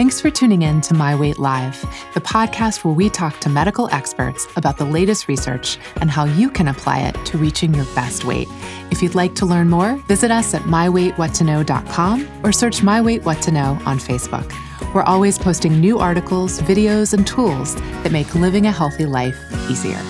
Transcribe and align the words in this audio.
Thanks 0.00 0.18
for 0.18 0.30
tuning 0.30 0.62
in 0.62 0.80
to 0.80 0.94
My 0.94 1.14
Weight 1.14 1.38
Live, 1.38 1.78
the 2.14 2.22
podcast 2.22 2.86
where 2.86 2.94
we 2.94 3.10
talk 3.10 3.38
to 3.40 3.50
medical 3.50 3.86
experts 3.92 4.48
about 4.56 4.78
the 4.78 4.86
latest 4.86 5.28
research 5.28 5.76
and 6.00 6.10
how 6.10 6.24
you 6.24 6.50
can 6.50 6.68
apply 6.68 7.00
it 7.00 7.14
to 7.26 7.36
reaching 7.36 7.74
your 7.74 7.84
best 7.94 8.24
weight. 8.24 8.48
If 8.90 9.02
you'd 9.02 9.14
like 9.14 9.34
to 9.34 9.44
learn 9.44 9.68
more, 9.68 9.96
visit 10.08 10.30
us 10.30 10.54
at 10.54 10.62
myweightwhattoknow.com 10.62 12.40
or 12.42 12.50
search 12.50 12.82
My 12.82 13.02
Weight 13.02 13.24
What 13.24 13.42
to 13.42 13.52
Know 13.52 13.78
on 13.84 13.98
Facebook. 13.98 14.50
We're 14.94 15.02
always 15.02 15.38
posting 15.38 15.78
new 15.78 15.98
articles, 15.98 16.62
videos, 16.62 17.12
and 17.12 17.26
tools 17.26 17.74
that 17.74 18.10
make 18.10 18.34
living 18.34 18.64
a 18.64 18.72
healthy 18.72 19.04
life 19.04 19.38
easier. 19.68 20.00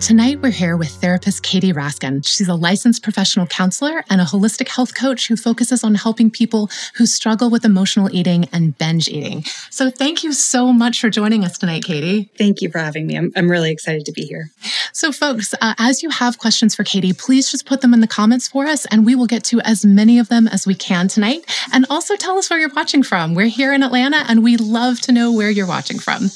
Tonight, 0.00 0.40
we're 0.42 0.50
here 0.50 0.76
with 0.76 0.90
therapist 0.90 1.42
Katie 1.42 1.72
Raskin. 1.72 2.26
She's 2.26 2.48
a 2.48 2.54
licensed 2.54 3.02
professional 3.02 3.46
counselor 3.46 4.04
and 4.10 4.20
a 4.20 4.24
holistic 4.24 4.68
health 4.68 4.94
coach 4.94 5.28
who 5.28 5.36
focuses 5.36 5.82
on 5.82 5.94
helping 5.94 6.30
people 6.30 6.68
who 6.96 7.06
struggle 7.06 7.48
with 7.48 7.64
emotional 7.64 8.14
eating 8.14 8.46
and 8.52 8.76
binge 8.76 9.08
eating. 9.08 9.44
So, 9.70 9.90
thank 9.90 10.22
you 10.22 10.34
so 10.34 10.72
much 10.72 11.00
for 11.00 11.08
joining 11.08 11.42
us 11.44 11.56
tonight, 11.56 11.84
Katie. 11.84 12.30
Thank 12.36 12.60
you 12.60 12.70
for 12.70 12.78
having 12.78 13.06
me. 13.06 13.16
I'm, 13.16 13.32
I'm 13.34 13.50
really 13.50 13.70
excited 13.70 14.04
to 14.04 14.12
be 14.12 14.22
here. 14.22 14.50
So, 14.92 15.10
folks, 15.10 15.54
uh, 15.62 15.74
as 15.78 16.02
you 16.02 16.10
have 16.10 16.38
questions 16.38 16.74
for 16.74 16.84
Katie, 16.84 17.14
please 17.14 17.50
just 17.50 17.64
put 17.64 17.80
them 17.80 17.94
in 17.94 18.00
the 18.00 18.06
comments 18.06 18.46
for 18.48 18.66
us, 18.66 18.84
and 18.86 19.06
we 19.06 19.14
will 19.14 19.26
get 19.26 19.42
to 19.44 19.60
as 19.62 19.86
many 19.86 20.18
of 20.18 20.28
them 20.28 20.48
as 20.48 20.66
we 20.66 20.74
can 20.74 21.08
tonight. 21.08 21.44
And 21.72 21.86
also 21.88 22.14
tell 22.16 22.36
us 22.36 22.50
where 22.50 22.58
you're 22.58 22.74
watching 22.74 23.02
from. 23.02 23.34
We're 23.34 23.46
here 23.46 23.72
in 23.72 23.82
Atlanta, 23.82 24.24
and 24.28 24.42
we 24.42 24.58
love 24.58 25.00
to 25.02 25.12
know 25.12 25.32
where 25.32 25.50
you're 25.50 25.66
watching 25.66 25.98
from. 25.98 26.28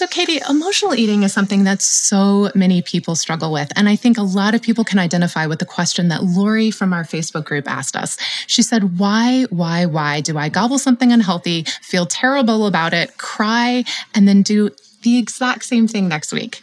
So, 0.00 0.06
Katie, 0.06 0.40
emotional 0.48 0.94
eating 0.94 1.24
is 1.24 1.32
something 1.34 1.64
that 1.64 1.82
so 1.82 2.50
many 2.54 2.80
people 2.80 3.14
struggle 3.14 3.52
with. 3.52 3.70
And 3.76 3.86
I 3.86 3.96
think 3.96 4.16
a 4.16 4.22
lot 4.22 4.54
of 4.54 4.62
people 4.62 4.82
can 4.82 4.98
identify 4.98 5.44
with 5.44 5.58
the 5.58 5.66
question 5.66 6.08
that 6.08 6.24
Lori 6.24 6.70
from 6.70 6.94
our 6.94 7.04
Facebook 7.04 7.44
group 7.44 7.70
asked 7.70 7.94
us. 7.94 8.16
She 8.46 8.62
said, 8.62 8.98
Why, 8.98 9.42
why, 9.50 9.84
why 9.84 10.22
do 10.22 10.38
I 10.38 10.48
gobble 10.48 10.78
something 10.78 11.12
unhealthy, 11.12 11.64
feel 11.82 12.06
terrible 12.06 12.66
about 12.66 12.94
it, 12.94 13.18
cry, 13.18 13.84
and 14.14 14.26
then 14.26 14.40
do 14.40 14.70
the 15.02 15.18
exact 15.18 15.64
same 15.64 15.86
thing 15.86 16.08
next 16.08 16.32
week? 16.32 16.62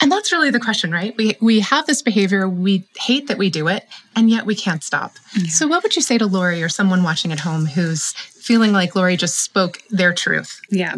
And 0.00 0.12
that's 0.12 0.32
really 0.32 0.50
the 0.50 0.60
question, 0.60 0.92
right? 0.92 1.16
We 1.16 1.36
we 1.40 1.60
have 1.60 1.86
this 1.86 2.02
behavior, 2.02 2.48
we 2.48 2.86
hate 2.98 3.28
that 3.28 3.38
we 3.38 3.50
do 3.50 3.68
it, 3.68 3.86
and 4.14 4.28
yet 4.28 4.46
we 4.46 4.54
can't 4.54 4.84
stop. 4.84 5.12
Yeah. 5.36 5.48
So 5.48 5.66
what 5.66 5.82
would 5.82 5.96
you 5.96 6.02
say 6.02 6.18
to 6.18 6.26
Lori 6.26 6.62
or 6.62 6.68
someone 6.68 7.02
watching 7.02 7.32
at 7.32 7.40
home 7.40 7.66
who's 7.66 8.12
feeling 8.12 8.72
like 8.72 8.94
Lori 8.94 9.16
just 9.16 9.42
spoke 9.42 9.80
their 9.90 10.12
truth? 10.12 10.60
Yeah. 10.70 10.96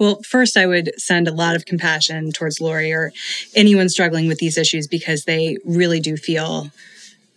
Well, 0.00 0.22
first 0.22 0.56
I 0.56 0.66
would 0.66 0.92
send 0.96 1.28
a 1.28 1.32
lot 1.32 1.56
of 1.56 1.66
compassion 1.66 2.32
towards 2.32 2.60
Lori 2.60 2.92
or 2.92 3.12
anyone 3.54 3.88
struggling 3.88 4.28
with 4.28 4.38
these 4.38 4.56
issues 4.56 4.86
because 4.86 5.24
they 5.24 5.58
really 5.64 6.00
do 6.00 6.16
feel 6.16 6.70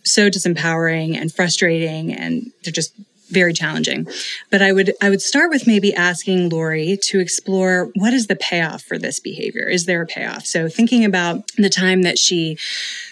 so 0.04 0.28
disempowering 0.28 1.16
and 1.16 1.32
frustrating 1.32 2.12
and 2.12 2.50
they're 2.64 2.72
just 2.72 2.92
very 3.32 3.52
challenging. 3.52 4.06
But 4.50 4.62
I 4.62 4.72
would 4.72 4.94
I 5.00 5.10
would 5.10 5.22
start 5.22 5.50
with 5.50 5.66
maybe 5.66 5.94
asking 5.94 6.50
Lori 6.50 6.98
to 7.04 7.20
explore 7.20 7.90
what 7.94 8.12
is 8.12 8.26
the 8.26 8.36
payoff 8.36 8.82
for 8.82 8.98
this 8.98 9.18
behavior? 9.18 9.68
Is 9.68 9.86
there 9.86 10.02
a 10.02 10.06
payoff? 10.06 10.46
So 10.46 10.68
thinking 10.68 11.04
about 11.04 11.46
the 11.56 11.70
time 11.70 12.02
that 12.02 12.18
she 12.18 12.58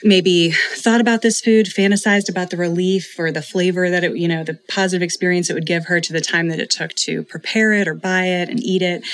maybe 0.03 0.53
thought 0.75 1.01
about 1.01 1.23
this 1.23 1.41
food, 1.41 1.67
fantasized 1.67 2.29
about 2.29 2.51
the 2.51 2.57
relief 2.57 3.19
or 3.19 3.33
the 3.33 3.43
flavor 3.43 3.91
that 3.91 4.05
it, 4.05 4.17
you 4.17 4.29
know, 4.29 4.45
the 4.45 4.59
positive 4.69 5.03
experience 5.03 5.51
it 5.51 5.55
would 5.55 5.67
give 5.67 5.87
her 5.87 6.01
to 6.01 6.13
the 6.13 6.21
time 6.21 6.48
that 6.48 6.61
it 6.61 6.71
took 6.71 6.93
to 6.95 7.23
prepare 7.25 7.73
it 7.73 7.89
or 7.89 7.95
buy 7.95 8.25
it 8.25 8.48
and 8.48 8.63
eat 8.63 8.83
it. 8.83 9.05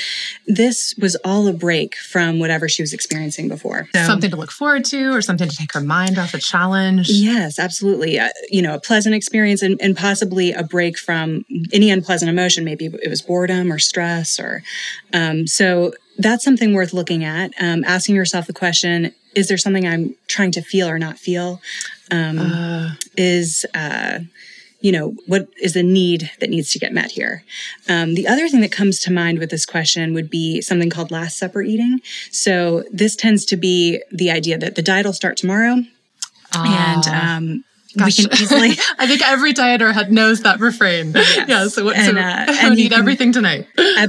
This 0.47 0.95
was 0.99 1.17
all 1.25 1.47
a 1.47 1.53
break 1.53 1.97
from 1.97 2.39
whatever 2.39 2.69
she 2.69 2.83
was 2.83 2.93
experiencing 2.93 3.49
before. 3.49 3.89
So, 3.95 4.05
something 4.05 4.31
to 4.31 4.37
look 4.37 4.51
forward 4.51 4.85
to 4.87 5.13
or 5.13 5.23
something 5.23 5.49
to 5.49 5.57
take 5.57 5.73
her 5.73 5.81
mind 5.81 6.19
off 6.19 6.35
a 6.35 6.39
challenge. 6.39 7.09
Yes, 7.09 7.59
absolutely. 7.59 8.19
Uh, 8.19 8.29
you 8.51 8.63
know, 8.63 8.75
a 8.75 8.81
pleasant 8.81 9.15
experience 9.15 9.63
and, 9.63 9.81
and 9.81 9.97
possibly 9.97 10.53
a 10.53 10.63
break 10.63 10.96
from 10.99 11.45
any 11.73 11.91
unpleasant 11.91 12.29
emotion. 12.29 12.65
Maybe 12.65 12.87
it 12.87 13.09
was 13.09 13.23
boredom 13.23 13.73
or 13.73 13.79
stress 13.79 14.39
or 14.41 14.63
um, 15.13 15.47
so 15.47 15.93
that's 16.19 16.45
something 16.45 16.73
worth 16.75 16.93
looking 16.93 17.25
at. 17.25 17.53
Um, 17.61 17.85
asking 17.85 18.15
yourself 18.15 18.47
the 18.47 18.53
question 18.53 19.13
is 19.37 19.49
there 19.49 19.59
something 19.59 19.87
I'm 19.87 20.17
trying 20.29 20.51
to 20.53 20.63
feel 20.63 20.89
or 20.89 20.99
not 20.99 21.19
feel? 21.19 21.61
Um, 22.11 22.39
uh. 22.39 22.91
Is, 23.17 23.67
uh, 23.75 24.21
you 24.81 24.91
know, 24.91 25.15
what 25.27 25.49
is 25.61 25.75
the 25.75 25.83
need 25.83 26.31
that 26.41 26.49
needs 26.49 26.73
to 26.73 26.79
get 26.79 26.93
met 26.93 27.11
here? 27.11 27.45
Um, 27.87 28.15
the 28.15 28.27
other 28.27 28.49
thing 28.49 28.63
that 28.63 28.73
comes 28.73 28.99
to 29.01 29.13
mind 29.13 29.39
with 29.39 29.51
this 29.51 29.67
question 29.67 30.15
would 30.15 30.31
be 30.31 30.63
something 30.63 30.89
called 30.89 31.11
Last 31.11 31.37
Supper 31.37 31.63
eating. 31.63 32.01
So 32.31 32.85
this 32.91 33.15
tends 33.15 33.45
to 33.47 33.57
be 33.57 34.03
the 34.11 34.31
idea 34.31 34.57
that 34.57 34.75
the 34.75 34.83
diet 34.83 35.05
will 35.05 35.13
start 35.13 35.37
tomorrow. 35.37 35.83
And 36.55 37.03
ah. 37.07 37.37
um. 37.37 37.65
We 38.05 38.13
can 38.13 38.33
easily. 38.33 38.71
I 38.99 39.07
think 39.07 39.27
every 39.27 39.53
dieter 39.53 40.09
knows 40.11 40.43
that 40.43 40.61
refrain. 40.61 41.15
Yes. 41.37 41.49
Yeah. 41.49 41.69
So, 41.69 41.85
what, 41.85 41.97
and, 41.97 42.17
so 42.17 42.23
uh, 42.23 42.73
eat 42.77 42.91
can, 42.91 42.99
everything 42.99 43.33
tonight. 43.33 43.67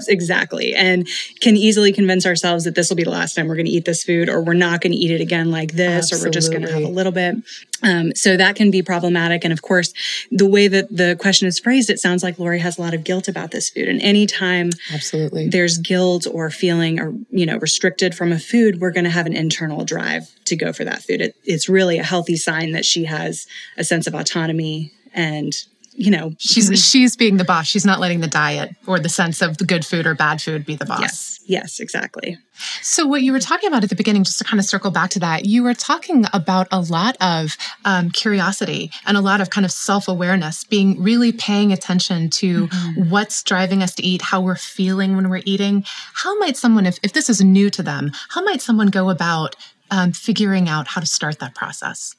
exactly, 0.07 0.75
and 0.75 1.07
can 1.39 1.57
easily 1.57 1.91
convince 1.91 2.25
ourselves 2.25 2.63
that 2.63 2.75
this 2.75 2.89
will 2.89 2.95
be 2.95 3.03
the 3.03 3.09
last 3.09 3.35
time 3.35 3.47
we're 3.47 3.55
going 3.55 3.65
to 3.65 3.71
eat 3.71 3.85
this 3.85 4.03
food, 4.03 4.29
or 4.29 4.41
we're 4.41 4.53
not 4.53 4.81
going 4.81 4.91
to 4.91 4.97
eat 4.97 5.11
it 5.11 5.21
again 5.21 5.51
like 5.51 5.73
this, 5.73 6.11
Absolutely. 6.11 6.25
or 6.25 6.27
we're 6.27 6.31
just 6.31 6.51
going 6.51 6.61
to 6.63 6.71
have 6.71 6.83
a 6.83 6.87
little 6.87 7.11
bit. 7.11 7.37
Um, 7.83 8.13
so 8.15 8.37
that 8.37 8.55
can 8.55 8.71
be 8.71 8.81
problematic. 8.81 9.43
And 9.43 9.53
of 9.53 9.61
course, 9.61 9.93
the 10.31 10.47
way 10.47 10.67
that 10.67 10.95
the 10.95 11.15
question 11.19 11.47
is 11.47 11.59
phrased, 11.59 11.89
it 11.89 11.99
sounds 11.99 12.23
like 12.23 12.39
Lori 12.39 12.59
has 12.59 12.77
a 12.77 12.81
lot 12.81 12.93
of 12.93 13.03
guilt 13.03 13.27
about 13.27 13.51
this 13.51 13.69
food. 13.69 13.87
And 13.87 14.01
anytime 14.01 14.71
Absolutely. 14.91 15.49
there's 15.49 15.77
guilt 15.77 16.27
or 16.31 16.49
feeling 16.49 16.99
or, 16.99 17.13
you 17.29 17.45
know, 17.45 17.57
restricted 17.57 18.15
from 18.15 18.31
a 18.31 18.39
food, 18.39 18.81
we're 18.81 18.91
going 18.91 19.03
to 19.03 19.09
have 19.09 19.25
an 19.25 19.35
internal 19.35 19.85
drive 19.85 20.29
to 20.45 20.55
go 20.55 20.73
for 20.73 20.83
that 20.85 21.03
food. 21.03 21.21
It, 21.21 21.35
it's 21.43 21.69
really 21.69 21.99
a 21.99 22.03
healthy 22.03 22.35
sign 22.35 22.71
that 22.71 22.85
she 22.85 23.05
has 23.05 23.45
a 23.77 23.83
sense 23.83 24.07
of 24.07 24.15
autonomy 24.15 24.93
and 25.13 25.53
you 25.97 26.11
know 26.11 26.31
she's 26.37 26.69
she's 26.83 27.15
being 27.15 27.37
the 27.37 27.43
boss. 27.43 27.65
She's 27.65 27.85
not 27.85 27.99
letting 27.99 28.19
the 28.19 28.27
diet 28.27 28.75
or 28.85 28.99
the 28.99 29.09
sense 29.09 29.41
of 29.41 29.57
the 29.57 29.65
good 29.65 29.83
food 29.83 30.05
or 30.05 30.13
bad 30.13 30.41
food 30.41 30.65
be 30.65 30.75
the 30.75 30.85
boss. 30.85 31.01
Yes. 31.01 31.39
Yes 31.47 31.79
exactly. 31.79 32.37
So 32.81 33.07
what 33.07 33.23
you 33.23 33.31
were 33.31 33.39
talking 33.39 33.67
about 33.67 33.83
at 33.83 33.89
the 33.89 33.95
beginning 33.95 34.23
just 34.23 34.37
to 34.37 34.43
kind 34.43 34.59
of 34.59 34.65
circle 34.65 34.91
back 34.91 35.09
to 35.11 35.19
that 35.19 35.45
you 35.45 35.63
were 35.63 35.73
talking 35.73 36.25
about 36.33 36.67
a 36.71 36.81
lot 36.81 37.17
of 37.21 37.57
um, 37.85 38.11
curiosity 38.11 38.91
and 39.05 39.17
a 39.17 39.21
lot 39.21 39.41
of 39.41 39.49
kind 39.49 39.65
of 39.65 39.71
self-awareness 39.71 40.65
being 40.65 41.01
really 41.01 41.31
paying 41.31 41.71
attention 41.71 42.29
to 42.29 42.67
mm-hmm. 42.67 43.09
what's 43.09 43.41
driving 43.43 43.81
us 43.81 43.95
to 43.95 44.03
eat 44.03 44.21
how 44.21 44.41
we're 44.41 44.55
feeling 44.55 45.15
when 45.15 45.29
we're 45.29 45.41
eating. 45.45 45.83
How 46.13 46.37
might 46.37 46.57
someone 46.57 46.85
if, 46.85 46.99
if 47.01 47.13
this 47.13 47.29
is 47.29 47.41
new 47.41 47.69
to 47.71 47.81
them 47.81 48.11
how 48.29 48.43
might 48.43 48.61
someone 48.61 48.87
go 48.87 49.09
about 49.09 49.55
um, 49.89 50.11
figuring 50.11 50.69
out 50.69 50.87
how 50.87 51.01
to 51.01 51.07
start 51.07 51.39
that 51.39 51.55
process? 51.55 52.15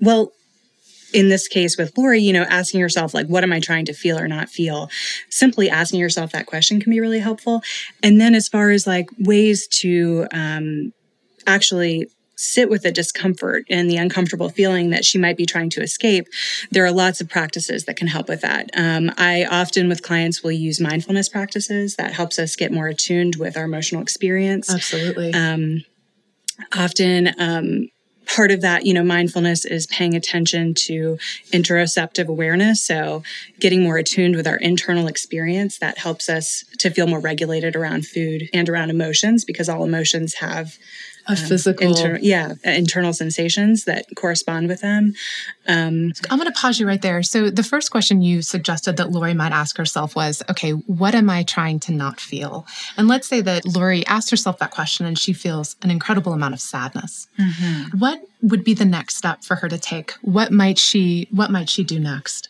Well 0.00 0.32
in 1.14 1.28
this 1.28 1.46
case 1.46 1.78
with 1.78 1.96
Lori, 1.96 2.20
you 2.20 2.32
know, 2.32 2.42
asking 2.42 2.80
yourself, 2.80 3.14
like, 3.14 3.28
what 3.28 3.44
am 3.44 3.52
I 3.52 3.60
trying 3.60 3.84
to 3.86 3.94
feel 3.94 4.18
or 4.18 4.26
not 4.26 4.50
feel? 4.50 4.90
Simply 5.30 5.70
asking 5.70 6.00
yourself 6.00 6.32
that 6.32 6.46
question 6.46 6.80
can 6.80 6.90
be 6.90 7.00
really 7.00 7.20
helpful. 7.20 7.62
And 8.02 8.20
then 8.20 8.34
as 8.34 8.48
far 8.48 8.70
as 8.70 8.86
like 8.86 9.08
ways 9.18 9.68
to 9.80 10.26
um, 10.32 10.92
actually 11.46 12.08
sit 12.36 12.68
with 12.68 12.82
the 12.82 12.90
discomfort 12.90 13.64
and 13.70 13.88
the 13.88 13.96
uncomfortable 13.96 14.48
feeling 14.48 14.90
that 14.90 15.04
she 15.04 15.16
might 15.18 15.36
be 15.36 15.46
trying 15.46 15.70
to 15.70 15.80
escape, 15.80 16.26
there 16.72 16.84
are 16.84 16.90
lots 16.90 17.20
of 17.20 17.28
practices 17.28 17.84
that 17.84 17.96
can 17.96 18.08
help 18.08 18.28
with 18.28 18.40
that. 18.40 18.68
Um, 18.76 19.12
I 19.16 19.44
often, 19.44 19.88
with 19.88 20.02
clients, 20.02 20.42
will 20.42 20.50
use 20.50 20.80
mindfulness 20.80 21.28
practices 21.28 21.94
that 21.94 22.12
helps 22.12 22.40
us 22.40 22.56
get 22.56 22.72
more 22.72 22.88
attuned 22.88 23.36
with 23.36 23.56
our 23.56 23.64
emotional 23.64 24.02
experience. 24.02 24.68
Absolutely. 24.68 25.32
Um, 25.32 25.84
often, 26.76 27.32
um, 27.38 27.88
part 28.26 28.50
of 28.50 28.60
that, 28.62 28.86
you 28.86 28.94
know, 28.94 29.04
mindfulness 29.04 29.64
is 29.64 29.86
paying 29.86 30.14
attention 30.14 30.74
to 30.74 31.18
interoceptive 31.52 32.26
awareness. 32.28 32.82
So 32.82 33.22
getting 33.60 33.82
more 33.82 33.98
attuned 33.98 34.36
with 34.36 34.46
our 34.46 34.56
internal 34.56 35.06
experience 35.06 35.78
that 35.78 35.98
helps 35.98 36.28
us 36.28 36.64
to 36.78 36.90
feel 36.90 37.06
more 37.06 37.20
regulated 37.20 37.76
around 37.76 38.06
food 38.06 38.48
and 38.52 38.68
around 38.68 38.90
emotions 38.90 39.44
because 39.44 39.68
all 39.68 39.84
emotions 39.84 40.34
have 40.34 40.78
a 41.26 41.32
um, 41.32 41.36
physical 41.36 41.88
inter- 41.88 42.18
yeah 42.20 42.54
internal 42.64 43.12
sensations 43.12 43.84
that 43.84 44.06
correspond 44.16 44.68
with 44.68 44.80
them 44.80 45.14
um, 45.68 46.12
i'm 46.30 46.38
going 46.38 46.50
to 46.50 46.58
pause 46.58 46.78
you 46.78 46.86
right 46.86 47.02
there 47.02 47.22
so 47.22 47.50
the 47.50 47.62
first 47.62 47.90
question 47.90 48.22
you 48.22 48.42
suggested 48.42 48.96
that 48.96 49.10
lori 49.10 49.34
might 49.34 49.52
ask 49.52 49.76
herself 49.76 50.14
was 50.16 50.42
okay 50.50 50.70
what 50.70 51.14
am 51.14 51.30
i 51.30 51.42
trying 51.42 51.78
to 51.80 51.92
not 51.92 52.20
feel 52.20 52.66
and 52.96 53.08
let's 53.08 53.28
say 53.28 53.40
that 53.40 53.64
lori 53.64 54.06
asked 54.06 54.30
herself 54.30 54.58
that 54.58 54.70
question 54.70 55.06
and 55.06 55.18
she 55.18 55.32
feels 55.32 55.76
an 55.82 55.90
incredible 55.90 56.32
amount 56.32 56.54
of 56.54 56.60
sadness 56.60 57.26
mm-hmm. 57.38 57.98
what 57.98 58.20
would 58.42 58.64
be 58.64 58.74
the 58.74 58.84
next 58.84 59.16
step 59.16 59.42
for 59.42 59.56
her 59.56 59.68
to 59.68 59.78
take 59.78 60.12
what 60.22 60.52
might 60.52 60.78
she 60.78 61.28
what 61.30 61.50
might 61.50 61.68
she 61.68 61.82
do 61.84 61.98
next 61.98 62.48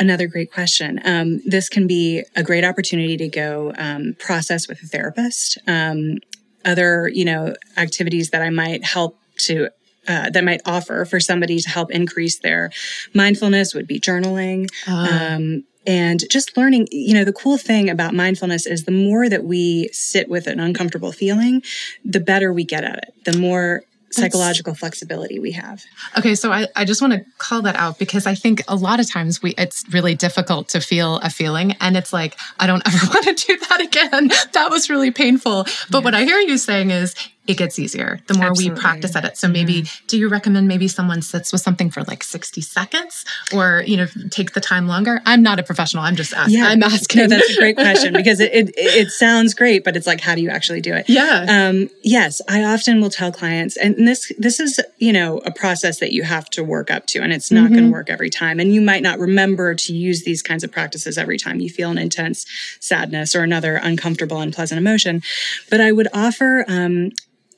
Another 0.00 0.26
great 0.26 0.50
question. 0.50 0.98
Um, 1.04 1.42
this 1.44 1.68
can 1.68 1.86
be 1.86 2.24
a 2.34 2.42
great 2.42 2.64
opportunity 2.64 3.18
to 3.18 3.28
go 3.28 3.74
um, 3.76 4.16
process 4.18 4.66
with 4.66 4.82
a 4.82 4.86
therapist. 4.86 5.58
Um, 5.66 6.20
other, 6.64 7.08
you 7.12 7.24
know, 7.24 7.54
activities 7.76 8.30
that 8.30 8.42
I 8.42 8.50
might 8.50 8.84
help 8.84 9.18
to 9.40 9.68
uh, 10.08 10.30
that 10.30 10.44
might 10.44 10.60
offer 10.64 11.04
for 11.04 11.20
somebody 11.20 11.58
to 11.60 11.68
help 11.68 11.90
increase 11.90 12.38
their 12.38 12.70
mindfulness 13.14 13.74
would 13.74 13.86
be 13.86 14.00
journaling. 14.00 14.66
Uh. 14.88 15.34
Um, 15.34 15.64
and 15.86 16.22
just 16.30 16.56
learning, 16.56 16.88
you 16.90 17.14
know, 17.14 17.24
the 17.24 17.32
cool 17.32 17.56
thing 17.56 17.88
about 17.88 18.14
mindfulness 18.14 18.66
is 18.66 18.84
the 18.84 18.92
more 18.92 19.28
that 19.28 19.44
we 19.44 19.88
sit 19.92 20.28
with 20.28 20.46
an 20.46 20.60
uncomfortable 20.60 21.10
feeling, 21.10 21.62
the 22.04 22.20
better 22.20 22.52
we 22.52 22.64
get 22.64 22.84
at 22.84 22.98
it. 22.98 23.14
The 23.24 23.38
more 23.38 23.82
psychological 24.10 24.74
flexibility 24.74 25.38
we 25.38 25.52
have. 25.52 25.84
Okay, 26.18 26.34
so 26.34 26.52
I, 26.52 26.66
I 26.76 26.84
just 26.84 27.00
want 27.00 27.14
to 27.14 27.24
call 27.38 27.62
that 27.62 27.76
out 27.76 27.98
because 27.98 28.26
I 28.26 28.34
think 28.34 28.62
a 28.68 28.76
lot 28.76 29.00
of 29.00 29.08
times 29.08 29.42
we 29.42 29.54
it's 29.56 29.84
really 29.92 30.14
difficult 30.14 30.68
to 30.70 30.80
feel 30.80 31.16
a 31.18 31.30
feeling 31.30 31.72
and 31.80 31.96
it's 31.96 32.12
like 32.12 32.36
I 32.58 32.66
don't 32.66 32.82
ever 32.86 33.06
want 33.06 33.24
to 33.24 33.46
do 33.46 33.58
that 33.68 33.80
again. 33.80 34.30
That 34.52 34.70
was 34.70 34.90
really 34.90 35.10
painful. 35.10 35.64
But 35.90 35.98
yeah. 35.98 36.04
what 36.04 36.14
I 36.14 36.24
hear 36.24 36.38
you 36.38 36.58
saying 36.58 36.90
is 36.90 37.14
it 37.50 37.58
gets 37.58 37.78
easier 37.78 38.20
the 38.26 38.34
more 38.34 38.50
Absolutely. 38.50 38.74
we 38.74 38.80
practice 38.80 39.16
at 39.16 39.24
it. 39.24 39.36
So 39.36 39.48
maybe 39.48 39.82
mm-hmm. 39.82 40.06
do 40.06 40.18
you 40.18 40.28
recommend 40.28 40.68
maybe 40.68 40.88
someone 40.88 41.20
sits 41.20 41.52
with 41.52 41.60
something 41.60 41.90
for 41.90 42.02
like 42.04 42.22
60 42.22 42.60
seconds 42.60 43.24
or 43.52 43.82
you 43.86 43.96
know 43.96 44.06
take 44.30 44.52
the 44.52 44.60
time 44.60 44.86
longer? 44.86 45.20
I'm 45.26 45.42
not 45.42 45.58
a 45.58 45.62
professional. 45.62 46.04
I'm 46.04 46.16
just 46.16 46.32
asking. 46.32 46.58
Yeah. 46.58 46.68
I'm 46.68 46.82
asking. 46.82 47.22
No, 47.22 47.26
that's 47.28 47.50
a 47.50 47.56
great 47.56 47.76
question 47.76 48.12
because 48.12 48.40
it, 48.40 48.52
it, 48.52 48.70
it 48.76 49.10
sounds 49.10 49.54
great, 49.54 49.84
but 49.84 49.96
it's 49.96 50.06
like 50.06 50.20
how 50.20 50.34
do 50.34 50.42
you 50.42 50.50
actually 50.50 50.80
do 50.80 50.94
it? 50.94 51.08
Yeah. 51.08 51.46
Um, 51.48 51.90
yes, 52.02 52.40
I 52.48 52.64
often 52.64 53.00
will 53.00 53.10
tell 53.10 53.32
clients, 53.32 53.76
and 53.76 54.06
this 54.06 54.32
this 54.38 54.60
is 54.60 54.80
you 54.98 55.12
know 55.12 55.38
a 55.38 55.50
process 55.50 55.98
that 55.98 56.12
you 56.12 56.22
have 56.22 56.48
to 56.50 56.62
work 56.62 56.90
up 56.90 57.06
to, 57.06 57.20
and 57.20 57.32
it's 57.32 57.50
not 57.50 57.64
mm-hmm. 57.64 57.74
going 57.74 57.84
to 57.86 57.92
work 57.92 58.10
every 58.10 58.30
time, 58.30 58.60
and 58.60 58.72
you 58.72 58.80
might 58.80 59.02
not 59.02 59.18
remember 59.18 59.74
to 59.74 59.92
use 59.92 60.22
these 60.22 60.42
kinds 60.42 60.62
of 60.62 60.70
practices 60.70 61.18
every 61.18 61.38
time 61.38 61.60
you 61.60 61.68
feel 61.68 61.90
an 61.90 61.98
intense 61.98 62.46
sadness 62.80 63.34
or 63.34 63.42
another 63.42 63.76
uncomfortable, 63.76 64.40
unpleasant 64.40 64.78
emotion. 64.78 65.22
But 65.68 65.80
I 65.80 65.92
would 65.92 66.08
offer 66.12 66.64
um, 66.68 67.10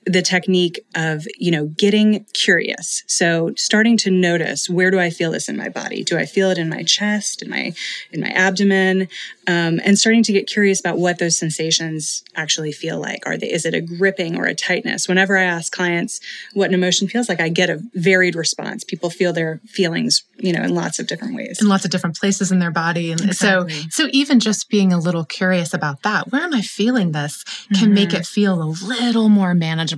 the 0.04 0.22
technique 0.22 0.84
of, 0.94 1.26
you 1.38 1.50
know, 1.50 1.66
getting 1.66 2.24
curious. 2.34 3.04
So 3.06 3.52
starting 3.56 3.96
to 3.98 4.10
notice 4.10 4.68
where 4.68 4.90
do 4.90 4.98
I 4.98 5.10
feel 5.10 5.30
this 5.30 5.48
in 5.48 5.56
my 5.56 5.68
body? 5.68 6.02
Do 6.02 6.18
I 6.18 6.26
feel 6.26 6.50
it 6.50 6.58
in 6.58 6.68
my 6.68 6.82
chest, 6.82 7.42
in 7.42 7.48
my 7.48 7.72
in 8.10 8.20
my 8.20 8.30
abdomen? 8.30 9.08
Um, 9.46 9.80
and 9.84 9.98
starting 9.98 10.22
to 10.24 10.32
get 10.32 10.46
curious 10.46 10.80
about 10.80 10.98
what 10.98 11.18
those 11.18 11.36
sensations 11.38 12.24
actually 12.34 12.72
feel 12.72 12.98
like. 12.98 13.26
Are 13.26 13.36
they 13.36 13.50
is 13.50 13.64
it 13.64 13.74
a 13.74 13.80
gripping 13.80 14.36
or 14.36 14.46
a 14.46 14.54
tightness? 14.54 15.06
Whenever 15.06 15.36
I 15.36 15.44
ask 15.44 15.72
clients 15.72 16.20
what 16.52 16.68
an 16.68 16.74
emotion 16.74 17.06
feels 17.06 17.28
like, 17.28 17.40
I 17.40 17.48
get 17.48 17.70
a 17.70 17.80
varied 17.94 18.34
response. 18.34 18.82
People 18.82 19.10
feel 19.10 19.32
their 19.32 19.60
feelings, 19.66 20.24
you 20.38 20.52
know, 20.52 20.62
in 20.62 20.74
lots 20.74 20.98
of 20.98 21.06
different 21.06 21.36
ways. 21.36 21.60
In 21.60 21.68
lots 21.68 21.84
of 21.84 21.90
different 21.92 22.16
places 22.16 22.50
in 22.50 22.58
their 22.58 22.70
body. 22.72 23.12
And 23.12 23.20
exactly. 23.20 23.72
so 23.72 23.88
so 23.90 24.08
even 24.12 24.40
just 24.40 24.68
being 24.68 24.92
a 24.92 24.98
little 24.98 25.24
curious 25.24 25.72
about 25.72 26.02
that, 26.02 26.32
where 26.32 26.42
am 26.42 26.54
I 26.54 26.62
feeling 26.62 27.12
this 27.12 27.44
can 27.68 27.76
mm-hmm. 27.76 27.94
make 27.94 28.12
it 28.12 28.26
feel 28.26 28.60
a 28.60 28.64
little 28.64 29.28
more 29.28 29.54
manageable 29.54 29.91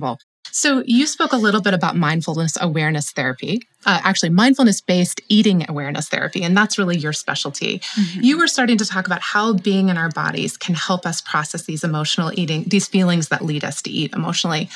So, 0.51 0.83
you 0.85 1.05
spoke 1.05 1.33
a 1.33 1.37
little 1.37 1.61
bit 1.61 1.73
about 1.73 1.97
mindfulness 1.97 2.57
awareness 2.61 3.11
therapy, 3.11 3.61
uh, 3.85 3.99
actually, 4.03 4.29
mindfulness 4.29 4.79
based 4.79 5.19
eating 5.27 5.65
awareness 5.67 6.07
therapy, 6.07 6.43
and 6.43 6.55
that's 6.55 6.77
really 6.77 6.97
your 6.97 7.11
specialty. 7.11 7.79
Mm-hmm. 7.79 8.21
You 8.21 8.37
were 8.37 8.47
starting 8.47 8.77
to 8.77 8.85
talk 8.85 9.05
about 9.05 9.21
how 9.21 9.53
being 9.53 9.89
in 9.89 9.97
our 9.97 10.09
bodies 10.09 10.55
can 10.55 10.75
help 10.75 11.05
us 11.05 11.19
process 11.19 11.63
these 11.63 11.83
emotional 11.83 12.31
eating, 12.39 12.63
these 12.67 12.87
feelings 12.87 13.27
that 13.29 13.43
lead 13.43 13.65
us 13.65 13.81
to 13.81 13.89
eat 13.89 14.13
emotionally 14.13 14.69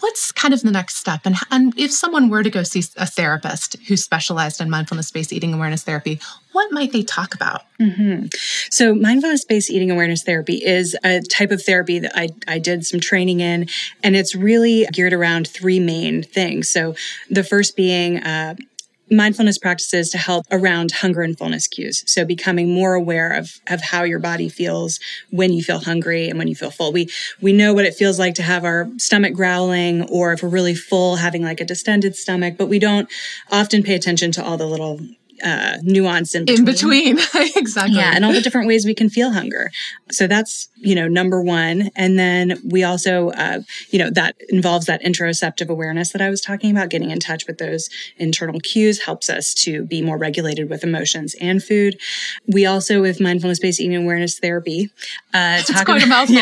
what's 0.00 0.32
kind 0.32 0.52
of 0.52 0.62
the 0.62 0.70
next 0.70 0.96
step? 0.96 1.20
And, 1.24 1.36
and 1.50 1.78
if 1.78 1.92
someone 1.92 2.28
were 2.28 2.42
to 2.42 2.50
go 2.50 2.62
see 2.62 2.82
a 2.96 3.06
therapist 3.06 3.76
who 3.86 3.96
specialized 3.96 4.60
in 4.60 4.70
mindfulness 4.70 5.10
based 5.10 5.32
eating 5.32 5.54
awareness 5.54 5.84
therapy, 5.84 6.20
what 6.52 6.72
might 6.72 6.92
they 6.92 7.02
talk 7.02 7.34
about? 7.34 7.62
Mm-hmm. 7.80 8.26
So, 8.70 8.94
mindfulness 8.94 9.44
based 9.44 9.70
eating 9.70 9.90
awareness 9.90 10.22
therapy 10.22 10.64
is 10.64 10.96
a 11.04 11.20
type 11.20 11.50
of 11.50 11.62
therapy 11.62 11.98
that 12.00 12.12
I, 12.14 12.30
I 12.46 12.58
did 12.58 12.84
some 12.84 13.00
training 13.00 13.40
in, 13.40 13.68
and 14.02 14.16
it's 14.16 14.34
really 14.34 14.86
geared 14.92 15.12
around 15.12 15.48
three 15.48 15.80
main 15.80 16.22
things. 16.22 16.68
So, 16.68 16.94
the 17.28 17.44
first 17.44 17.76
being 17.76 18.18
uh, 18.18 18.56
mindfulness 19.10 19.58
practices 19.58 20.08
to 20.10 20.18
help 20.18 20.46
around 20.50 20.92
hunger 20.92 21.22
and 21.22 21.36
fullness 21.36 21.66
cues. 21.66 22.04
So 22.06 22.24
becoming 22.24 22.72
more 22.72 22.94
aware 22.94 23.32
of, 23.32 23.60
of 23.66 23.80
how 23.80 24.04
your 24.04 24.20
body 24.20 24.48
feels 24.48 25.00
when 25.30 25.52
you 25.52 25.62
feel 25.62 25.80
hungry 25.80 26.28
and 26.28 26.38
when 26.38 26.46
you 26.48 26.54
feel 26.54 26.70
full. 26.70 26.92
We 26.92 27.10
we 27.40 27.52
know 27.52 27.74
what 27.74 27.84
it 27.84 27.94
feels 27.94 28.18
like 28.18 28.34
to 28.34 28.42
have 28.42 28.64
our 28.64 28.88
stomach 28.98 29.34
growling 29.34 30.08
or 30.08 30.32
if 30.32 30.42
we're 30.42 30.48
really 30.48 30.74
full 30.74 31.16
having 31.16 31.42
like 31.42 31.60
a 31.60 31.64
distended 31.64 32.14
stomach, 32.14 32.54
but 32.56 32.68
we 32.68 32.78
don't 32.78 33.10
often 33.50 33.82
pay 33.82 33.94
attention 33.94 34.30
to 34.32 34.44
all 34.44 34.56
the 34.56 34.66
little 34.66 35.00
uh, 35.42 35.78
nuance 35.82 36.34
in 36.34 36.44
between. 36.44 36.58
In 36.58 37.16
between, 37.16 37.18
exactly. 37.56 37.96
Yeah, 37.96 38.12
and 38.14 38.24
all 38.24 38.32
the 38.32 38.40
different 38.40 38.66
ways 38.66 38.84
we 38.84 38.94
can 38.94 39.08
feel 39.08 39.32
hunger. 39.32 39.70
So 40.10 40.26
that's 40.26 40.68
you 40.76 40.94
know 40.94 41.08
number 41.08 41.42
one, 41.42 41.90
and 41.96 42.18
then 42.18 42.60
we 42.64 42.84
also 42.84 43.30
uh, 43.30 43.60
you 43.90 43.98
know 43.98 44.10
that 44.10 44.36
involves 44.48 44.86
that 44.86 45.02
interoceptive 45.02 45.68
awareness 45.68 46.12
that 46.12 46.22
I 46.22 46.30
was 46.30 46.40
talking 46.40 46.70
about. 46.70 46.90
Getting 46.90 47.10
in 47.10 47.20
touch 47.20 47.46
with 47.46 47.58
those 47.58 47.88
internal 48.16 48.60
cues 48.60 49.02
helps 49.02 49.30
us 49.30 49.54
to 49.54 49.84
be 49.84 50.02
more 50.02 50.16
regulated 50.16 50.68
with 50.68 50.84
emotions 50.84 51.34
and 51.40 51.62
food. 51.62 51.98
We 52.46 52.66
also, 52.66 53.00
with 53.00 53.20
mindfulness-based 53.20 53.80
eating 53.80 53.96
awareness 54.02 54.38
therapy, 54.38 54.90
uh, 55.32 55.62
talk 55.62 55.86
quite 55.86 56.04
about, 56.04 56.28
a 56.28 56.32
mouthful. 56.32 56.36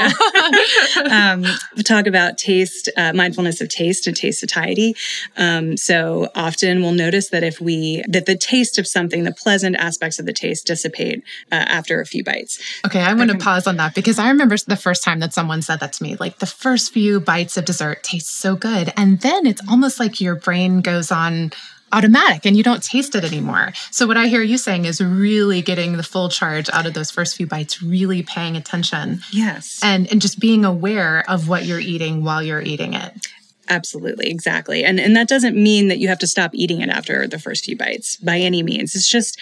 Yeah, 1.04 1.32
um, 1.32 1.44
talk 1.84 2.06
about 2.06 2.38
taste, 2.38 2.88
uh, 2.96 3.12
mindfulness 3.12 3.60
of 3.60 3.68
taste, 3.68 4.06
and 4.06 4.16
taste 4.16 4.40
satiety. 4.40 4.94
Um, 5.36 5.76
so 5.76 6.28
often 6.34 6.82
we'll 6.82 6.92
notice 6.92 7.28
that 7.30 7.42
if 7.42 7.60
we 7.60 8.02
that 8.08 8.26
the 8.26 8.36
taste 8.36 8.78
of 8.78 8.86
something, 8.90 9.24
the 9.24 9.32
pleasant 9.32 9.76
aspects 9.76 10.18
of 10.18 10.26
the 10.26 10.32
taste 10.32 10.66
dissipate 10.66 11.22
uh, 11.52 11.56
after 11.56 12.00
a 12.00 12.06
few 12.06 12.24
bites. 12.24 12.58
Okay, 12.86 13.00
I'm 13.00 13.16
going 13.16 13.28
to 13.28 13.38
pause 13.38 13.66
on 13.66 13.76
that 13.76 13.94
because 13.94 14.18
I 14.18 14.28
remember 14.28 14.56
the 14.66 14.76
first 14.76 15.02
time 15.02 15.20
that 15.20 15.34
someone 15.34 15.62
said 15.62 15.80
that 15.80 15.92
to 15.94 16.02
me. 16.02 16.16
Like 16.16 16.38
the 16.38 16.46
first 16.46 16.92
few 16.92 17.20
bites 17.20 17.56
of 17.56 17.64
dessert 17.64 18.02
taste 18.02 18.38
so 18.38 18.56
good. 18.56 18.92
And 18.96 19.20
then 19.20 19.46
it's 19.46 19.62
almost 19.68 20.00
like 20.00 20.20
your 20.20 20.34
brain 20.34 20.80
goes 20.80 21.10
on 21.10 21.52
automatic 21.92 22.44
and 22.44 22.56
you 22.56 22.62
don't 22.62 22.82
taste 22.82 23.14
it 23.14 23.24
anymore. 23.24 23.72
So 23.90 24.06
what 24.06 24.16
I 24.16 24.26
hear 24.26 24.42
you 24.42 24.58
saying 24.58 24.84
is 24.84 25.00
really 25.00 25.62
getting 25.62 25.96
the 25.96 26.02
full 26.02 26.28
charge 26.28 26.68
out 26.70 26.86
of 26.86 26.94
those 26.94 27.10
first 27.10 27.36
few 27.36 27.46
bites, 27.46 27.82
really 27.82 28.22
paying 28.22 28.56
attention. 28.56 29.20
Yes. 29.32 29.80
And 29.82 30.10
and 30.10 30.20
just 30.20 30.38
being 30.38 30.64
aware 30.64 31.24
of 31.28 31.48
what 31.48 31.64
you're 31.64 31.80
eating 31.80 32.24
while 32.24 32.42
you're 32.42 32.62
eating 32.62 32.94
it. 32.94 33.26
Absolutely, 33.68 34.30
exactly. 34.30 34.84
And 34.84 34.98
and 34.98 35.14
that 35.14 35.28
doesn't 35.28 35.56
mean 35.56 35.88
that 35.88 35.98
you 35.98 36.08
have 36.08 36.18
to 36.20 36.26
stop 36.26 36.50
eating 36.54 36.80
it 36.80 36.88
after 36.88 37.26
the 37.26 37.38
first 37.38 37.64
few 37.64 37.76
bites 37.76 38.16
by 38.16 38.38
any 38.38 38.62
means. 38.62 38.94
It's 38.94 39.08
just 39.08 39.38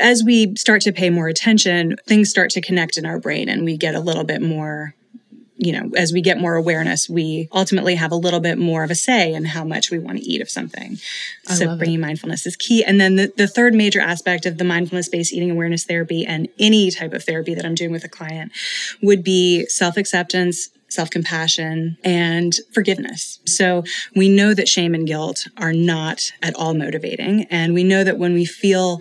as 0.00 0.24
we 0.24 0.56
start 0.56 0.82
to 0.82 0.92
pay 0.92 1.10
more 1.10 1.28
attention, 1.28 1.96
things 2.06 2.30
start 2.30 2.50
to 2.50 2.60
connect 2.60 2.96
in 2.96 3.06
our 3.06 3.20
brain 3.20 3.48
and 3.48 3.64
we 3.64 3.76
get 3.76 3.94
a 3.94 4.00
little 4.00 4.24
bit 4.24 4.42
more 4.42 4.94
you 5.62 5.72
know, 5.72 5.90
as 5.94 6.10
we 6.10 6.22
get 6.22 6.40
more 6.40 6.54
awareness, 6.54 7.06
we 7.06 7.46
ultimately 7.52 7.94
have 7.94 8.12
a 8.12 8.16
little 8.16 8.40
bit 8.40 8.56
more 8.56 8.82
of 8.82 8.90
a 8.90 8.94
say 8.94 9.34
in 9.34 9.44
how 9.44 9.62
much 9.62 9.90
we 9.90 9.98
want 9.98 10.16
to 10.16 10.24
eat 10.24 10.40
of 10.40 10.48
something. 10.48 10.96
I 11.46 11.54
so 11.54 11.76
bringing 11.76 11.98
it. 11.98 12.00
mindfulness 12.00 12.46
is 12.46 12.56
key. 12.56 12.82
And 12.82 12.98
then 12.98 13.16
the, 13.16 13.30
the 13.36 13.46
third 13.46 13.74
major 13.74 14.00
aspect 14.00 14.46
of 14.46 14.56
the 14.56 14.64
mindfulness 14.64 15.10
based 15.10 15.34
eating 15.34 15.50
awareness 15.50 15.84
therapy 15.84 16.24
and 16.24 16.48
any 16.58 16.90
type 16.90 17.12
of 17.12 17.24
therapy 17.24 17.54
that 17.54 17.66
I'm 17.66 17.74
doing 17.74 17.92
with 17.92 18.04
a 18.04 18.08
client 18.08 18.52
would 19.02 19.22
be 19.22 19.66
self 19.66 19.98
acceptance, 19.98 20.70
self 20.90 21.10
compassion, 21.10 21.96
and 22.04 22.54
forgiveness. 22.72 23.40
So 23.46 23.84
we 24.14 24.28
know 24.28 24.54
that 24.54 24.68
shame 24.68 24.94
and 24.94 25.06
guilt 25.06 25.46
are 25.56 25.72
not 25.72 26.32
at 26.42 26.54
all 26.56 26.74
motivating. 26.74 27.44
And 27.50 27.74
we 27.74 27.84
know 27.84 28.04
that 28.04 28.18
when 28.18 28.34
we 28.34 28.44
feel 28.44 29.00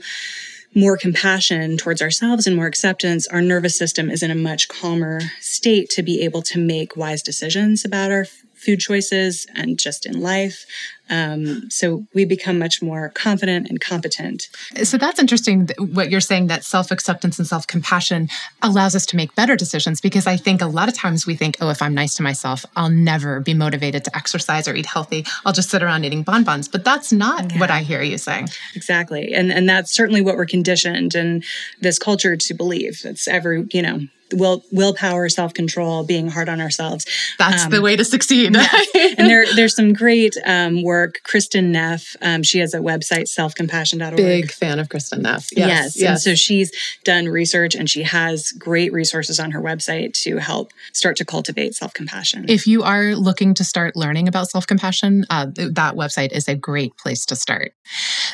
more 0.76 0.98
compassion 0.98 1.78
towards 1.78 2.02
ourselves 2.02 2.46
and 2.46 2.56
more 2.56 2.68
acceptance, 2.68 3.28
our 3.28 3.42
nervous 3.42 3.78
system 3.78 4.10
is 4.10 4.22
in 4.22 4.30
a 4.32 4.36
much 4.36 4.68
calmer 4.68 5.20
state 5.40 5.90
to 5.90 6.04
be 6.04 6.22
able 6.22 6.44
to 6.44 6.60
make 6.60 6.96
wise 6.96 7.24
decisions 7.24 7.84
about 7.84 8.12
our 8.12 8.26
food 8.60 8.80
choices 8.80 9.48
and 9.56 9.80
just 9.80 10.06
in 10.06 10.20
life. 10.22 10.66
Um, 11.10 11.70
so 11.72 12.06
we 12.14 12.24
become 12.24 12.60
much 12.60 12.82
more 12.82 13.10
confident 13.10 13.68
and 13.68 13.82
competent. 13.82 14.48
So 14.84 14.98
that's 14.98 15.20
interesting 15.20 15.68
what 15.80 16.12
you're 16.12 16.20
saying 16.20 16.48
that 16.48 16.64
self 16.64 16.92
acceptance 16.92 17.40
and 17.40 17.48
self 17.48 17.66
compassion 17.66 18.30
allows 18.62 18.96
us 18.96 19.06
to 19.08 19.16
make 19.16 19.34
better 19.34 19.56
decisions 19.56 20.02
because 20.02 20.28
I 20.28 20.38
think 20.38 20.62
a 20.62 20.68
lot 20.68 20.88
of 20.88 20.94
times 20.94 21.26
we 21.26 21.36
think, 21.36 21.58
oh, 21.62 21.70
if 21.70 21.82
I'm 21.82 21.96
nice 21.96 22.16
to 22.16 22.24
myself, 22.24 22.64
I'll 22.76 22.92
never 22.92 23.40
be 23.40 23.56
motivated 23.56 24.04
to 24.06 24.16
exercise 24.16 24.68
or 24.68 24.76
eat 24.76 24.86
healthy. 24.86 25.26
I'll 25.46 25.54
just 25.54 25.72
sit 25.72 25.82
around 25.82 26.06
eating 26.06 26.22
bonbons. 26.24 26.68
But 26.68 26.86
that's 26.86 27.12
not 27.12 27.52
yeah. 27.52 27.60
what 27.60 27.72
I 27.72 27.82
hear 27.82 28.04
you 28.04 28.20
saying. 28.20 28.50
Exactly. 28.76 29.34
And, 29.34 29.52
and 29.52 29.68
that's 29.68 29.92
certainly 29.92 30.22
what 30.22 30.36
we're 30.36 30.46
conditioned 30.46 31.16
in 31.16 31.44
this 31.82 31.98
culture 31.98 32.36
to 32.36 32.54
believe. 32.54 33.02
It's 33.04 33.28
every, 33.28 33.66
you 33.72 33.82
know, 33.82 34.02
will 34.34 34.64
willpower, 34.72 35.30
self 35.30 35.54
control, 35.54 36.04
being 36.04 36.30
hard 36.30 36.50
on 36.50 36.62
ourselves. 36.62 37.06
That's 37.38 37.66
um, 37.66 37.72
the 37.72 37.82
way 37.82 37.96
to 37.96 38.06
succeed. 38.06 38.54
yes. 38.54 38.88
And 39.20 39.30
there, 39.30 39.46
there's 39.56 39.76
some 39.76 39.94
great 39.94 40.38
um, 40.46 40.84
work. 40.84 41.20
Kristin 41.24 41.66
Neff, 41.66 42.16
um, 42.22 42.44
she 42.44 42.60
has 42.60 42.74
a 42.74 42.80
website, 42.80 43.24
selfcompassion.org. 43.24 44.18
Big 44.18 44.52
fan 44.52 44.80
of 44.80 44.88
Kristin 44.88 45.20
Neff. 45.20 45.50
Yes, 45.56 45.68
yes. 45.96 45.98
yes. 45.98 46.10
And 46.10 46.20
so 46.22 46.36
she's 46.36 46.72
done 47.04 47.28
research 47.28 47.76
and 47.76 47.90
she 47.90 48.04
has 48.04 48.52
great 48.52 48.94
resources 48.94 49.40
on 49.40 49.52
her 49.52 49.62
website 49.62 50.14
to 50.24 50.38
help 50.38 50.72
start 50.94 51.18
to 51.18 51.26
cultivate 51.26 51.76
self 51.76 51.94
compassion. 51.94 52.46
If 52.48 52.68
you 52.68 52.84
are 52.84 53.16
looking 53.16 53.54
to 53.56 53.64
start 53.64 53.96
learning 53.96 54.28
about 54.28 54.50
self 54.50 54.66
compassion, 54.68 55.26
uh, 55.30 55.48
that 55.56 55.96
website 55.96 56.32
is 56.32 56.48
a 56.48 56.56
great 56.56 56.96
place 56.98 57.26
to 57.28 57.36
start. 57.36 57.74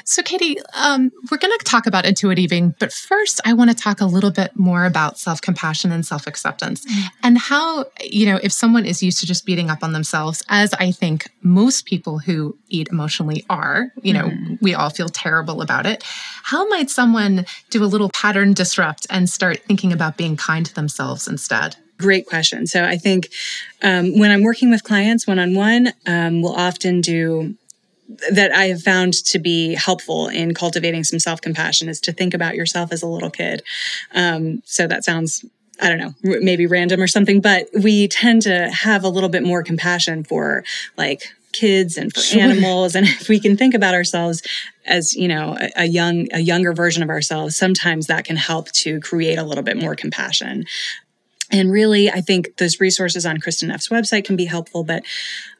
So, 0.03 0.21
Katie, 0.21 0.57
um, 0.75 1.11
we're 1.31 1.37
going 1.37 1.57
to 1.57 1.65
talk 1.65 1.87
about 1.87 2.05
intuitive 2.05 2.45
eating, 2.45 2.75
but 2.79 2.93
first, 2.93 3.41
I 3.45 3.53
want 3.53 3.71
to 3.71 3.75
talk 3.75 4.01
a 4.01 4.05
little 4.05 4.31
bit 4.31 4.51
more 4.55 4.85
about 4.85 5.17
self 5.17 5.41
compassion 5.41 5.84
compassion 5.85 5.95
and 5.95 6.05
self 6.05 6.27
acceptance. 6.27 6.85
And 7.23 7.37
how, 7.37 7.85
you 8.03 8.25
know, 8.25 8.39
if 8.41 8.51
someone 8.51 8.85
is 8.85 9.01
used 9.01 9.19
to 9.19 9.25
just 9.25 9.45
beating 9.45 9.69
up 9.69 9.83
on 9.83 9.93
themselves, 9.93 10.43
as 10.49 10.73
I 10.73 10.91
think 10.91 11.29
most 11.41 11.85
people 11.85 12.19
who 12.19 12.57
eat 12.69 12.87
emotionally 12.89 13.45
are, 13.49 13.91
you 14.01 14.13
know, 14.13 14.25
mm-hmm. 14.25 14.55
we 14.61 14.73
all 14.73 14.89
feel 14.89 15.09
terrible 15.09 15.61
about 15.61 15.85
it. 15.85 16.03
How 16.43 16.67
might 16.67 16.89
someone 16.89 17.45
do 17.69 17.83
a 17.83 17.85
little 17.85 18.09
pattern 18.09 18.53
disrupt 18.53 19.07
and 19.09 19.29
start 19.29 19.59
thinking 19.67 19.93
about 19.93 20.17
being 20.17 20.37
kind 20.37 20.65
to 20.65 20.73
themselves 20.73 21.27
instead? 21.27 21.77
Great 21.97 22.25
question. 22.25 22.67
So 22.67 22.83
I 22.83 22.97
think 22.97 23.29
um, 23.81 24.19
when 24.19 24.29
I'm 24.29 24.43
working 24.43 24.69
with 24.69 24.83
clients 24.83 25.25
one 25.25 25.39
on 25.39 25.55
one, 25.55 25.93
we'll 26.05 26.55
often 26.55 26.99
do 27.01 27.55
that 28.31 28.51
I 28.51 28.65
have 28.65 28.81
found 28.81 29.13
to 29.25 29.39
be 29.39 29.73
helpful 29.73 30.27
in 30.27 30.53
cultivating 30.53 31.03
some 31.03 31.19
self 31.19 31.41
compassion 31.41 31.89
is 31.89 31.99
to 32.01 32.13
think 32.13 32.33
about 32.33 32.55
yourself 32.55 32.91
as 32.91 33.01
a 33.01 33.07
little 33.07 33.29
kid. 33.29 33.63
Um, 34.13 34.61
so 34.65 34.87
that 34.87 35.03
sounds 35.03 35.43
I 35.81 35.89
don't 35.89 35.97
know, 35.97 36.13
maybe 36.23 36.67
random 36.67 37.01
or 37.01 37.07
something, 37.07 37.41
but 37.41 37.67
we 37.73 38.07
tend 38.07 38.43
to 38.43 38.69
have 38.69 39.03
a 39.03 39.09
little 39.09 39.29
bit 39.29 39.43
more 39.43 39.63
compassion 39.63 40.23
for 40.23 40.63
like 40.97 41.23
kids 41.55 41.97
and 41.97 42.13
for 42.13 42.21
sure. 42.21 42.41
animals. 42.41 42.95
And 42.95 43.07
if 43.07 43.29
we 43.29 43.39
can 43.39 43.57
think 43.57 43.73
about 43.73 43.93
ourselves 43.93 44.41
as, 44.85 45.15
you 45.15 45.27
know, 45.27 45.57
a, 45.59 45.83
a, 45.83 45.85
young, 45.85 46.27
a 46.33 46.39
younger 46.39 46.73
version 46.73 47.03
of 47.03 47.09
ourselves, 47.09 47.55
sometimes 47.55 48.07
that 48.07 48.25
can 48.25 48.35
help 48.35 48.71
to 48.73 48.99
create 48.99 49.37
a 49.37 49.43
little 49.43 49.63
bit 49.63 49.77
more 49.77 49.95
compassion. 49.95 50.65
And 51.51 51.71
really, 51.71 52.09
I 52.09 52.21
think 52.21 52.57
those 52.57 52.79
resources 52.79 53.25
on 53.25 53.37
Kristin 53.37 53.67
Neff's 53.67 53.89
website 53.89 54.25
can 54.25 54.35
be 54.35 54.45
helpful, 54.45 54.83
but 54.83 55.03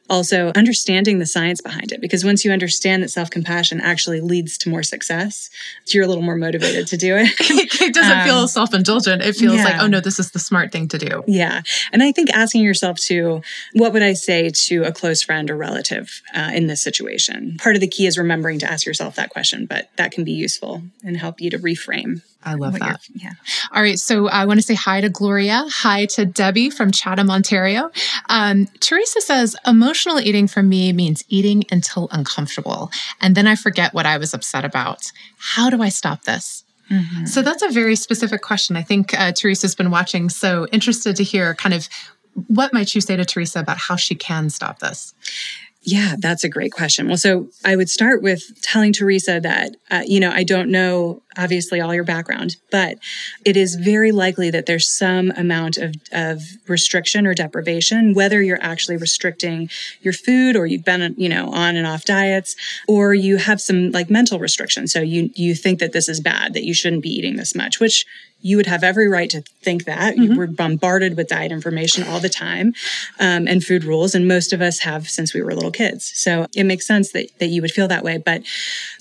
also 0.08 0.52
understanding 0.54 1.18
the 1.18 1.26
science 1.26 1.60
behind 1.60 1.92
it 1.92 2.00
because 2.00 2.24
once 2.24 2.44
you 2.44 2.52
understand 2.52 3.02
that 3.02 3.10
self-compassion 3.10 3.80
actually 3.80 4.20
leads 4.20 4.56
to 4.58 4.68
more 4.68 4.82
success 4.82 5.50
you're 5.86 6.04
a 6.04 6.06
little 6.06 6.22
more 6.22 6.36
motivated 6.36 6.86
to 6.88 6.96
do 6.96 7.16
it. 7.16 7.30
It 7.86 7.94
doesn't 7.94 8.18
um, 8.18 8.24
feel 8.24 8.48
self-indulgent. 8.48 9.22
It 9.22 9.36
feels 9.36 9.56
yeah. 9.56 9.64
like 9.64 9.80
oh 9.80 9.86
no 9.86 10.00
this 10.00 10.18
is 10.18 10.30
the 10.30 10.38
smart 10.38 10.72
thing 10.72 10.88
to 10.88 10.98
do. 10.98 11.22
Yeah. 11.26 11.62
And 11.92 12.02
i 12.02 12.12
think 12.12 12.30
asking 12.30 12.62
yourself 12.62 12.98
to 13.06 13.42
what 13.72 13.92
would 13.92 14.02
i 14.02 14.12
say 14.12 14.50
to 14.50 14.82
a 14.82 14.92
close 14.92 15.22
friend 15.22 15.50
or 15.50 15.56
relative 15.56 16.22
uh, 16.34 16.50
in 16.54 16.66
this 16.66 16.82
situation? 16.82 17.56
Part 17.58 17.76
of 17.76 17.80
the 17.80 17.88
key 17.88 18.06
is 18.06 18.18
remembering 18.18 18.58
to 18.60 18.70
ask 18.70 18.86
yourself 18.86 19.16
that 19.16 19.30
question 19.30 19.66
but 19.66 19.90
that 19.96 20.12
can 20.12 20.24
be 20.24 20.32
useful 20.32 20.82
and 21.04 21.16
help 21.16 21.40
you 21.40 21.50
to 21.50 21.58
reframe 21.58 22.22
I 22.44 22.54
love 22.54 22.78
that. 22.78 23.00
Yeah. 23.12 23.32
All 23.72 23.82
right. 23.82 23.98
So 23.98 24.28
I 24.28 24.44
want 24.44 24.58
to 24.58 24.66
say 24.66 24.74
hi 24.74 25.00
to 25.00 25.08
Gloria. 25.08 25.64
Hi 25.68 26.06
to 26.06 26.24
Debbie 26.24 26.70
from 26.70 26.92
Chatham, 26.92 27.30
Ontario. 27.30 27.90
Um, 28.28 28.66
Teresa 28.78 29.20
says, 29.20 29.56
emotional 29.66 30.20
eating 30.20 30.46
for 30.46 30.62
me 30.62 30.92
means 30.92 31.24
eating 31.28 31.64
until 31.72 32.08
uncomfortable. 32.12 32.90
And 33.20 33.34
then 33.34 33.48
I 33.48 33.56
forget 33.56 33.94
what 33.94 34.06
I 34.06 34.18
was 34.18 34.32
upset 34.32 34.64
about. 34.64 35.10
How 35.38 35.70
do 35.70 35.82
I 35.82 35.88
stop 35.88 36.22
this? 36.22 36.64
Mm-hmm. 36.90 37.26
So 37.26 37.42
that's 37.42 37.62
a 37.62 37.68
very 37.70 37.96
specific 37.96 38.42
question. 38.42 38.76
I 38.76 38.82
think 38.82 39.12
uh, 39.18 39.32
Teresa's 39.32 39.74
been 39.74 39.90
watching, 39.90 40.28
so 40.28 40.68
interested 40.70 41.16
to 41.16 41.24
hear 41.24 41.54
kind 41.54 41.74
of 41.74 41.88
what 42.48 42.72
might 42.72 42.94
you 42.94 43.00
say 43.00 43.16
to 43.16 43.24
Teresa 43.24 43.60
about 43.60 43.78
how 43.78 43.96
she 43.96 44.14
can 44.14 44.50
stop 44.50 44.78
this? 44.78 45.14
Yeah, 45.88 46.16
that's 46.18 46.42
a 46.42 46.48
great 46.48 46.72
question. 46.72 47.06
Well, 47.06 47.16
so 47.16 47.48
I 47.64 47.76
would 47.76 47.88
start 47.88 48.20
with 48.20 48.60
telling 48.60 48.92
Teresa 48.92 49.38
that, 49.40 49.76
uh, 49.88 50.02
you 50.04 50.18
know, 50.18 50.32
I 50.32 50.42
don't 50.42 50.68
know 50.68 51.22
obviously 51.38 51.80
all 51.80 51.94
your 51.94 52.02
background, 52.02 52.56
but 52.72 52.98
it 53.44 53.56
is 53.56 53.76
very 53.76 54.10
likely 54.10 54.50
that 54.50 54.66
there's 54.66 54.88
some 54.88 55.30
amount 55.36 55.76
of, 55.76 55.94
of 56.10 56.42
restriction 56.66 57.24
or 57.24 57.34
deprivation, 57.34 58.14
whether 58.14 58.42
you're 58.42 58.62
actually 58.62 58.96
restricting 58.96 59.70
your 60.00 60.12
food 60.12 60.56
or 60.56 60.66
you've 60.66 60.84
been, 60.84 61.14
you 61.16 61.28
know, 61.28 61.52
on 61.52 61.76
and 61.76 61.86
off 61.86 62.04
diets, 62.04 62.56
or 62.88 63.14
you 63.14 63.36
have 63.36 63.60
some 63.60 63.92
like 63.92 64.10
mental 64.10 64.40
restriction. 64.40 64.88
So 64.88 65.02
you, 65.02 65.30
you 65.34 65.54
think 65.54 65.78
that 65.78 65.92
this 65.92 66.08
is 66.08 66.18
bad, 66.20 66.52
that 66.54 66.64
you 66.64 66.74
shouldn't 66.74 67.02
be 67.02 67.10
eating 67.10 67.36
this 67.36 67.54
much, 67.54 67.78
which 67.78 68.04
you 68.46 68.56
would 68.56 68.66
have 68.66 68.84
every 68.84 69.08
right 69.08 69.28
to 69.30 69.42
think 69.62 69.86
that. 69.86 70.14
Mm-hmm. 70.14 70.36
We're 70.36 70.46
bombarded 70.46 71.16
with 71.16 71.26
diet 71.26 71.50
information 71.50 72.04
all 72.04 72.20
the 72.20 72.28
time 72.28 72.74
um, 73.18 73.48
and 73.48 73.62
food 73.62 73.82
rules, 73.82 74.14
and 74.14 74.28
most 74.28 74.52
of 74.52 74.62
us 74.62 74.78
have 74.80 75.10
since 75.10 75.34
we 75.34 75.42
were 75.42 75.52
little 75.52 75.72
kids. 75.72 76.12
So 76.14 76.46
it 76.54 76.62
makes 76.62 76.86
sense 76.86 77.10
that, 77.10 77.36
that 77.40 77.48
you 77.48 77.60
would 77.60 77.72
feel 77.72 77.88
that 77.88 78.04
way. 78.04 78.18
But 78.18 78.42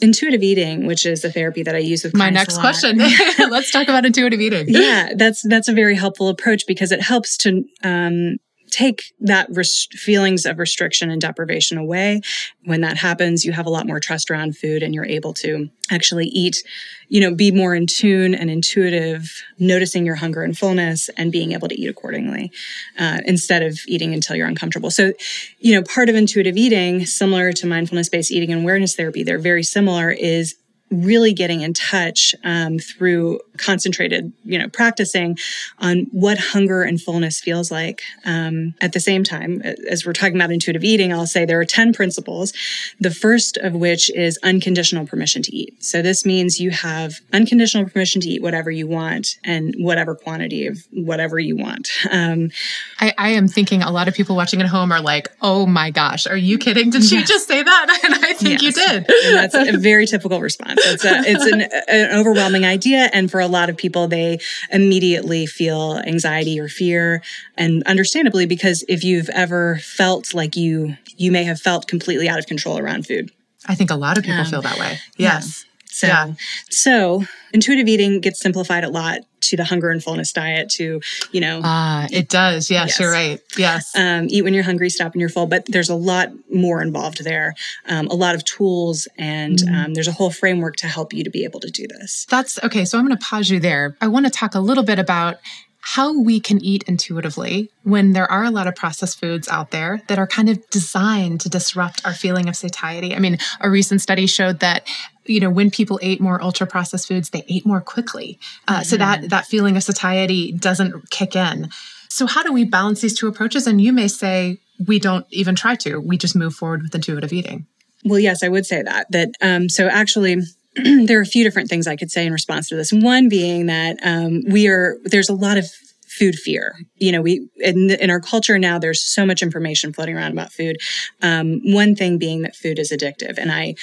intuitive 0.01 0.41
eating, 0.41 0.87
which 0.87 1.05
is 1.05 1.23
a 1.23 1.31
therapy 1.31 1.61
that 1.61 1.75
I 1.75 1.79
use 1.79 2.03
with 2.03 2.15
my 2.15 2.31
next 2.31 2.57
question, 2.57 2.97
let's 3.39 3.69
talk 3.69 3.87
about 3.87 4.03
intuitive 4.03 4.41
eating. 4.41 4.65
Yeah, 4.67 5.13
that's 5.15 5.43
that's 5.47 5.67
a 5.67 5.73
very 5.73 5.95
helpful 5.95 6.27
approach 6.29 6.65
because 6.65 6.91
it 6.91 7.01
helps 7.01 7.37
to 7.37 7.63
um, 7.83 8.37
take 8.75 9.13
that 9.21 9.47
res- 9.49 9.87
feelings 9.91 10.45
of 10.45 10.59
restriction 10.59 11.09
and 11.09 11.21
deprivation 11.21 11.77
away. 11.77 12.19
When 12.65 12.81
that 12.81 12.97
happens, 12.97 13.45
you 13.45 13.53
have 13.53 13.65
a 13.65 13.69
lot 13.69 13.87
more 13.87 14.01
trust 14.01 14.29
around 14.29 14.57
food 14.57 14.83
and 14.83 14.93
you're 14.93 15.05
able 15.05 15.33
to 15.35 15.69
actually 15.89 16.27
eat, 16.27 16.61
you 17.07 17.21
know, 17.21 17.33
be 17.33 17.51
more 17.51 17.73
in 17.73 17.87
tune 17.87 18.35
and 18.35 18.49
intuitive, 18.49 19.41
noticing 19.57 20.05
your 20.05 20.15
hunger 20.15 20.43
and 20.43 20.57
fullness 20.57 21.09
and 21.15 21.31
being 21.31 21.53
able 21.53 21.69
to 21.69 21.79
eat 21.79 21.87
accordingly 21.87 22.51
uh, 22.99 23.21
instead 23.25 23.63
of 23.63 23.79
eating 23.87 24.13
until 24.13 24.35
you're 24.35 24.47
uncomfortable. 24.47 24.91
So, 24.91 25.13
you 25.59 25.73
know, 25.73 25.83
part 25.83 26.09
of 26.09 26.15
intuitive 26.15 26.57
eating, 26.57 27.05
similar 27.05 27.53
to 27.53 27.67
mindfulness 27.67 28.09
based 28.09 28.31
eating 28.31 28.51
and 28.51 28.63
awareness 28.63 28.95
therapy, 28.95 29.23
they're 29.23 29.39
very 29.39 29.63
similar, 29.63 30.11
is 30.11 30.55
really 30.91 31.33
getting 31.33 31.61
in 31.61 31.73
touch 31.73 32.35
um, 32.43 32.77
through 32.77 33.39
concentrated, 33.57 34.31
you 34.43 34.57
know, 34.57 34.67
practicing 34.69 35.37
on 35.79 36.07
what 36.11 36.37
hunger 36.37 36.83
and 36.83 37.01
fullness 37.01 37.39
feels 37.39 37.71
like. 37.71 38.01
Um, 38.25 38.75
at 38.81 38.93
the 38.93 38.99
same 38.99 39.23
time, 39.23 39.61
as 39.89 40.05
we're 40.05 40.13
talking 40.13 40.35
about 40.35 40.51
intuitive 40.51 40.83
eating, 40.83 41.13
I'll 41.13 41.27
say 41.27 41.45
there 41.45 41.59
are 41.59 41.65
10 41.65 41.93
principles. 41.93 42.53
The 42.99 43.11
first 43.11 43.57
of 43.57 43.73
which 43.73 44.09
is 44.11 44.39
unconditional 44.43 45.05
permission 45.05 45.41
to 45.43 45.55
eat. 45.55 45.83
So 45.83 46.01
this 46.01 46.25
means 46.25 46.59
you 46.59 46.71
have 46.71 47.15
unconditional 47.33 47.89
permission 47.89 48.21
to 48.21 48.29
eat 48.29 48.41
whatever 48.41 48.71
you 48.71 48.87
want 48.87 49.37
and 49.43 49.75
whatever 49.77 50.15
quantity 50.15 50.67
of 50.67 50.79
whatever 50.91 51.39
you 51.39 51.55
want. 51.55 51.89
Um, 52.11 52.51
I, 52.99 53.13
I, 53.17 53.29
am 53.29 53.47
thinking 53.47 53.81
a 53.81 53.91
lot 53.91 54.07
of 54.07 54.13
people 54.13 54.35
watching 54.35 54.61
at 54.61 54.67
home 54.67 54.91
are 54.91 55.01
like, 55.01 55.29
oh 55.41 55.65
my 55.65 55.91
gosh, 55.91 56.27
are 56.27 56.37
you 56.37 56.57
kidding? 56.57 56.89
Did 56.89 57.03
she 57.03 57.15
yes. 57.15 57.27
just 57.27 57.47
say 57.47 57.61
that? 57.61 57.99
And 58.05 58.13
I 58.13 58.33
think 58.33 58.61
yes. 58.61 58.77
you 58.77 58.85
did. 58.85 59.09
And 59.25 59.35
that's 59.35 59.55
a 59.55 59.77
very 59.77 60.05
typical 60.05 60.39
response. 60.39 60.79
It's, 60.85 61.03
a, 61.03 61.21
it's 61.25 61.45
an, 61.45 61.61
an 61.87 62.19
overwhelming 62.19 62.65
idea. 62.65 63.09
And 63.13 63.31
for 63.31 63.39
a 63.39 63.44
lot 63.47 63.69
of 63.69 63.77
people, 63.77 64.07
they 64.07 64.39
immediately 64.71 65.45
feel 65.45 65.97
anxiety 66.05 66.59
or 66.59 66.67
fear. 66.67 67.21
And 67.57 67.83
understandably, 67.83 68.45
because 68.45 68.83
if 68.87 69.03
you've 69.03 69.29
ever 69.29 69.77
felt 69.77 70.33
like 70.33 70.55
you, 70.55 70.97
you 71.17 71.31
may 71.31 71.43
have 71.43 71.59
felt 71.59 71.87
completely 71.87 72.27
out 72.29 72.39
of 72.39 72.47
control 72.47 72.77
around 72.77 73.05
food. 73.07 73.31
I 73.67 73.75
think 73.75 73.89
a 73.91 73.95
lot 73.95 74.17
of 74.17 74.23
people 74.23 74.41
um, 74.41 74.45
feel 74.45 74.61
that 74.61 74.77
way. 74.77 74.99
Yes. 75.17 75.65
Yeah. 75.65 75.71
So, 75.95 76.07
yeah. 76.07 76.33
so 76.69 77.23
intuitive 77.53 77.87
eating 77.87 78.19
gets 78.19 78.41
simplified 78.41 78.83
a 78.83 78.89
lot 78.89 79.21
to 79.43 79.55
the 79.55 79.63
hunger 79.63 79.89
and 79.89 80.03
fullness 80.03 80.33
diet 80.33 80.69
to, 80.71 80.99
you 81.31 81.39
know. 81.39 81.61
Ah, 81.63 82.05
it 82.11 82.27
does. 82.27 82.69
Yes, 82.69 82.89
yes. 82.89 82.99
you're 82.99 83.11
right. 83.11 83.39
Yes. 83.57 83.95
Um, 83.95 84.27
eat 84.29 84.41
when 84.41 84.53
you're 84.53 84.63
hungry, 84.63 84.89
stop 84.89 85.13
when 85.13 85.21
you're 85.21 85.29
full. 85.29 85.47
But 85.47 85.65
there's 85.67 85.89
a 85.89 85.95
lot 85.95 86.31
more 86.51 86.81
involved 86.81 87.23
there, 87.23 87.53
um, 87.87 88.07
a 88.07 88.13
lot 88.13 88.35
of 88.35 88.43
tools, 88.43 89.07
and 89.17 89.59
mm 89.59 89.75
um, 89.75 89.93
there's 89.93 90.07
a 90.07 90.11
whole 90.11 90.31
framework 90.31 90.75
to 90.77 90.87
help 90.87 91.11
you 91.11 91.23
to 91.23 91.29
be 91.29 91.43
able 91.43 91.59
to 91.59 91.69
do 91.69 91.85
this. 91.87 92.25
That's 92.29 92.61
okay. 92.63 92.85
So 92.85 92.97
I'm 92.97 93.05
going 93.05 93.17
to 93.17 93.25
pause 93.25 93.49
you 93.49 93.59
there. 93.59 93.97
I 93.99 94.07
want 94.07 94.25
to 94.25 94.31
talk 94.31 94.55
a 94.55 94.59
little 94.59 94.83
bit 94.83 94.99
about 94.99 95.37
how 95.85 96.19
we 96.19 96.39
can 96.39 96.63
eat 96.63 96.83
intuitively 96.87 97.69
when 97.83 98.13
there 98.13 98.29
are 98.31 98.43
a 98.43 98.49
lot 98.49 98.65
of 98.65 98.73
processed 98.73 99.19
foods 99.19 99.47
out 99.49 99.69
there 99.69 100.01
that 100.07 100.17
are 100.17 100.25
kind 100.25 100.49
of 100.49 100.67
designed 100.71 101.39
to 101.41 101.47
disrupt 101.47 102.03
our 102.03 102.13
feeling 102.13 102.49
of 102.49 102.55
satiety. 102.55 103.13
I 103.13 103.19
mean, 103.19 103.37
a 103.61 103.69
recent 103.69 104.01
study 104.01 104.25
showed 104.25 104.61
that 104.61 104.87
you 105.25 105.39
know 105.39 105.49
when 105.49 105.69
people 105.71 105.99
ate 106.01 106.21
more 106.21 106.41
ultra 106.41 106.67
processed 106.67 107.07
foods 107.07 107.29
they 107.29 107.43
ate 107.47 107.65
more 107.65 107.81
quickly 107.81 108.39
uh, 108.67 108.75
mm-hmm. 108.75 108.83
so 108.83 108.97
that 108.97 109.19
mm-hmm. 109.19 109.27
that 109.27 109.45
feeling 109.45 109.75
of 109.77 109.83
satiety 109.83 110.51
doesn't 110.51 111.09
kick 111.09 111.35
in 111.35 111.69
so 112.09 112.25
how 112.25 112.43
do 112.43 112.53
we 112.53 112.63
balance 112.63 113.01
these 113.01 113.17
two 113.17 113.27
approaches 113.27 113.67
and 113.67 113.81
you 113.81 113.91
may 113.91 114.07
say 114.07 114.57
we 114.87 114.99
don't 114.99 115.25
even 115.31 115.55
try 115.55 115.75
to 115.75 115.99
we 115.99 116.17
just 116.17 116.35
move 116.35 116.53
forward 116.53 116.81
with 116.81 116.93
intuitive 116.93 117.33
eating 117.33 117.65
well 118.03 118.19
yes 118.19 118.43
i 118.43 118.47
would 118.47 118.65
say 118.65 118.81
that 118.81 119.11
that 119.11 119.29
um, 119.41 119.69
so 119.69 119.87
actually 119.87 120.41
there 121.05 121.17
are 121.17 121.21
a 121.21 121.25
few 121.25 121.43
different 121.43 121.69
things 121.69 121.87
I 121.87 121.95
could 121.95 122.11
say 122.11 122.25
in 122.25 122.33
response 122.33 122.67
to 122.69 122.75
this. 122.75 122.91
One 122.91 123.29
being 123.29 123.67
that 123.67 123.97
um, 124.03 124.41
we 124.49 124.67
are 124.67 124.97
there's 125.05 125.29
a 125.29 125.33
lot 125.33 125.57
of 125.57 125.65
food 126.07 126.35
fear. 126.35 126.75
You 126.95 127.11
know, 127.11 127.21
we 127.21 127.47
in, 127.57 127.91
in, 127.91 128.09
our 128.09 128.19
culture 128.19 128.57
now, 128.57 128.79
there's 128.79 129.01
so 129.01 129.25
much 129.25 129.41
information 129.41 129.93
floating 129.93 130.15
around 130.15 130.31
about 130.31 130.51
food. 130.51 130.77
Um, 131.21 131.61
one 131.63 131.95
thing 131.95 132.17
being 132.17 132.41
that 132.41 132.55
food 132.55 132.79
is 132.79 132.91
addictive, 132.91 133.37
and 133.37 133.51
I 133.51 133.75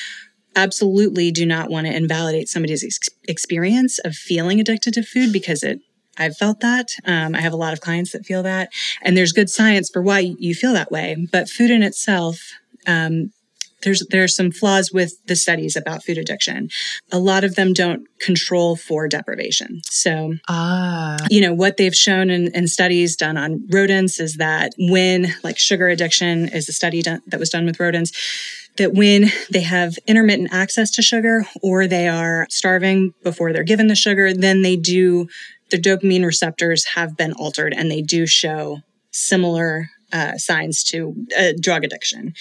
absolutely 0.57 1.31
do 1.31 1.47
not 1.47 1.71
want 1.71 1.87
to 1.87 1.97
invalidate 1.97 2.49
somebody's 2.49 2.85
ex- 2.85 3.09
experience 3.29 3.99
of 4.01 4.15
feeling 4.15 4.61
addicted 4.61 4.95
to 4.95 5.03
food 5.03 5.33
because 5.33 5.63
it 5.63 5.81
I've 6.19 6.37
felt 6.37 6.61
that. 6.61 6.91
Um, 7.07 7.35
I 7.35 7.41
have 7.41 7.55
a 7.55 7.57
lot 7.57 7.73
of 7.73 7.81
clients 7.81 8.13
that 8.13 8.27
feel 8.27 8.43
that, 8.43 8.71
and 9.01 9.17
there's 9.17 9.33
good 9.33 9.49
science 9.49 9.89
for 9.91 10.03
why 10.03 10.19
you 10.19 10.55
feel 10.55 10.75
that 10.75 10.93
way. 10.93 11.27
But 11.33 11.49
food 11.49 11.71
in 11.71 11.83
itself 11.83 12.53
um, 12.87 13.33
there's 13.83 14.07
there's 14.11 14.35
some 14.35 14.51
flaws 14.51 14.93
with 14.93 15.15
the 15.27 15.37
studies 15.37 15.77
about 15.77 16.05
food 16.05 16.19
addiction. 16.19 16.69
A 17.11 17.19
lot 17.19 17.45
of 17.45 17.55
them 17.55 17.73
don't 17.73 18.07
control 18.19 18.77
for 18.77 19.09
deprivation. 19.09 19.81
So, 19.85 20.35
ah. 20.49 21.17
you 21.31 21.41
know, 21.41 21.53
what 21.53 21.77
they've 21.77 21.95
shown 21.95 22.31
in, 22.31 22.55
in 22.55 22.69
studies 22.69 23.17
done 23.17 23.37
on 23.37 23.67
rodents 23.71 24.21
is 24.21 24.37
that 24.37 24.73
when, 24.79 25.35
like 25.43 25.59
sugar 25.59 25.89
addiction 25.89 26.49
is 26.49 26.69
a 26.69 26.73
study 26.73 27.03
done, 27.03 27.21
that 27.27 27.41
was 27.41 27.51
done 27.51 27.67
with 27.67 27.81
rodents, 27.81 28.13
that 28.79 28.95
when 28.95 29.31
they 29.51 29.61
have 29.61 29.99
intermittent 30.07 30.53
access 30.53 30.91
to 30.93 31.03
sugar 31.03 31.45
or 31.63 31.87
they 31.87 32.09
are 32.09 32.47
starving 32.49 33.13
before 33.23 33.53
they're 33.53 33.65
given 33.65 33.89
the 33.89 33.95
sugar, 33.95 34.33
then 34.33 34.63
they 34.63 34.77
do, 34.77 35.29
their 35.71 35.81
dopamine 35.81 36.25
receptors 36.25 36.85
have 36.95 37.17
been 37.17 37.33
altered 37.35 37.75
and 37.75 37.91
they 37.91 38.01
do 38.01 38.27
show 38.27 38.81
similar 39.11 39.91
uh, 40.13 40.37
signs 40.37 40.85
to 40.85 41.15
uh, 41.39 41.53
drug 41.61 41.85
addiction. 41.85 42.35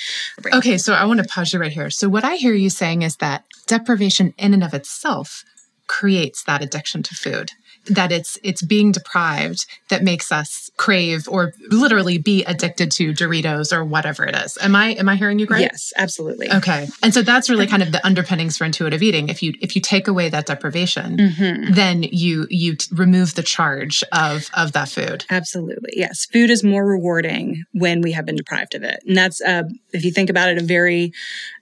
Okay, 0.53 0.77
so 0.77 0.93
I 0.93 1.05
want 1.05 1.19
to 1.19 1.27
pause 1.27 1.53
you 1.53 1.59
right 1.59 1.71
here. 1.71 1.89
So, 1.89 2.09
what 2.09 2.23
I 2.23 2.35
hear 2.35 2.53
you 2.53 2.69
saying 2.69 3.01
is 3.01 3.17
that 3.17 3.45
deprivation 3.67 4.33
in 4.37 4.53
and 4.53 4.63
of 4.63 4.73
itself 4.73 5.43
creates 5.87 6.43
that 6.43 6.61
addiction 6.61 7.03
to 7.03 7.15
food. 7.15 7.51
That 7.87 8.11
it's 8.11 8.37
it's 8.43 8.61
being 8.61 8.91
deprived 8.91 9.65
that 9.89 10.03
makes 10.03 10.31
us 10.31 10.69
crave 10.77 11.27
or 11.27 11.53
literally 11.69 12.17
be 12.17 12.43
addicted 12.45 12.91
to 12.91 13.13
Doritos 13.13 13.75
or 13.75 13.83
whatever 13.83 14.25
it 14.25 14.35
is. 14.35 14.57
Am 14.61 14.75
I 14.75 14.89
am 14.93 15.09
I 15.09 15.15
hearing 15.15 15.39
you 15.39 15.47
right? 15.47 15.61
Yes, 15.61 15.91
absolutely. 15.97 16.51
Okay. 16.51 16.87
And 17.01 17.13
so 17.13 17.21
that's 17.21 17.49
really 17.49 17.67
kind 17.67 17.83
of 17.83 17.91
the 17.91 18.05
underpinnings 18.05 18.57
for 18.57 18.65
intuitive 18.65 19.01
eating. 19.01 19.29
If 19.29 19.41
you 19.41 19.53
if 19.61 19.75
you 19.75 19.81
take 19.81 20.07
away 20.07 20.29
that 20.29 20.45
deprivation, 20.45 21.17
mm-hmm. 21.17 21.73
then 21.73 22.03
you 22.03 22.47
you 22.49 22.77
remove 22.91 23.35
the 23.35 23.43
charge 23.43 24.03
of 24.11 24.49
of 24.53 24.73
that 24.73 24.89
food. 24.89 25.25
Absolutely. 25.29 25.93
Yes. 25.95 26.25
Food 26.25 26.49
is 26.49 26.63
more 26.63 26.85
rewarding 26.85 27.63
when 27.73 28.01
we 28.01 28.11
have 28.11 28.25
been 28.25 28.35
deprived 28.35 28.75
of 28.75 28.83
it. 28.83 29.01
And 29.07 29.17
that's 29.17 29.41
uh, 29.41 29.63
if 29.93 30.05
you 30.05 30.11
think 30.11 30.29
about 30.29 30.49
it 30.49 30.57
a 30.57 30.63
very 30.63 31.13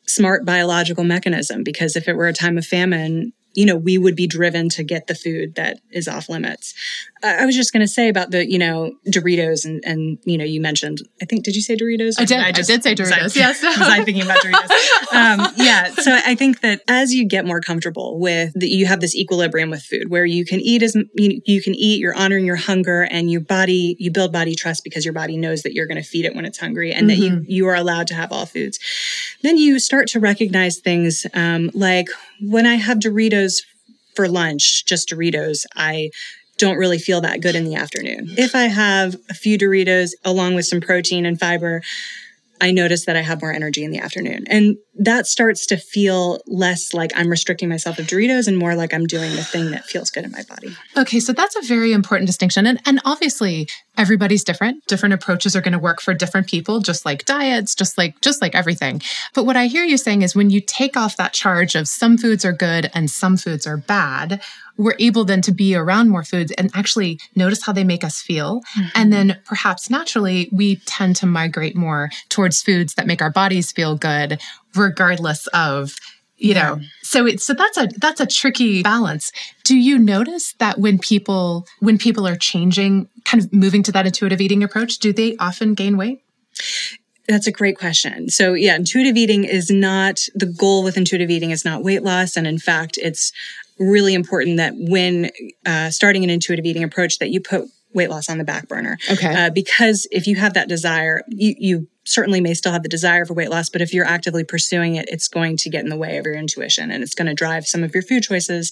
smart 0.05 0.43
biological 0.43 1.03
mechanism 1.03 1.63
because 1.63 1.95
if 1.95 2.07
it 2.07 2.15
were 2.15 2.27
a 2.27 2.33
time 2.33 2.57
of 2.57 2.65
famine 2.65 3.31
you 3.53 3.65
know, 3.65 3.75
we 3.75 3.98
would 3.98 4.15
be 4.15 4.27
driven 4.27 4.70
to 4.70 4.84
get 4.84 5.08
the 5.08 5.15
food 5.15 5.56
that 5.56 5.79
is 5.91 6.08
off 6.08 6.29
limits. 6.29 6.74
I 7.22 7.46
was 7.46 7.56
just 7.56 7.74
going 7.74 7.82
to 7.82 7.88
say 7.88 8.08
about 8.08 8.32
the, 8.32 8.50
you 8.50 8.58
know, 8.58 8.94
Doritos 9.08 9.65
and, 9.65 9.84
and, 9.84 10.18
you 10.24 10.38
know, 10.38 10.46
you 10.46 10.62
mentioned, 10.62 11.00
I 11.22 11.25
think, 11.25 11.44
did 11.44 11.56
you 11.56 11.62
say 11.62 11.75
Doritos? 11.75 12.13
I 12.18 12.24
did. 12.24 12.39
I, 12.39 12.51
just, 12.53 12.70
I 12.70 12.75
did 12.75 12.84
say 12.84 12.96
Doritos. 12.96 13.24
Was 13.24 13.36
I, 13.36 13.39
yes. 13.39 13.62
was 13.77 13.88
I 13.89 14.03
thinking 14.06 14.24
about 14.24 14.38
Doritos? 14.38 15.12
um, 15.13 15.53
yeah. 15.58 15.89
So 15.96 16.13
I 16.13 16.36
think 16.36 16.62
that 16.62 16.82
as 16.88 17.13
you 17.13 17.27
get 17.27 17.46
more 17.46 17.60
comfortable 17.60 18.20
with 18.20 18.53
that, 18.53 18.70
you 18.70 18.86
have 18.86 19.01
this 19.01 19.15
equilibrium 19.15 19.70
with 19.70 19.84
food 19.84 20.10
where 20.10 20.25
you 20.25 20.46
can 20.46 20.62
eat 20.62 20.82
as 20.82 20.96
you, 21.15 21.41
you 21.46 21.62
can 21.62 21.75
eat, 21.75 22.00
you're 22.00 22.15
honoring 22.15 22.46
your 22.46 22.56
hunger 22.56 23.01
and 23.01 23.29
your 23.29 23.41
body, 23.41 23.98
you 24.00 24.12
build 24.12 24.32
body 24.32 24.56
trust 24.56 24.86
because 24.86 25.03
your 25.03 25.13
body 25.13 25.36
knows 25.36 25.63
that 25.63 25.74
you're 25.74 25.88
going 25.88 26.01
to 26.01 26.08
feed 26.08 26.24
it 26.24 26.36
when 26.36 26.46
it's 26.46 26.60
hungry 26.60 26.94
and 26.94 27.10
mm-hmm. 27.10 27.20
that 27.20 27.25
you, 27.25 27.32
mm-hmm. 27.32 27.51
you 27.51 27.68
are 27.68 27.75
allowed 27.75 28.08
to 28.08 28.13
have 28.13 28.32
all 28.32 28.46
foods. 28.46 28.79
Then 29.41 29.58
you 29.58 29.79
start 29.79 30.08
to 30.10 30.22
recognize 30.22 30.77
things 30.77 31.25
um, 31.34 31.70
like 31.74 32.08
when 32.41 32.65
I 32.65 32.75
have 32.75 33.00
Doritos 33.00 33.63
for 34.15 34.27
lunch, 34.27 34.86
just 34.86 35.10
Doritos, 35.10 35.65
I 35.75 36.10
don't 36.58 36.77
really 36.77 37.00
feel 37.00 37.22
that 37.22 37.41
good 37.41 37.55
in 37.55 37.63
the 37.63 37.75
afternoon. 37.75 38.27
If 38.38 38.53
I 38.53 38.63
have 38.63 39.15
a 39.29 39.34
few 39.34 39.58
Doritos 39.58 40.12
along 40.25 40.55
with 40.55 40.65
some 40.65 40.81
protein 40.81 41.25
and 41.25 41.39
fiber, 41.39 41.81
I 42.62 42.72
notice 42.72 43.05
that 43.05 43.15
I 43.15 43.22
have 43.22 43.41
more 43.41 43.53
energy 43.53 43.84
in 43.84 43.91
the 43.91 44.00
afternoon. 44.00 44.43
And 44.50 44.77
that 45.00 45.25
starts 45.25 45.65
to 45.68 45.77
feel 45.77 46.41
less 46.46 46.94
like 46.94 47.12
I'm 47.15 47.29
restricting 47.29 47.70
myself 47.70 48.00
of 48.00 48.06
Doritos 48.06 48.48
and 48.48 48.58
more 48.58 48.75
like 48.75 48.94
I'm 48.94 49.06
doing 49.06 49.34
the 49.36 49.44
thing 49.44 49.72
that 49.72 49.86
feels 49.86 50.12
good 50.12 50.25
in 50.25 50.32
my 50.32 50.44
body. 50.44 50.75
Okay, 50.98 51.22
so 51.22 51.32
that's 51.32 51.56
a 51.56 51.62
very 51.62 51.94
important 51.94 52.27
distinction. 52.27 52.68
And, 52.68 52.82
and 52.86 53.00
obviously 53.06 53.70
everybody's 53.98 54.44
different. 54.44 54.86
Different 54.88 55.13
approaches 55.13 55.56
are 55.56 55.62
going 55.62 55.74
to 55.74 55.79
work 55.79 56.01
for 56.01 56.13
different 56.13 56.48
people, 56.48 56.82
just 56.82 57.06
like 57.06 57.24
diets, 57.25 57.75
just 57.75 57.98
like 57.98 58.20
just 58.22 58.41
like 58.41 58.56
everything. 58.56 59.01
But 59.34 59.46
what 59.46 59.56
I 59.56 59.68
hear 59.68 59.84
you 59.84 59.98
saying 59.98 60.22
is 60.22 60.36
when 60.36 60.50
you 60.50 60.60
take 60.60 60.98
off 60.98 61.15
that 61.18 61.34
charge 61.34 61.75
of 61.75 61.88
some 61.88 62.18
foods 62.18 62.44
are 62.44 62.53
good 62.53 62.91
and 62.94 63.10
some 63.10 63.38
foods 63.38 63.65
are 63.65 63.77
bad, 63.77 64.41
we're 64.79 64.96
able 64.98 65.25
then 65.25 65.41
to 65.41 65.51
be 65.51 65.75
around 65.75 66.10
more 66.10 66.24
foods 66.24 66.53
and 66.53 66.72
actually 66.74 67.20
notice 67.36 67.65
how 67.65 67.74
they 67.74 67.84
make 67.84 68.03
us 68.03 68.22
feel. 68.22 68.62
Mm-hmm. 68.77 68.88
And 68.96 69.13
then 69.13 69.39
perhaps 69.46 69.89
naturally, 69.89 70.50
we 70.53 70.77
tend 70.86 71.18
to 71.18 71.25
migrate 71.25 71.75
more 71.75 72.10
towards 72.29 72.62
foods 72.62 72.94
that 72.94 73.06
make 73.06 73.22
our 73.22 73.29
bodies 73.29 73.74
feel 73.74 73.98
good, 73.98 74.41
regardless 74.75 75.47
of 75.47 75.95
you 76.38 76.53
yeah. 76.53 76.63
know 76.63 76.79
so 77.01 77.25
it's 77.25 77.45
so 77.45 77.53
that's 77.53 77.77
a 77.77 77.88
that's 77.97 78.21
a 78.21 78.25
tricky 78.25 78.81
balance 78.81 79.31
do 79.63 79.75
you 79.77 79.97
notice 79.97 80.53
that 80.59 80.79
when 80.79 80.97
people 80.97 81.65
when 81.79 81.97
people 81.97 82.27
are 82.27 82.35
changing 82.35 83.09
kind 83.25 83.43
of 83.43 83.51
moving 83.53 83.83
to 83.83 83.91
that 83.91 84.05
intuitive 84.05 84.39
eating 84.39 84.63
approach 84.63 84.99
do 84.99 85.11
they 85.11 85.35
often 85.38 85.73
gain 85.73 85.97
weight 85.97 86.23
that's 87.29 87.45
a 87.45 87.51
great 87.51 87.77
question. 87.77 88.29
So, 88.29 88.53
yeah, 88.53 88.75
intuitive 88.75 89.15
eating 89.15 89.43
is 89.43 89.69
not 89.69 90.19
the 90.33 90.47
goal 90.47 90.83
with 90.83 90.97
intuitive 90.97 91.29
eating 91.29 91.51
is 91.51 91.63
not 91.63 91.83
weight 91.83 92.01
loss. 92.01 92.35
And 92.35 92.47
in 92.47 92.57
fact, 92.57 92.97
it's 92.97 93.31
really 93.77 94.15
important 94.15 94.57
that 94.57 94.73
when 94.75 95.29
uh, 95.63 95.91
starting 95.91 96.23
an 96.23 96.31
intuitive 96.31 96.65
eating 96.65 96.83
approach 96.83 97.19
that 97.19 97.29
you 97.29 97.39
put 97.39 97.69
weight 97.93 98.09
loss 98.09 98.29
on 98.29 98.39
the 98.39 98.43
back 98.43 98.67
burner. 98.67 98.97
Okay. 99.11 99.33
Uh, 99.33 99.49
because 99.51 100.07
if 100.11 100.25
you 100.25 100.35
have 100.38 100.55
that 100.55 100.67
desire, 100.67 101.21
you, 101.27 101.55
you 101.57 101.88
certainly 102.10 102.42
may 102.42 102.54
still 102.54 102.72
have 102.72 102.84
the 102.84 102.89
desire 102.89 103.25
for 103.25 103.36
weight 103.36 103.50
loss, 103.50 103.70
but 103.70 103.82
if 103.82 103.94
you're 103.94 104.06
actively 104.06 104.44
pursuing 104.44 104.96
it, 104.96 105.08
it's 105.10 105.28
going 105.28 105.58
to 105.58 105.70
get 105.70 105.84
in 105.84 105.89
the 105.89 105.98
way 105.98 106.18
of 106.18 106.25
your 106.25 106.36
intuition 106.36 106.89
and 106.89 107.04
it's 107.04 107.13
going 107.13 107.28
to 107.28 107.34
drive 107.34 107.68
some 107.68 107.84
of 107.84 107.94
your 107.94 108.01
food 108.01 108.24
choices 108.24 108.72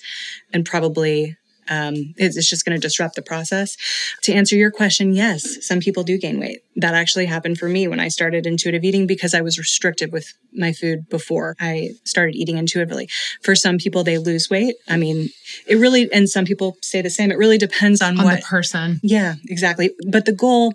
and 0.54 0.66
probably 0.66 1.38
um, 1.70 2.14
it's, 2.18 2.38
it's 2.38 2.50
just 2.50 2.66
going 2.66 2.80
to 2.80 2.82
disrupt 2.82 3.16
the 3.16 3.22
process. 3.22 3.78
To 4.24 4.34
answer 4.34 4.56
your 4.56 4.72
question, 4.72 5.14
yes, 5.14 5.66
some 5.66 5.80
people 5.80 6.04
do 6.04 6.18
gain 6.18 6.40
weight. 6.40 6.62
That 6.76 6.94
actually 6.94 7.26
happened 7.26 7.58
for 7.58 7.68
me 7.68 7.88
when 7.88 8.00
I 8.00 8.08
started 8.08 8.46
intuitive 8.46 8.84
eating 8.84 9.08
because 9.08 9.34
I 9.34 9.42
was 9.42 9.58
restricted 9.58 10.12
with 10.12 10.34
my 10.54 10.74
food 10.74 11.10
before 11.10 11.56
I 11.60 11.92
started 12.04 12.36
eating 12.36 12.58
intuitively. 12.58 13.10
For 13.42 13.56
some 13.56 13.78
people, 13.78 14.04
they 14.04 14.18
lose 14.18 14.50
weight. 14.50 14.76
I 14.88 14.98
mean, 14.98 15.30
it 15.68 15.76
really, 15.76 16.12
and 16.12 16.30
some 16.30 16.46
people 16.46 16.78
say 16.82 17.02
the 17.02 17.10
same. 17.10 17.32
It 17.32 17.38
really 17.38 17.58
depends 17.58 18.02
on, 18.02 18.20
on 18.20 18.26
what 18.26 18.42
the 18.42 18.46
person. 18.46 19.00
Yeah, 19.02 19.36
exactly. 19.48 19.92
But 20.08 20.26
the 20.26 20.34
goal 20.34 20.74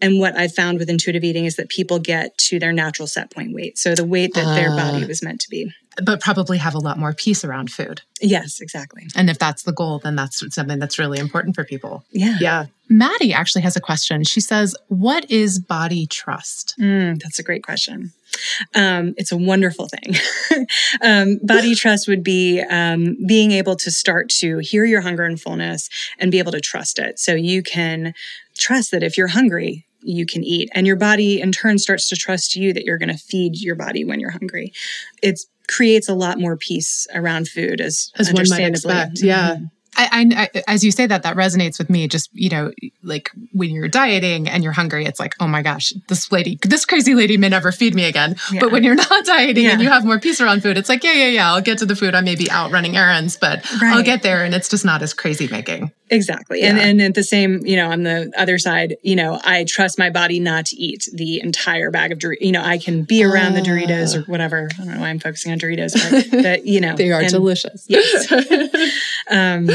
and 0.00 0.18
what 0.20 0.36
I've 0.36 0.54
found 0.54 0.78
with 0.78 0.90
intuitive 0.90 1.24
eating 1.24 1.44
is 1.44 1.56
that 1.56 1.68
people 1.68 1.98
get 1.98 2.36
to 2.38 2.58
their 2.58 2.72
natural 2.72 3.08
set 3.08 3.30
point 3.30 3.52
weight. 3.54 3.78
So 3.78 3.94
the 3.94 4.04
weight 4.04 4.34
that 4.34 4.46
uh, 4.46 4.54
their 4.54 4.70
body 4.70 5.04
was 5.06 5.22
meant 5.22 5.40
to 5.40 5.50
be 5.50 5.72
but 6.04 6.20
probably 6.20 6.58
have 6.58 6.74
a 6.74 6.78
lot 6.78 6.98
more 6.98 7.12
peace 7.12 7.44
around 7.44 7.70
food. 7.70 8.02
Yes, 8.20 8.60
exactly. 8.60 9.06
And 9.14 9.30
if 9.30 9.38
that's 9.38 9.62
the 9.62 9.72
goal, 9.72 9.98
then 9.98 10.16
that's 10.16 10.42
something 10.54 10.78
that's 10.78 10.98
really 10.98 11.18
important 11.18 11.54
for 11.54 11.64
people. 11.64 12.04
Yeah. 12.10 12.36
Yeah. 12.40 12.66
Maddie 12.88 13.32
actually 13.32 13.62
has 13.62 13.76
a 13.76 13.80
question. 13.80 14.24
She 14.24 14.40
says, 14.40 14.74
What 14.88 15.30
is 15.30 15.58
body 15.58 16.06
trust? 16.06 16.74
Mm, 16.80 17.20
that's 17.20 17.38
a 17.38 17.42
great 17.42 17.62
question. 17.62 18.12
Um, 18.74 19.14
it's 19.16 19.32
a 19.32 19.36
wonderful 19.36 19.88
thing. 19.88 20.66
um, 21.02 21.38
body 21.42 21.74
trust 21.74 22.08
would 22.08 22.22
be 22.22 22.60
um, 22.60 23.16
being 23.26 23.52
able 23.52 23.76
to 23.76 23.90
start 23.90 24.28
to 24.40 24.58
hear 24.58 24.84
your 24.84 25.00
hunger 25.00 25.24
and 25.24 25.40
fullness 25.40 25.88
and 26.18 26.30
be 26.30 26.38
able 26.38 26.52
to 26.52 26.60
trust 26.60 26.98
it. 26.98 27.18
So 27.18 27.34
you 27.34 27.62
can 27.62 28.14
trust 28.56 28.90
that 28.92 29.02
if 29.02 29.18
you're 29.18 29.28
hungry, 29.28 29.86
you 30.00 30.26
can 30.26 30.44
eat. 30.44 30.70
And 30.74 30.86
your 30.86 30.96
body 30.96 31.40
in 31.40 31.52
turn 31.52 31.78
starts 31.78 32.08
to 32.08 32.16
trust 32.16 32.56
you 32.56 32.72
that 32.72 32.84
you're 32.84 32.98
going 32.98 33.08
to 33.08 33.18
feed 33.18 33.60
your 33.60 33.74
body 33.74 34.04
when 34.04 34.20
you're 34.20 34.30
hungry. 34.30 34.72
It's 35.22 35.46
creates 35.68 36.08
a 36.08 36.14
lot 36.14 36.38
more 36.38 36.56
peace 36.56 37.06
around 37.14 37.48
food 37.48 37.80
as, 37.80 38.10
as 38.16 38.32
one 38.32 38.48
might 38.48 38.64
expect. 38.64 39.20
Yeah. 39.22 39.56
Mm-hmm. 39.56 39.64
I, 40.00 40.48
I, 40.54 40.62
as 40.68 40.84
you 40.84 40.92
say 40.92 41.06
that, 41.06 41.24
that 41.24 41.36
resonates 41.36 41.78
with 41.78 41.90
me. 41.90 42.06
Just 42.06 42.30
you 42.32 42.50
know, 42.50 42.70
like 43.02 43.30
when 43.52 43.70
you're 43.70 43.88
dieting 43.88 44.48
and 44.48 44.62
you're 44.62 44.72
hungry, 44.72 45.04
it's 45.04 45.18
like, 45.18 45.34
oh 45.40 45.48
my 45.48 45.62
gosh, 45.62 45.92
this 46.08 46.30
lady, 46.30 46.56
this 46.62 46.84
crazy 46.84 47.14
lady 47.14 47.36
may 47.36 47.48
never 47.48 47.72
feed 47.72 47.94
me 47.96 48.04
again. 48.04 48.36
Yeah. 48.52 48.60
But 48.60 48.70
when 48.70 48.84
you're 48.84 48.94
not 49.10 49.24
dieting 49.24 49.64
yeah. 49.64 49.72
and 49.72 49.82
you 49.82 49.88
have 49.88 50.04
more 50.04 50.20
peace 50.20 50.40
around 50.40 50.62
food, 50.62 50.78
it's 50.78 50.88
like, 50.88 51.02
yeah, 51.02 51.14
yeah, 51.14 51.28
yeah, 51.28 51.52
I'll 51.52 51.60
get 51.60 51.78
to 51.78 51.86
the 51.86 51.96
food. 51.96 52.14
I 52.14 52.20
may 52.20 52.36
be 52.36 52.48
out 52.50 52.70
running 52.70 52.96
errands, 52.96 53.36
but 53.36 53.68
right. 53.82 53.96
I'll 53.96 54.04
get 54.04 54.22
there, 54.22 54.44
and 54.44 54.54
it's 54.54 54.68
just 54.68 54.84
not 54.84 55.02
as 55.02 55.14
crazy 55.14 55.48
making. 55.48 55.90
Exactly. 56.10 56.60
Yeah. 56.60 56.70
And 56.70 56.78
and 56.78 57.00
at 57.00 57.14
the 57.14 57.22
same, 57.22 57.64
you 57.66 57.76
know, 57.76 57.90
on 57.90 58.02
the 58.02 58.32
other 58.36 58.58
side, 58.58 58.96
you 59.02 59.16
know, 59.16 59.40
I 59.44 59.64
trust 59.64 59.98
my 59.98 60.10
body 60.10 60.40
not 60.40 60.66
to 60.66 60.76
eat 60.76 61.08
the 61.12 61.40
entire 61.40 61.90
bag 61.90 62.12
of 62.12 62.18
Doritos. 62.18 62.40
You 62.40 62.52
know, 62.52 62.62
I 62.62 62.78
can 62.78 63.02
be 63.02 63.24
around 63.24 63.52
uh, 63.52 63.56
the 63.56 63.62
Doritos 63.62 64.16
or 64.16 64.22
whatever. 64.30 64.68
I 64.72 64.84
don't 64.84 64.94
know 64.94 65.00
why 65.00 65.08
I'm 65.08 65.18
focusing 65.18 65.52
on 65.52 65.58
Doritos, 65.58 65.92
but 65.94 66.42
that, 66.42 66.66
you 66.66 66.80
know. 66.80 66.94
they 66.96 67.12
are 67.12 67.20
and, 67.20 67.30
delicious. 67.30 67.86
Yes. 67.88 68.32
um, 69.30 69.68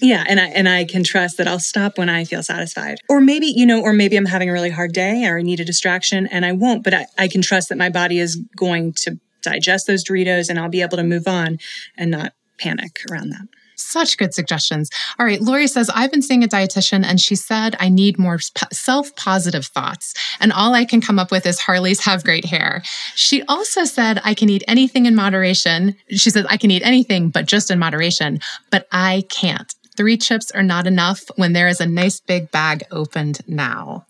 yeah, 0.00 0.24
and 0.28 0.38
I 0.38 0.46
and 0.48 0.68
I 0.68 0.84
can 0.84 1.04
trust 1.04 1.38
that 1.38 1.48
I'll 1.48 1.58
stop 1.58 1.96
when 1.96 2.08
I 2.08 2.24
feel 2.24 2.42
satisfied. 2.42 2.98
Or 3.08 3.20
maybe, 3.20 3.46
you 3.46 3.64
know, 3.64 3.80
or 3.80 3.92
maybe 3.92 4.16
I'm 4.16 4.26
having 4.26 4.50
a 4.50 4.52
really 4.52 4.70
hard 4.70 4.92
day 4.92 5.24
or 5.24 5.38
I 5.38 5.42
need 5.42 5.60
a 5.60 5.64
distraction 5.64 6.26
and 6.26 6.44
I 6.44 6.52
won't, 6.52 6.84
but 6.84 6.92
I, 6.92 7.06
I 7.16 7.28
can 7.28 7.40
trust 7.40 7.70
that 7.70 7.78
my 7.78 7.88
body 7.88 8.18
is 8.18 8.36
going 8.56 8.92
to 9.04 9.18
digest 9.42 9.86
those 9.86 10.04
Doritos 10.04 10.50
and 10.50 10.58
I'll 10.58 10.68
be 10.68 10.82
able 10.82 10.98
to 10.98 11.04
move 11.04 11.26
on 11.26 11.58
and 11.96 12.10
not 12.10 12.32
panic 12.58 13.00
around 13.10 13.30
that. 13.30 13.46
Such 13.76 14.16
good 14.16 14.34
suggestions. 14.34 14.90
All 15.18 15.26
right. 15.26 15.40
Lori 15.40 15.66
says, 15.66 15.90
I've 15.94 16.10
been 16.10 16.22
seeing 16.22 16.42
a 16.42 16.48
dietitian 16.48 17.04
and 17.04 17.20
she 17.20 17.34
said 17.34 17.76
I 17.78 17.88
need 17.88 18.18
more 18.18 18.38
self 18.72 19.14
positive 19.16 19.66
thoughts. 19.66 20.14
And 20.40 20.52
all 20.52 20.74
I 20.74 20.84
can 20.84 21.00
come 21.00 21.18
up 21.18 21.30
with 21.30 21.46
is 21.46 21.60
Harley's 21.60 22.04
have 22.04 22.24
great 22.24 22.46
hair. 22.46 22.82
She 23.14 23.42
also 23.44 23.84
said 23.84 24.20
I 24.24 24.34
can 24.34 24.48
eat 24.48 24.64
anything 24.66 25.06
in 25.06 25.14
moderation. 25.14 25.96
She 26.10 26.30
says 26.30 26.46
I 26.48 26.56
can 26.56 26.70
eat 26.70 26.82
anything, 26.84 27.30
but 27.30 27.46
just 27.46 27.70
in 27.70 27.78
moderation, 27.78 28.40
but 28.70 28.86
I 28.92 29.24
can't. 29.28 29.72
Three 29.96 30.16
chips 30.16 30.50
are 30.50 30.62
not 30.62 30.86
enough 30.86 31.22
when 31.36 31.52
there 31.52 31.68
is 31.68 31.80
a 31.80 31.86
nice 31.86 32.20
big 32.20 32.50
bag 32.50 32.84
opened 32.90 33.40
now 33.46 34.06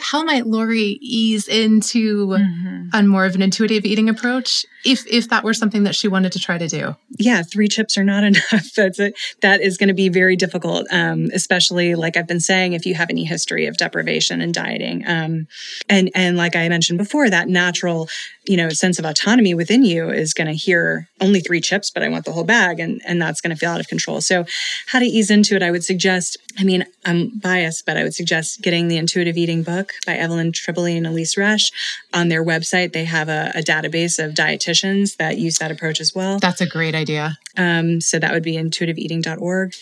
how 0.00 0.22
might 0.22 0.46
Lori 0.46 0.98
ease 1.00 1.48
into 1.48 2.28
mm-hmm. 2.28 2.88
on 2.92 3.08
more 3.08 3.24
of 3.24 3.34
an 3.34 3.42
intuitive 3.42 3.84
eating 3.84 4.08
approach 4.08 4.64
if 4.84 5.06
if 5.06 5.28
that 5.28 5.44
were 5.44 5.54
something 5.54 5.84
that 5.84 5.94
she 5.94 6.08
wanted 6.08 6.32
to 6.32 6.38
try 6.38 6.58
to 6.58 6.68
do? 6.68 6.96
Yeah, 7.18 7.42
three 7.42 7.68
chips 7.68 7.96
are 7.96 8.04
not 8.04 8.24
enough. 8.30 8.72
That's 8.74 8.98
it. 8.98 9.14
That 9.40 9.60
is 9.60 9.76
going 9.76 9.88
to 9.88 9.94
be 9.94 10.08
very 10.08 10.36
difficult, 10.36 10.86
um, 10.90 11.30
especially 11.32 11.94
like 11.94 12.16
I've 12.16 12.26
been 12.26 12.40
saying, 12.40 12.72
if 12.72 12.86
you 12.86 12.94
have 12.94 13.10
any 13.10 13.24
history 13.24 13.66
of 13.66 13.76
deprivation 13.76 14.40
and 14.40 14.52
dieting, 14.52 15.04
um, 15.06 15.46
and 15.88 16.10
and 16.14 16.36
like 16.36 16.56
I 16.56 16.68
mentioned 16.68 16.98
before, 16.98 17.30
that 17.30 17.48
natural 17.48 18.08
you 18.44 18.56
know 18.56 18.68
sense 18.70 18.98
of 18.98 19.04
autonomy 19.04 19.54
within 19.54 19.84
you 19.84 20.10
is 20.10 20.34
going 20.34 20.48
to 20.48 20.54
hear 20.54 21.08
only 21.20 21.40
three 21.40 21.60
chips, 21.60 21.90
but 21.90 22.02
I 22.02 22.08
want 22.08 22.24
the 22.24 22.32
whole 22.32 22.44
bag, 22.44 22.80
and 22.80 23.00
and 23.06 23.22
that's 23.22 23.40
going 23.40 23.54
to 23.54 23.56
feel 23.56 23.70
out 23.70 23.80
of 23.80 23.88
control. 23.88 24.20
So, 24.20 24.44
how 24.86 24.98
to 24.98 25.06
ease 25.06 25.30
into 25.30 25.54
it? 25.56 25.62
I 25.62 25.70
would 25.70 25.84
suggest. 25.84 26.36
I 26.58 26.64
mean, 26.64 26.84
I'm 27.06 27.38
biased, 27.38 27.86
but 27.86 27.96
I 27.96 28.02
would 28.02 28.14
suggest 28.14 28.60
getting 28.60 28.88
the 28.88 28.98
intuitive 28.98 29.38
eating 29.38 29.62
book 29.62 29.92
by 30.04 30.16
Evelyn 30.16 30.52
Tribole 30.52 30.94
and 30.94 31.06
Elyse 31.06 31.38
Resch 31.38 31.72
On 32.12 32.28
their 32.28 32.44
website, 32.44 32.92
they 32.92 33.06
have 33.06 33.30
a, 33.30 33.52
a, 33.54 33.62
database 33.62 34.22
of 34.22 34.34
dietitians 34.34 34.71
that 35.16 35.38
use 35.38 35.58
that 35.58 35.70
approach 35.70 36.00
as 36.00 36.14
well. 36.14 36.38
That's 36.38 36.60
a 36.60 36.66
great 36.66 36.94
idea. 36.94 37.38
Um, 37.56 38.00
so 38.00 38.18
that 38.18 38.32
would 38.32 38.42
be 38.42 38.54
intuitiveeating.org. 38.54 39.74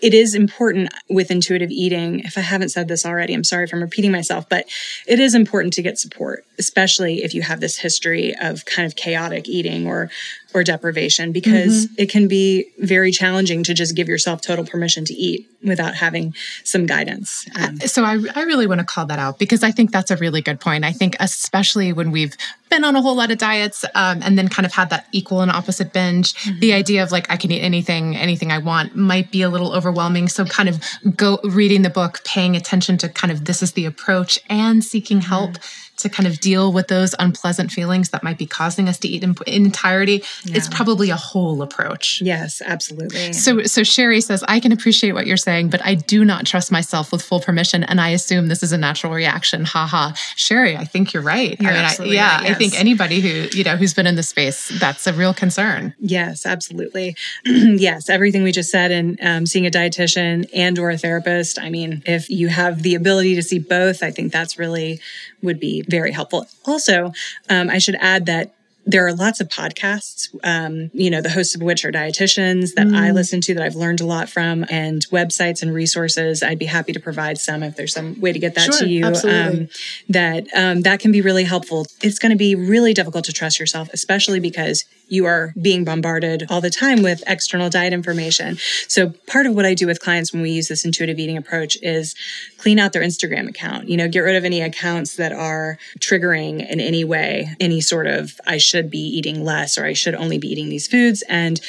It 0.00 0.14
is 0.14 0.34
important 0.34 0.92
with 1.08 1.30
intuitive 1.30 1.70
eating. 1.70 2.20
If 2.20 2.38
I 2.38 2.42
haven't 2.42 2.68
said 2.68 2.88
this 2.88 3.04
already, 3.04 3.34
I'm 3.34 3.44
sorry 3.44 3.64
if 3.64 3.72
I'm 3.72 3.82
repeating 3.82 4.12
myself, 4.12 4.48
but 4.48 4.66
it 5.06 5.18
is 5.18 5.34
important 5.34 5.74
to 5.74 5.82
get 5.82 5.98
support, 5.98 6.44
especially 6.58 7.22
if 7.22 7.34
you 7.34 7.42
have 7.42 7.60
this 7.60 7.78
history 7.78 8.34
of 8.40 8.64
kind 8.64 8.86
of 8.86 8.96
chaotic 8.96 9.48
eating 9.48 9.86
or 9.86 10.10
or 10.54 10.64
deprivation 10.64 11.32
because 11.32 11.86
mm-hmm. 11.86 11.94
it 11.98 12.10
can 12.10 12.28
be 12.28 12.66
very 12.78 13.10
challenging 13.10 13.62
to 13.62 13.74
just 13.74 13.94
give 13.94 14.08
yourself 14.08 14.40
total 14.40 14.64
permission 14.64 15.04
to 15.04 15.12
eat 15.12 15.46
without 15.62 15.94
having 15.94 16.34
some 16.64 16.86
guidance. 16.86 17.46
Um, 17.60 17.78
so 17.80 18.04
I, 18.04 18.18
I 18.34 18.42
really 18.44 18.66
want 18.66 18.80
to 18.80 18.86
call 18.86 19.06
that 19.06 19.18
out 19.18 19.38
because 19.38 19.62
I 19.62 19.70
think 19.70 19.90
that's 19.90 20.10
a 20.10 20.16
really 20.16 20.40
good 20.40 20.60
point. 20.60 20.84
I 20.84 20.92
think 20.92 21.16
especially 21.20 21.92
when 21.92 22.10
we've 22.10 22.36
been 22.70 22.84
on 22.84 22.96
a 22.96 23.02
whole 23.02 23.16
lot 23.16 23.30
of 23.30 23.38
diets 23.38 23.84
um, 23.94 24.20
and 24.22 24.38
then 24.38 24.48
kind 24.48 24.66
of 24.66 24.72
had 24.72 24.90
that 24.90 25.06
equal 25.12 25.40
and 25.40 25.50
opposite 25.50 25.92
binge, 25.92 26.34
mm-hmm. 26.34 26.60
the 26.60 26.72
idea 26.72 27.02
of 27.02 27.12
like 27.12 27.15
I 27.30 27.36
can 27.36 27.50
eat 27.50 27.62
anything, 27.62 28.16
anything 28.16 28.52
I 28.52 28.58
want 28.58 28.94
might 28.94 29.30
be 29.30 29.42
a 29.42 29.48
little 29.48 29.74
overwhelming. 29.74 30.28
So 30.28 30.44
kind 30.44 30.68
of 30.68 30.82
go 31.16 31.38
reading 31.42 31.82
the 31.82 31.90
book, 31.90 32.22
paying 32.24 32.56
attention 32.56 32.98
to 32.98 33.08
kind 33.08 33.32
of 33.32 33.46
this 33.46 33.62
is 33.62 33.72
the 33.72 33.86
approach 33.86 34.38
and 34.48 34.84
seeking 34.84 35.20
help. 35.22 35.52
Mm-hmm 35.52 35.85
to 35.96 36.08
kind 36.08 36.26
of 36.26 36.40
deal 36.40 36.72
with 36.72 36.88
those 36.88 37.14
unpleasant 37.18 37.70
feelings 37.70 38.10
that 38.10 38.22
might 38.22 38.38
be 38.38 38.46
causing 38.46 38.88
us 38.88 38.98
to 38.98 39.08
eat 39.08 39.22
in, 39.22 39.34
in 39.46 39.64
entirety 39.66 40.22
yeah. 40.44 40.56
it's 40.56 40.68
probably 40.68 41.10
a 41.10 41.16
whole 41.16 41.62
approach. 41.62 42.20
Yes 42.22 42.62
absolutely. 42.64 43.32
So 43.32 43.62
so 43.64 43.82
sherry 43.82 44.20
says 44.20 44.44
i 44.48 44.60
can 44.60 44.72
appreciate 44.72 45.12
what 45.12 45.26
you're 45.26 45.36
saying 45.36 45.70
but 45.70 45.84
i 45.84 45.94
do 45.94 46.24
not 46.24 46.46
trust 46.46 46.70
myself 46.70 47.12
with 47.12 47.22
full 47.22 47.40
permission 47.40 47.84
and 47.84 48.00
i 48.00 48.10
assume 48.10 48.48
this 48.48 48.62
is 48.62 48.72
a 48.72 48.78
natural 48.78 49.12
reaction. 49.12 49.64
Haha 49.64 50.12
sherry 50.36 50.76
i 50.76 50.84
think 50.84 51.12
you're 51.12 51.22
right. 51.22 51.60
You're 51.60 51.70
I 51.70 51.74
mean, 51.74 51.84
I, 51.84 52.04
yeah 52.04 52.36
right, 52.36 52.42
yes. 52.42 52.50
i 52.50 52.54
think 52.54 52.78
anybody 52.78 53.20
who 53.20 53.56
you 53.56 53.64
know 53.64 53.76
who's 53.76 53.94
been 53.94 54.06
in 54.06 54.16
the 54.16 54.22
space 54.22 54.68
that's 54.78 55.06
a 55.06 55.12
real 55.12 55.34
concern. 55.34 55.94
Yes 55.98 56.46
absolutely. 56.46 57.16
Yes 57.86 58.08
everything 58.08 58.42
we 58.42 58.52
just 58.52 58.70
said 58.70 58.90
and 58.90 59.18
um, 59.22 59.46
seeing 59.46 59.66
a 59.66 59.70
dietitian 59.70 60.48
and 60.54 60.78
or 60.78 60.90
a 60.90 60.98
therapist 60.98 61.58
i 61.58 61.70
mean 61.70 62.02
if 62.06 62.30
you 62.30 62.48
have 62.48 62.82
the 62.82 62.94
ability 62.94 63.34
to 63.34 63.42
see 63.42 63.58
both 63.58 64.02
i 64.02 64.10
think 64.10 64.32
that's 64.32 64.58
really 64.58 65.00
would 65.42 65.60
be 65.60 65.82
very 65.88 66.12
helpful. 66.12 66.46
Also, 66.64 67.12
um, 67.48 67.70
I 67.70 67.78
should 67.78 67.96
add 68.00 68.26
that 68.26 68.52
there 68.88 69.04
are 69.04 69.12
lots 69.12 69.40
of 69.40 69.48
podcasts, 69.48 70.28
um, 70.44 70.90
you 70.94 71.10
know, 71.10 71.20
the 71.20 71.28
hosts 71.28 71.56
of 71.56 71.60
which 71.60 71.84
are 71.84 71.90
dietitians 71.90 72.74
that 72.74 72.86
mm. 72.86 72.96
I 72.96 73.10
listen 73.10 73.40
to 73.42 73.54
that 73.54 73.62
I've 73.62 73.74
learned 73.74 74.00
a 74.00 74.06
lot 74.06 74.28
from, 74.28 74.64
and 74.70 75.04
websites 75.08 75.60
and 75.60 75.74
resources. 75.74 76.40
I'd 76.40 76.60
be 76.60 76.66
happy 76.66 76.92
to 76.92 77.00
provide 77.00 77.38
some 77.38 77.64
if 77.64 77.74
there's 77.74 77.92
some 77.92 78.20
way 78.20 78.32
to 78.32 78.38
get 78.38 78.54
that 78.54 78.72
sure, 78.72 78.78
to 78.78 78.88
you. 78.88 79.04
Um, 79.04 79.68
that 80.08 80.46
um, 80.54 80.82
that 80.82 81.00
can 81.00 81.10
be 81.10 81.20
really 81.20 81.42
helpful. 81.42 81.86
It's 82.00 82.20
going 82.20 82.30
to 82.30 82.38
be 82.38 82.54
really 82.54 82.94
difficult 82.94 83.24
to 83.24 83.32
trust 83.32 83.58
yourself, 83.58 83.90
especially 83.92 84.38
because 84.38 84.84
you 85.08 85.26
are 85.26 85.52
being 85.60 85.84
bombarded 85.84 86.46
all 86.50 86.60
the 86.60 86.70
time 86.70 87.02
with 87.02 87.22
external 87.26 87.70
diet 87.70 87.92
information. 87.92 88.56
So 88.88 89.10
part 89.26 89.46
of 89.46 89.54
what 89.54 89.64
I 89.64 89.74
do 89.74 89.86
with 89.86 90.00
clients 90.00 90.32
when 90.32 90.42
we 90.42 90.50
use 90.50 90.68
this 90.68 90.84
intuitive 90.84 91.18
eating 91.18 91.36
approach 91.36 91.78
is 91.82 92.14
clean 92.58 92.78
out 92.78 92.92
their 92.92 93.02
Instagram 93.02 93.48
account. 93.48 93.88
You 93.88 93.96
know, 93.96 94.08
get 94.08 94.20
rid 94.20 94.36
of 94.36 94.44
any 94.44 94.60
accounts 94.60 95.16
that 95.16 95.32
are 95.32 95.78
triggering 96.00 96.66
in 96.68 96.80
any 96.80 97.04
way, 97.04 97.50
any 97.60 97.80
sort 97.80 98.06
of 98.06 98.40
I 98.46 98.58
should 98.58 98.90
be 98.90 98.98
eating 98.98 99.44
less 99.44 99.78
or 99.78 99.84
I 99.84 99.92
should 99.92 100.14
only 100.14 100.38
be 100.38 100.48
eating 100.48 100.68
these 100.68 100.88
foods 100.88 101.22
and 101.28 101.60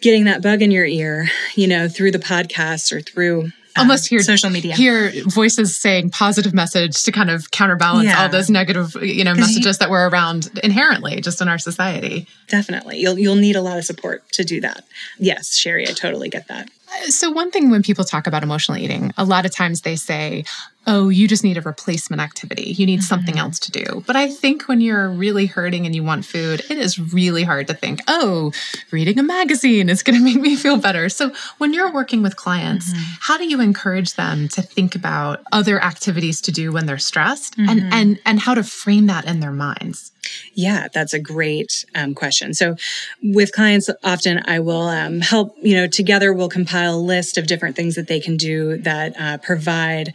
getting 0.00 0.24
that 0.24 0.42
bug 0.42 0.62
in 0.62 0.70
your 0.70 0.86
ear, 0.86 1.28
you 1.54 1.66
know, 1.66 1.88
through 1.88 2.12
the 2.12 2.18
podcast 2.18 2.92
or 2.92 3.00
through 3.00 3.50
almost 3.76 4.04
um, 4.04 4.16
hear 4.16 4.22
social 4.22 4.50
media. 4.50 4.74
hear 4.74 5.12
voices 5.26 5.76
saying 5.76 6.10
positive 6.10 6.54
message 6.54 7.02
to 7.04 7.12
kind 7.12 7.30
of 7.30 7.50
counterbalance 7.50 8.06
yeah. 8.06 8.22
all 8.22 8.28
those 8.28 8.50
negative 8.50 8.96
you 9.02 9.24
know 9.24 9.34
messages 9.34 9.76
you, 9.76 9.78
that 9.78 9.90
were 9.90 10.08
around 10.08 10.50
inherently 10.62 11.20
just 11.20 11.40
in 11.40 11.48
our 11.48 11.58
society. 11.58 12.26
Definitely. 12.48 12.98
You'll 12.98 13.18
you'll 13.18 13.36
need 13.36 13.56
a 13.56 13.62
lot 13.62 13.78
of 13.78 13.84
support 13.84 14.28
to 14.32 14.44
do 14.44 14.60
that. 14.60 14.84
Yes 15.18 15.56
sherry 15.56 15.88
i 15.88 15.92
totally 15.92 16.28
get 16.28 16.48
that 16.48 16.68
so 17.08 17.30
one 17.30 17.50
thing 17.50 17.70
when 17.70 17.82
people 17.82 18.04
talk 18.04 18.26
about 18.26 18.42
emotional 18.42 18.78
eating 18.78 19.12
a 19.16 19.24
lot 19.24 19.46
of 19.46 19.52
times 19.54 19.82
they 19.82 19.96
say 19.96 20.44
oh, 20.86 21.08
you 21.08 21.28
just 21.28 21.44
need 21.44 21.56
a 21.56 21.60
replacement 21.60 22.22
activity. 22.22 22.72
You 22.72 22.86
need 22.86 23.00
mm-hmm. 23.00 23.04
something 23.04 23.38
else 23.38 23.58
to 23.60 23.70
do. 23.70 24.02
But 24.06 24.16
I 24.16 24.28
think 24.28 24.62
when 24.62 24.80
you're 24.80 25.08
really 25.08 25.46
hurting 25.46 25.84
and 25.86 25.94
you 25.94 26.02
want 26.02 26.24
food, 26.24 26.62
it 26.70 26.78
is 26.78 26.98
really 26.98 27.44
hard 27.44 27.66
to 27.68 27.74
think, 27.74 28.00
oh, 28.08 28.52
reading 28.90 29.18
a 29.18 29.22
magazine 29.22 29.88
is 29.88 30.02
going 30.02 30.18
to 30.18 30.24
make 30.24 30.40
me 30.40 30.56
feel 30.56 30.78
better. 30.78 31.08
So 31.08 31.32
when 31.58 31.74
you're 31.74 31.92
working 31.92 32.22
with 32.22 32.36
clients, 32.36 32.92
mm-hmm. 32.92 33.14
how 33.20 33.36
do 33.36 33.46
you 33.46 33.60
encourage 33.60 34.14
them 34.14 34.48
to 34.48 34.62
think 34.62 34.94
about 34.94 35.42
other 35.52 35.82
activities 35.82 36.40
to 36.42 36.52
do 36.52 36.72
when 36.72 36.86
they're 36.86 36.98
stressed 36.98 37.56
mm-hmm. 37.56 37.68
and, 37.68 37.94
and, 37.94 38.20
and 38.24 38.40
how 38.40 38.54
to 38.54 38.62
frame 38.62 39.06
that 39.06 39.26
in 39.26 39.40
their 39.40 39.52
minds? 39.52 40.12
Yeah, 40.54 40.88
that's 40.92 41.12
a 41.12 41.18
great 41.18 41.84
um, 41.94 42.14
question. 42.14 42.54
So, 42.54 42.76
with 43.22 43.52
clients, 43.52 43.90
often 44.02 44.42
I 44.46 44.60
will 44.60 44.88
um, 44.88 45.20
help, 45.20 45.56
you 45.62 45.74
know, 45.74 45.86
together 45.86 46.32
we'll 46.32 46.48
compile 46.48 46.96
a 46.96 47.00
list 47.00 47.38
of 47.38 47.46
different 47.46 47.76
things 47.76 47.94
that 47.94 48.08
they 48.08 48.20
can 48.20 48.36
do 48.36 48.76
that 48.78 49.14
uh, 49.18 49.38
provide 49.38 50.12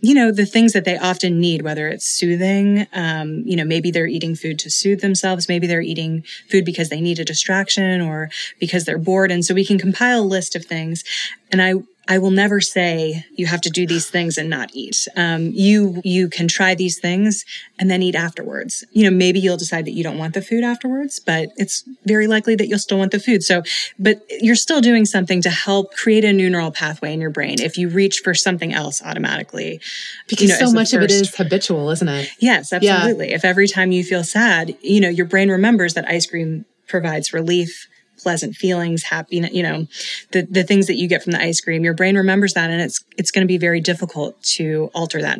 you 0.00 0.14
know 0.14 0.30
the 0.30 0.46
things 0.46 0.72
that 0.72 0.84
they 0.84 0.98
often 0.98 1.40
need 1.40 1.62
whether 1.62 1.88
it's 1.88 2.04
soothing 2.04 2.86
um, 2.92 3.42
you 3.46 3.56
know 3.56 3.64
maybe 3.64 3.90
they're 3.90 4.06
eating 4.06 4.34
food 4.34 4.58
to 4.58 4.70
soothe 4.70 5.00
themselves 5.00 5.48
maybe 5.48 5.66
they're 5.66 5.80
eating 5.80 6.22
food 6.50 6.64
because 6.64 6.90
they 6.90 7.00
need 7.00 7.18
a 7.18 7.24
distraction 7.24 8.00
or 8.00 8.30
because 8.60 8.84
they're 8.84 8.98
bored 8.98 9.30
and 9.30 9.44
so 9.44 9.54
we 9.54 9.64
can 9.64 9.78
compile 9.78 10.20
a 10.20 10.22
list 10.22 10.54
of 10.54 10.64
things 10.64 11.02
and 11.50 11.62
i 11.62 11.72
I 12.08 12.18
will 12.18 12.30
never 12.30 12.60
say 12.60 13.24
you 13.32 13.46
have 13.46 13.60
to 13.62 13.70
do 13.70 13.86
these 13.86 14.08
things 14.08 14.38
and 14.38 14.48
not 14.48 14.70
eat. 14.72 15.08
Um, 15.16 15.50
you 15.52 16.00
you 16.04 16.28
can 16.28 16.46
try 16.46 16.74
these 16.74 16.98
things 16.98 17.44
and 17.78 17.90
then 17.90 18.02
eat 18.02 18.14
afterwards. 18.14 18.84
You 18.92 19.04
know, 19.04 19.16
maybe 19.16 19.40
you'll 19.40 19.56
decide 19.56 19.86
that 19.86 19.90
you 19.92 20.04
don't 20.04 20.18
want 20.18 20.34
the 20.34 20.42
food 20.42 20.62
afterwards, 20.62 21.18
but 21.18 21.48
it's 21.56 21.82
very 22.04 22.26
likely 22.26 22.54
that 22.56 22.68
you'll 22.68 22.78
still 22.78 22.98
want 22.98 23.10
the 23.10 23.18
food. 23.18 23.42
So, 23.42 23.62
but 23.98 24.22
you're 24.40 24.54
still 24.54 24.80
doing 24.80 25.04
something 25.04 25.42
to 25.42 25.50
help 25.50 25.94
create 25.94 26.24
a 26.24 26.32
new 26.32 26.48
neural 26.48 26.70
pathway 26.70 27.12
in 27.12 27.20
your 27.20 27.30
brain. 27.30 27.60
If 27.60 27.76
you 27.76 27.88
reach 27.88 28.20
for 28.20 28.34
something 28.34 28.72
else 28.72 29.02
automatically, 29.02 29.80
because 30.28 30.42
you 30.42 30.48
know, 30.48 30.66
so 30.66 30.72
much 30.72 30.90
first, 30.90 30.94
of 30.94 31.02
it 31.02 31.10
is 31.10 31.34
habitual, 31.34 31.90
isn't 31.90 32.08
it? 32.08 32.28
Yes, 32.38 32.72
absolutely. 32.72 33.30
Yeah. 33.30 33.36
If 33.36 33.44
every 33.44 33.66
time 33.66 33.90
you 33.90 34.04
feel 34.04 34.22
sad, 34.22 34.76
you 34.80 35.00
know, 35.00 35.08
your 35.08 35.26
brain 35.26 35.50
remembers 35.50 35.94
that 35.94 36.06
ice 36.08 36.26
cream 36.26 36.66
provides 36.86 37.32
relief 37.32 37.88
pleasant 38.26 38.56
feelings, 38.56 39.04
happiness, 39.04 39.52
you 39.52 39.62
know, 39.62 39.86
the, 40.32 40.42
the 40.50 40.64
things 40.64 40.88
that 40.88 40.96
you 40.96 41.06
get 41.06 41.22
from 41.22 41.30
the 41.30 41.40
ice 41.40 41.60
cream, 41.60 41.84
your 41.84 41.94
brain 41.94 42.16
remembers 42.16 42.54
that 42.54 42.70
and 42.70 42.80
it's 42.80 43.04
it's 43.16 43.30
going 43.30 43.44
to 43.44 43.46
be 43.46 43.56
very 43.56 43.80
difficult 43.80 44.42
to 44.42 44.90
alter 44.94 45.22
that 45.22 45.38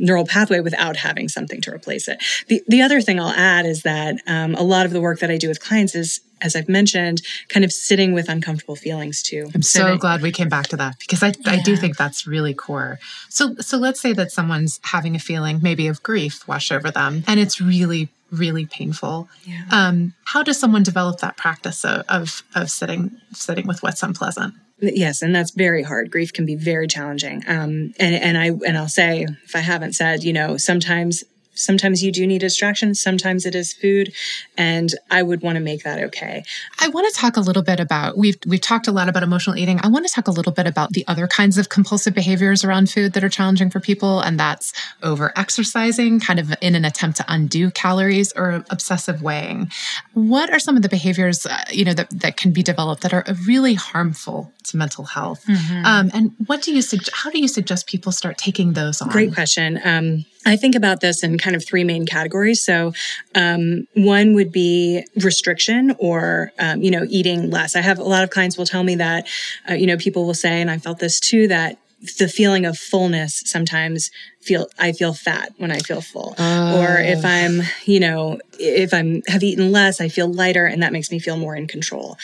neural 0.00 0.26
pathway 0.26 0.58
without 0.58 0.96
having 0.96 1.28
something 1.28 1.60
to 1.60 1.72
replace 1.72 2.08
it. 2.08 2.20
The 2.48 2.64
the 2.66 2.82
other 2.82 3.00
thing 3.00 3.20
I'll 3.20 3.30
add 3.30 3.64
is 3.64 3.82
that 3.82 4.16
um, 4.26 4.56
a 4.56 4.62
lot 4.64 4.86
of 4.86 4.92
the 4.92 5.00
work 5.00 5.20
that 5.20 5.30
I 5.30 5.36
do 5.36 5.46
with 5.46 5.60
clients 5.62 5.94
is 5.94 6.20
as 6.42 6.54
I've 6.54 6.68
mentioned, 6.68 7.22
kind 7.48 7.64
of 7.64 7.72
sitting 7.72 8.12
with 8.12 8.28
uncomfortable 8.28 8.76
feelings 8.76 9.22
too. 9.22 9.48
I'm 9.54 9.62
so 9.62 9.96
glad 9.96 10.20
we 10.20 10.32
came 10.32 10.50
back 10.50 10.66
to 10.68 10.76
that 10.76 10.98
because 10.98 11.22
I, 11.22 11.28
yeah. 11.28 11.52
I 11.52 11.62
do 11.62 11.76
think 11.76 11.96
that's 11.96 12.26
really 12.26 12.54
core. 12.54 12.98
So 13.30 13.54
so 13.60 13.78
let's 13.78 14.00
say 14.00 14.12
that 14.14 14.32
someone's 14.32 14.80
having 14.82 15.14
a 15.14 15.20
feeling 15.20 15.60
maybe 15.62 15.86
of 15.86 16.02
grief 16.02 16.46
wash 16.48 16.72
over 16.72 16.90
them 16.90 17.22
and 17.28 17.38
it's 17.38 17.60
really 17.60 18.08
really 18.30 18.66
painful. 18.66 19.28
Yeah. 19.44 19.62
Um, 19.70 20.14
how 20.24 20.42
does 20.42 20.58
someone 20.58 20.82
develop 20.82 21.20
that 21.20 21.36
practice 21.36 21.84
of, 21.84 22.04
of, 22.08 22.42
of 22.54 22.70
sitting 22.70 23.20
sitting 23.32 23.66
with 23.66 23.82
what's 23.82 24.02
unpleasant? 24.02 24.54
Yes, 24.78 25.22
and 25.22 25.34
that's 25.34 25.52
very 25.52 25.82
hard. 25.82 26.10
Grief 26.10 26.32
can 26.32 26.44
be 26.44 26.54
very 26.54 26.86
challenging. 26.86 27.42
Um, 27.46 27.94
and 27.98 28.14
and 28.14 28.36
I 28.36 28.48
and 28.66 28.76
I'll 28.76 28.88
say 28.88 29.26
if 29.44 29.56
I 29.56 29.60
haven't 29.60 29.94
said, 29.94 30.22
you 30.22 30.34
know, 30.34 30.58
sometimes 30.58 31.24
sometimes 31.56 32.02
you 32.02 32.12
do 32.12 32.26
need 32.26 32.40
distraction 32.40 32.94
sometimes 32.94 33.44
it 33.46 33.54
is 33.54 33.72
food 33.72 34.12
and 34.56 34.94
i 35.10 35.22
would 35.22 35.42
want 35.42 35.56
to 35.56 35.60
make 35.60 35.82
that 35.82 36.06
okay. 36.06 36.42
I 36.80 36.88
want 36.88 37.12
to 37.12 37.20
talk 37.20 37.36
a 37.36 37.40
little 37.40 37.62
bit 37.62 37.80
about 37.80 38.16
we've 38.16 38.36
we've 38.46 38.60
talked 38.60 38.86
a 38.86 38.92
lot 38.92 39.08
about 39.08 39.22
emotional 39.22 39.56
eating. 39.56 39.80
I 39.82 39.88
want 39.88 40.06
to 40.06 40.12
talk 40.12 40.28
a 40.28 40.30
little 40.30 40.52
bit 40.52 40.66
about 40.66 40.90
the 40.90 41.04
other 41.08 41.26
kinds 41.26 41.58
of 41.58 41.68
compulsive 41.68 42.14
behaviors 42.14 42.64
around 42.64 42.90
food 42.90 43.12
that 43.12 43.24
are 43.24 43.28
challenging 43.28 43.70
for 43.70 43.80
people 43.80 44.20
and 44.20 44.38
that's 44.38 44.72
over 45.02 45.32
exercising 45.36 46.20
kind 46.20 46.38
of 46.38 46.54
in 46.60 46.74
an 46.74 46.84
attempt 46.84 47.18
to 47.18 47.24
undo 47.28 47.70
calories 47.70 48.32
or 48.32 48.64
obsessive 48.70 49.22
weighing. 49.22 49.70
What 50.14 50.50
are 50.50 50.58
some 50.58 50.76
of 50.76 50.82
the 50.82 50.88
behaviors 50.88 51.46
uh, 51.46 51.64
you 51.70 51.84
know 51.84 51.94
that, 51.94 52.10
that 52.10 52.36
can 52.36 52.52
be 52.52 52.62
developed 52.62 53.02
that 53.02 53.12
are 53.12 53.24
really 53.46 53.74
harmful 53.74 54.52
to 54.64 54.76
mental 54.76 55.04
health? 55.04 55.44
Mm-hmm. 55.46 55.84
um, 55.84 56.10
and 56.14 56.32
what 56.46 56.62
do 56.62 56.72
you 56.72 56.82
suggest 56.82 57.10
how 57.14 57.30
do 57.30 57.40
you 57.40 57.48
suggest 57.48 57.86
people 57.86 58.12
start 58.12 58.38
taking 58.38 58.72
those 58.72 59.00
on? 59.00 59.08
Great 59.08 59.34
question. 59.34 59.80
Um, 59.84 60.24
I 60.46 60.56
think 60.56 60.74
about 60.74 61.00
this 61.00 61.22
in 61.22 61.36
kind 61.38 61.56
of 61.56 61.64
three 61.64 61.84
main 61.84 62.06
categories. 62.06 62.62
So, 62.62 62.92
um, 63.34 63.86
one 63.94 64.34
would 64.34 64.52
be 64.52 65.04
restriction 65.16 65.94
or, 65.98 66.52
um, 66.58 66.82
you 66.82 66.90
know, 66.90 67.04
eating 67.08 67.50
less. 67.50 67.76
I 67.76 67.80
have 67.80 67.98
a 67.98 68.04
lot 68.04 68.22
of 68.22 68.30
clients 68.30 68.56
will 68.56 68.64
tell 68.64 68.84
me 68.84 68.94
that, 68.94 69.26
uh, 69.68 69.74
you 69.74 69.86
know, 69.86 69.96
people 69.96 70.24
will 70.24 70.34
say, 70.34 70.60
and 70.60 70.70
I 70.70 70.78
felt 70.78 71.00
this 71.00 71.20
too, 71.20 71.48
that 71.48 71.78
the 72.18 72.28
feeling 72.28 72.66
of 72.66 72.78
fullness 72.78 73.42
sometimes 73.46 74.10
feel 74.42 74.68
I 74.78 74.92
feel 74.92 75.14
fat 75.14 75.52
when 75.56 75.70
I 75.70 75.78
feel 75.78 76.00
full. 76.00 76.34
Oh. 76.38 76.80
Or 76.80 76.98
if 76.98 77.24
I'm, 77.24 77.62
you 77.84 77.98
know, 77.98 78.38
if 78.58 78.92
I'm 78.92 79.22
have 79.26 79.42
eaten 79.42 79.72
less, 79.72 80.00
I 80.00 80.08
feel 80.08 80.32
lighter 80.32 80.66
and 80.66 80.82
that 80.82 80.92
makes 80.92 81.10
me 81.10 81.18
feel 81.18 81.36
more 81.36 81.56
in 81.56 81.66
control. 81.66 82.16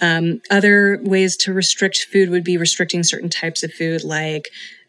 Um, 0.00 0.40
other 0.50 0.98
ways 1.02 1.36
to 1.38 1.52
restrict 1.52 2.06
food 2.10 2.30
would 2.30 2.42
be 2.42 2.56
restricting 2.56 3.02
certain 3.02 3.28
types 3.28 3.62
of 3.62 3.72
food 3.72 4.02
like 4.02 4.48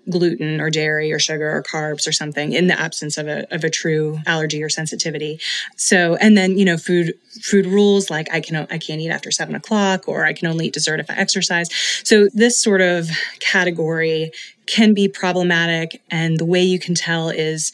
gluten 0.10 0.60
or 0.60 0.70
dairy 0.70 1.12
or 1.12 1.20
sugar 1.20 1.50
or 1.50 1.64
carbs 1.64 2.08
or 2.08 2.12
something 2.12 2.54
in 2.54 2.68
the 2.68 2.80
absence 2.80 3.18
of 3.18 3.28
a, 3.28 3.54
of 3.54 3.64
a 3.64 3.70
true 3.70 4.20
allergy 4.26 4.64
or 4.64 4.70
sensitivity. 4.70 5.40
So, 5.76 6.16
and 6.16 6.38
then, 6.38 6.58
you 6.58 6.66
know, 6.66 6.78
food, 6.78 7.14
food 7.42 7.66
rules 7.66 8.10
like 8.10 8.32
I 8.34 8.42
can, 8.42 8.56
I 8.70 8.78
can't 8.78 9.02
eat 9.02 9.10
after 9.10 9.32
seven 9.32 9.56
o'clock 9.56 10.08
or 10.08 10.26
I 10.26 10.34
can 10.34 10.48
only 10.48 10.68
eat 10.68 10.74
dessert 10.74 11.00
if 11.00 11.10
I 11.10 11.16
exercise. 11.16 11.70
So 12.04 12.30
this 12.34 12.62
sort 12.62 12.82
of 12.82 13.10
category 13.40 14.32
can 14.70 14.94
be 14.94 15.08
problematic 15.08 16.00
and 16.12 16.38
the 16.38 16.46
way 16.46 16.62
you 16.62 16.78
can 16.78 16.94
tell 16.94 17.30
is 17.30 17.72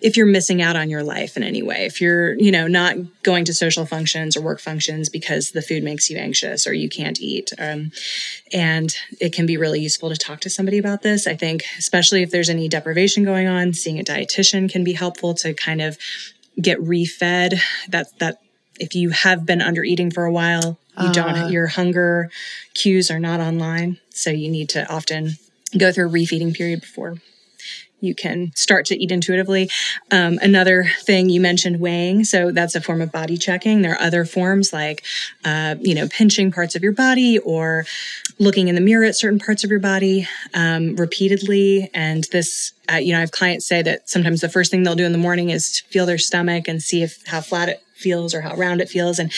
if 0.00 0.16
you're 0.16 0.24
missing 0.24 0.62
out 0.62 0.76
on 0.76 0.88
your 0.88 1.02
life 1.02 1.36
in 1.36 1.42
any 1.42 1.62
way. 1.62 1.84
If 1.84 2.00
you're 2.00 2.34
you 2.34 2.50
know 2.50 2.66
not 2.66 2.96
going 3.22 3.44
to 3.44 3.54
social 3.54 3.84
functions 3.84 4.34
or 4.34 4.40
work 4.40 4.58
functions 4.58 5.10
because 5.10 5.50
the 5.50 5.60
food 5.60 5.84
makes 5.84 6.08
you 6.08 6.16
anxious 6.16 6.66
or 6.66 6.72
you 6.72 6.88
can't 6.88 7.20
eat 7.20 7.52
um, 7.58 7.92
and 8.50 8.96
it 9.20 9.34
can 9.34 9.44
be 9.44 9.58
really 9.58 9.80
useful 9.80 10.08
to 10.08 10.16
talk 10.16 10.40
to 10.40 10.50
somebody 10.50 10.78
about 10.78 11.02
this. 11.02 11.26
I 11.26 11.36
think 11.36 11.64
especially 11.76 12.22
if 12.22 12.30
there's 12.30 12.48
any 12.48 12.66
deprivation 12.66 13.24
going 13.24 13.46
on 13.46 13.74
seeing 13.74 14.00
a 14.00 14.04
dietitian 14.04 14.70
can 14.70 14.84
be 14.84 14.94
helpful 14.94 15.34
to 15.34 15.52
kind 15.52 15.82
of 15.82 15.98
get 16.60 16.78
refed. 16.78 17.60
That 17.90 18.18
that 18.20 18.40
if 18.80 18.94
you 18.94 19.10
have 19.10 19.44
been 19.44 19.60
under 19.60 19.84
eating 19.84 20.10
for 20.10 20.24
a 20.24 20.32
while 20.32 20.78
you 20.98 21.08
uh, 21.08 21.12
don't 21.12 21.52
your 21.52 21.66
hunger 21.66 22.30
cues 22.74 23.10
are 23.10 23.20
not 23.20 23.38
online 23.38 23.98
so 24.10 24.30
you 24.30 24.50
need 24.50 24.68
to 24.70 24.90
often 24.90 25.36
go 25.76 25.92
through 25.92 26.08
a 26.08 26.12
refeeding 26.12 26.54
period 26.54 26.80
before 26.80 27.16
you 28.00 28.14
can 28.14 28.52
start 28.54 28.86
to 28.86 28.96
eat 28.96 29.10
intuitively. 29.10 29.70
Um, 30.10 30.38
another 30.40 30.90
thing 31.02 31.28
you 31.28 31.40
mentioned 31.40 31.80
weighing, 31.80 32.24
so 32.24 32.52
that's 32.52 32.74
a 32.74 32.80
form 32.80 33.00
of 33.00 33.10
body 33.10 33.36
checking. 33.36 33.82
There 33.82 33.92
are 33.92 34.00
other 34.00 34.24
forms 34.24 34.72
like, 34.72 35.04
uh, 35.44 35.76
you 35.80 35.94
know, 35.94 36.08
pinching 36.08 36.52
parts 36.52 36.74
of 36.76 36.82
your 36.82 36.92
body 36.92 37.38
or 37.38 37.86
looking 38.38 38.68
in 38.68 38.74
the 38.74 38.80
mirror 38.80 39.04
at 39.04 39.16
certain 39.16 39.38
parts 39.38 39.64
of 39.64 39.70
your 39.70 39.80
body 39.80 40.28
um, 40.54 40.94
repeatedly. 40.96 41.90
And 41.92 42.24
this, 42.30 42.72
uh, 42.90 42.96
you 42.96 43.12
know, 43.12 43.18
I 43.18 43.20
have 43.20 43.32
clients 43.32 43.66
say 43.66 43.82
that 43.82 44.08
sometimes 44.08 44.40
the 44.40 44.48
first 44.48 44.70
thing 44.70 44.82
they'll 44.84 44.94
do 44.94 45.06
in 45.06 45.12
the 45.12 45.18
morning 45.18 45.50
is 45.50 45.80
feel 45.80 46.06
their 46.06 46.18
stomach 46.18 46.68
and 46.68 46.82
see 46.82 47.02
if 47.02 47.26
how 47.26 47.40
flat 47.40 47.68
it 47.68 47.82
feels 47.94 48.32
or 48.32 48.42
how 48.42 48.54
round 48.54 48.80
it 48.80 48.88
feels. 48.88 49.18
And 49.18 49.32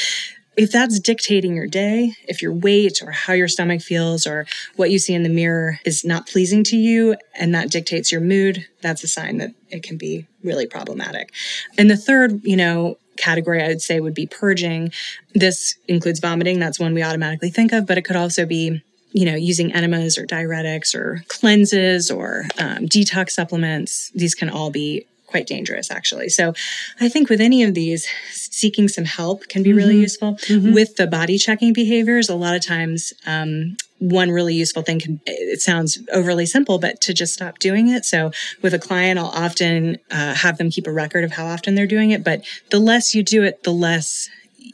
if 0.57 0.73
that's 0.73 0.99
dictating 0.99 1.55
your 1.55 1.67
day, 1.67 2.13
if 2.29 2.43
your 2.43 2.53
weight 2.53 3.03
or 3.03 3.11
how 3.11 3.33
your 3.33 3.49
stomach 3.49 3.81
feels 3.81 4.27
or 4.27 4.47
what 4.77 4.91
you 4.91 4.99
see 4.99 5.15
in 5.15 5.23
the 5.23 5.29
mirror 5.29 5.79
is 5.85 6.05
not 6.05 6.27
pleasing 6.27 6.65
to 6.65 6.77
you 6.77 7.17
and 7.35 7.55
that 7.55 7.71
dictates 7.71 8.11
your 8.11 8.21
mood, 8.21 8.67
that's 8.83 9.05
a 9.05 9.09
sign 9.09 9.39
that 9.39 9.51
it 9.69 9.83
can 9.83 9.97
be 9.97 10.27
really 10.43 10.67
problematic. 10.67 11.33
And 11.79 11.91
the 11.91 11.97
third, 11.97 12.45
you 12.45 12.57
know, 12.57 12.99
category 13.17 13.63
I 13.63 13.69
would 13.69 13.83
say 13.83 14.01
would 14.01 14.15
be 14.15 14.27
purging. 14.27 14.93
This 15.35 15.77
includes 15.87 16.21
vomiting, 16.21 16.59
that's 16.59 16.81
one 16.81 16.95
we 16.95 17.03
automatically 17.03 17.51
think 17.51 17.73
of, 17.73 17.87
but 17.87 17.99
it 17.99 18.03
could 18.03 18.17
also 18.17 18.45
be 18.47 18.83
you 19.13 19.25
know, 19.25 19.35
using 19.35 19.73
enemas 19.73 20.17
or 20.17 20.25
diuretics 20.25 20.95
or 20.95 21.25
cleanses 21.27 22.11
or 22.13 22.45
um, 22.59 22.87
detox 22.87 23.31
supplements. 23.31 24.11
These 24.15 24.37
can 24.37 24.49
all 24.49 24.71
be 24.71 25.05
quite 25.31 25.47
dangerous 25.47 25.91
actually. 25.91 26.29
So 26.29 26.53
I 27.01 27.09
think 27.09 27.29
with 27.29 27.41
any 27.41 27.63
of 27.63 27.75
these, 27.75 28.07
seeking 28.33 28.89
some 28.89 29.05
help 29.05 29.49
can 29.49 29.63
be 29.63 29.73
really 29.73 29.95
mm-hmm. 29.95 30.03
useful. 30.03 30.35
Mm-hmm. 30.35 30.75
With 30.75 30.97
the 30.97 31.07
body 31.07 31.39
checking 31.39 31.73
behaviors, 31.73 32.29
a 32.29 32.35
lot 32.35 32.55
of 32.55 32.65
times, 32.65 33.13
um, 33.27 33.77
one 33.99 34.31
really 34.31 34.55
useful 34.55 34.83
thing 34.83 34.99
can, 34.99 35.21
it 35.27 35.61
sounds 35.61 35.99
overly 36.13 36.47
simple, 36.47 36.79
but 36.79 37.01
to 37.03 37.13
just 37.13 37.35
stop 37.35 37.59
doing 37.59 37.89
it. 37.89 38.05
So 38.05 38.33
with 38.63 38.73
a 38.73 38.79
client, 38.79 39.19
I'll 39.19 39.27
often 39.27 39.99
uh, 40.11 40.35
have 40.35 40.57
them 40.57 40.71
keep 40.71 40.87
a 40.87 40.93
record 40.93 41.23
of 41.23 41.33
how 41.33 41.47
often 41.47 41.75
they're 41.75 41.87
doing 41.87 42.11
it. 42.11 42.25
But 42.25 42.43
the 42.71 42.79
less 42.79 43.15
you 43.15 43.23
do 43.23 43.43
it, 43.43 43.63
the 43.63 43.73
less 43.73 44.29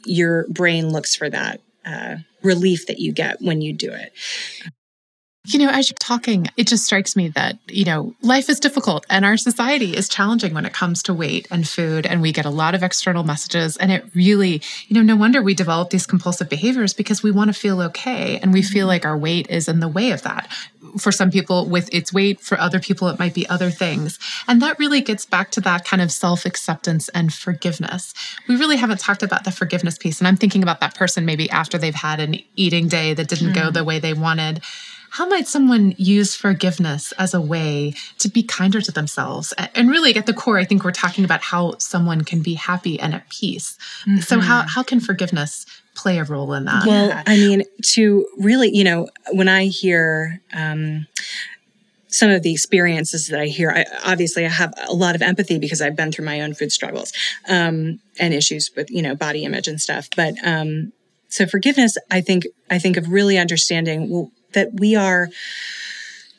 your 0.05 0.47
brain 0.47 0.89
looks 0.89 1.15
for 1.15 1.29
that 1.29 1.59
uh, 1.85 2.17
relief 2.41 2.87
that 2.87 2.99
you 2.99 3.11
get 3.11 3.41
when 3.41 3.61
you 3.61 3.73
do 3.73 3.91
it. 3.91 4.13
You 5.47 5.59
know, 5.59 5.69
as 5.69 5.89
you're 5.89 5.95
talking, 5.97 6.49
it 6.57 6.67
just 6.67 6.83
strikes 6.83 7.15
me 7.15 7.29
that, 7.29 7.57
you 7.69 7.85
know, 7.85 8.13
life 8.21 8.49
is 8.49 8.59
difficult 8.59 9.05
and 9.09 9.23
our 9.23 9.37
society 9.37 9.95
is 9.95 10.09
challenging 10.09 10.53
when 10.53 10.65
it 10.65 10.73
comes 10.73 11.01
to 11.03 11.13
weight 11.13 11.47
and 11.49 11.65
food. 11.65 12.05
And 12.05 12.21
we 12.21 12.33
get 12.33 12.45
a 12.45 12.49
lot 12.49 12.75
of 12.75 12.83
external 12.83 13.23
messages. 13.23 13.77
And 13.77 13.89
it 13.89 14.03
really, 14.13 14.61
you 14.89 14.95
know, 14.95 15.01
no 15.01 15.15
wonder 15.15 15.41
we 15.41 15.53
develop 15.53 15.89
these 15.89 16.05
compulsive 16.05 16.49
behaviors 16.49 16.93
because 16.93 17.23
we 17.23 17.31
want 17.31 17.47
to 17.47 17.53
feel 17.53 17.81
okay. 17.83 18.39
And 18.39 18.51
we 18.51 18.61
feel 18.61 18.81
mm-hmm. 18.81 18.87
like 18.87 19.05
our 19.05 19.17
weight 19.17 19.49
is 19.49 19.69
in 19.69 19.79
the 19.79 19.87
way 19.87 20.11
of 20.11 20.21
that. 20.23 20.51
For 20.99 21.13
some 21.13 21.31
people, 21.31 21.65
with 21.65 21.93
its 21.93 22.11
weight, 22.11 22.41
for 22.41 22.59
other 22.59 22.79
people, 22.81 23.07
it 23.07 23.17
might 23.17 23.33
be 23.33 23.47
other 23.47 23.69
things. 23.69 24.19
And 24.49 24.61
that 24.61 24.77
really 24.79 24.99
gets 24.99 25.25
back 25.25 25.51
to 25.51 25.61
that 25.61 25.85
kind 25.85 26.01
of 26.01 26.11
self 26.11 26.45
acceptance 26.45 27.07
and 27.09 27.33
forgiveness. 27.33 28.13
We 28.49 28.57
really 28.57 28.77
haven't 28.77 28.99
talked 28.99 29.23
about 29.23 29.45
the 29.45 29.51
forgiveness 29.51 29.97
piece. 29.97 30.19
And 30.19 30.27
I'm 30.27 30.37
thinking 30.37 30.63
about 30.63 30.81
that 30.81 30.95
person 30.95 31.25
maybe 31.25 31.49
after 31.49 31.77
they've 31.77 31.95
had 31.95 32.19
an 32.19 32.35
eating 32.57 32.89
day 32.89 33.13
that 33.13 33.29
didn't 33.29 33.51
mm. 33.51 33.55
go 33.55 33.71
the 33.71 33.85
way 33.85 33.99
they 33.99 34.13
wanted 34.13 34.61
how 35.09 35.27
might 35.27 35.47
someone 35.47 35.93
use 35.97 36.35
forgiveness 36.35 37.11
as 37.13 37.33
a 37.33 37.41
way 37.41 37.93
to 38.19 38.29
be 38.29 38.43
kinder 38.43 38.81
to 38.81 38.91
themselves? 38.91 39.53
And 39.75 39.89
really, 39.89 40.15
at 40.15 40.25
the 40.25 40.33
core, 40.33 40.57
I 40.57 40.65
think 40.65 40.83
we're 40.83 40.91
talking 40.91 41.23
about 41.23 41.41
how 41.41 41.77
someone 41.77 42.23
can 42.23 42.41
be 42.41 42.55
happy 42.55 42.99
and 42.99 43.13
at 43.13 43.29
peace. 43.29 43.77
Mm-hmm. 44.07 44.19
So, 44.19 44.39
how, 44.39 44.65
how 44.67 44.83
can 44.83 44.99
forgiveness 44.99 45.65
play 45.95 46.19
a 46.19 46.23
role 46.23 46.53
in 46.53 46.65
that? 46.65 46.85
Well, 46.85 47.21
I 47.25 47.37
mean, 47.37 47.63
to 47.93 48.27
really, 48.37 48.69
you 48.75 48.83
know, 48.83 49.09
when 49.31 49.47
I 49.47 49.65
hear, 49.65 50.41
um, 50.53 51.07
some 52.09 52.29
of 52.29 52.41
the 52.41 52.51
experiences 52.51 53.27
that 53.27 53.39
I 53.39 53.45
hear, 53.45 53.69
I, 53.69 53.85
obviously 54.11 54.45
I 54.45 54.49
have 54.49 54.73
a 54.87 54.93
lot 54.93 55.15
of 55.15 55.21
empathy 55.21 55.59
because 55.59 55.81
I've 55.81 55.95
been 55.95 56.11
through 56.11 56.25
my 56.25 56.41
own 56.41 56.53
food 56.53 56.71
struggles 56.71 57.11
um, 57.47 57.99
and 58.19 58.33
issues 58.33 58.71
with 58.75 58.89
you 58.89 59.01
know 59.01 59.15
body 59.15 59.43
image 59.43 59.67
and 59.67 59.79
stuff. 59.79 60.09
But 60.15 60.35
um, 60.43 60.93
so 61.29 61.45
forgiveness, 61.45 61.97
I 62.09 62.21
think 62.21 62.45
I 62.69 62.79
think 62.79 62.97
of 62.97 63.09
really 63.09 63.37
understanding 63.37 64.09
well, 64.09 64.31
that 64.53 64.79
we 64.79 64.95
are 64.95 65.29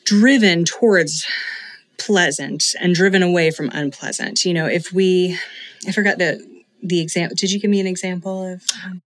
driven 0.04 0.64
towards 0.64 1.26
pleasant 1.98 2.64
and 2.80 2.94
driven 2.94 3.22
away 3.22 3.50
from 3.50 3.70
unpleasant. 3.72 4.44
You 4.44 4.54
know, 4.54 4.66
if 4.66 4.92
we, 4.92 5.38
I 5.86 5.92
forgot 5.92 6.18
the 6.18 6.46
the 6.82 7.00
example. 7.00 7.34
Did 7.36 7.50
you 7.50 7.60
give 7.60 7.70
me 7.70 7.80
an 7.80 7.86
example 7.86 8.52
of? 8.52 8.62
Um, 8.84 9.02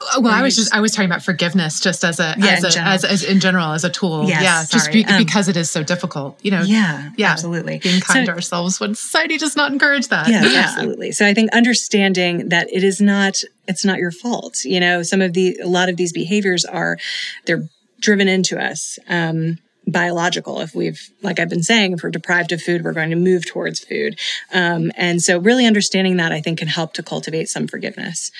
uh, 0.00 0.20
well, 0.20 0.34
I 0.34 0.42
was 0.42 0.56
just 0.56 0.74
I 0.74 0.80
was 0.80 0.92
talking 0.92 1.08
about 1.08 1.22
forgiveness 1.22 1.80
just 1.80 2.04
as 2.04 2.18
a, 2.18 2.34
yeah, 2.36 2.46
as, 2.46 2.76
a 2.76 2.80
as, 2.80 3.04
as, 3.04 3.24
in 3.24 3.40
general 3.40 3.72
as 3.72 3.84
a 3.84 3.90
tool. 3.90 4.24
Yes, 4.24 4.42
yeah, 4.42 4.64
just 4.68 4.92
be, 4.92 5.04
um, 5.04 5.22
because 5.22 5.48
it 5.48 5.56
is 5.56 5.70
so 5.70 5.82
difficult. 5.82 6.38
You 6.44 6.50
know. 6.50 6.62
Yeah. 6.62 7.10
Yeah. 7.16 7.30
Absolutely. 7.30 7.78
Being 7.78 8.00
kind 8.00 8.26
so, 8.26 8.32
to 8.32 8.36
ourselves 8.36 8.80
when 8.80 8.94
society 8.94 9.38
does 9.38 9.56
not 9.56 9.72
encourage 9.72 10.08
that. 10.08 10.28
Yeah, 10.28 10.44
yeah, 10.44 10.60
absolutely. 10.60 11.12
So 11.12 11.26
I 11.26 11.32
think 11.32 11.52
understanding 11.52 12.48
that 12.48 12.72
it 12.72 12.82
is 12.82 13.00
not 13.00 13.40
it's 13.68 13.84
not 13.84 13.98
your 13.98 14.10
fault. 14.10 14.64
You 14.64 14.80
know, 14.80 15.02
some 15.02 15.22
of 15.22 15.32
the 15.32 15.58
a 15.62 15.68
lot 15.68 15.88
of 15.88 15.96
these 15.96 16.12
behaviors 16.12 16.64
are 16.64 16.98
they're 17.46 17.68
driven 18.00 18.28
into 18.28 18.58
us. 18.62 18.98
Um, 19.08 19.58
biological. 19.86 20.60
If 20.60 20.74
we've, 20.74 21.10
like 21.22 21.38
I've 21.38 21.48
been 21.48 21.62
saying, 21.62 21.92
if 21.92 22.02
we're 22.02 22.10
deprived 22.10 22.52
of 22.52 22.62
food, 22.62 22.84
we're 22.84 22.92
going 22.92 23.10
to 23.10 23.16
move 23.16 23.46
towards 23.46 23.80
food. 23.80 24.18
Um, 24.52 24.90
and 24.96 25.22
so, 25.22 25.38
really 25.38 25.66
understanding 25.66 26.16
that, 26.16 26.32
I 26.32 26.40
think, 26.40 26.58
can 26.58 26.68
help 26.68 26.94
to 26.94 27.02
cultivate 27.02 27.48
some 27.48 27.66
forgiveness. 27.66 28.30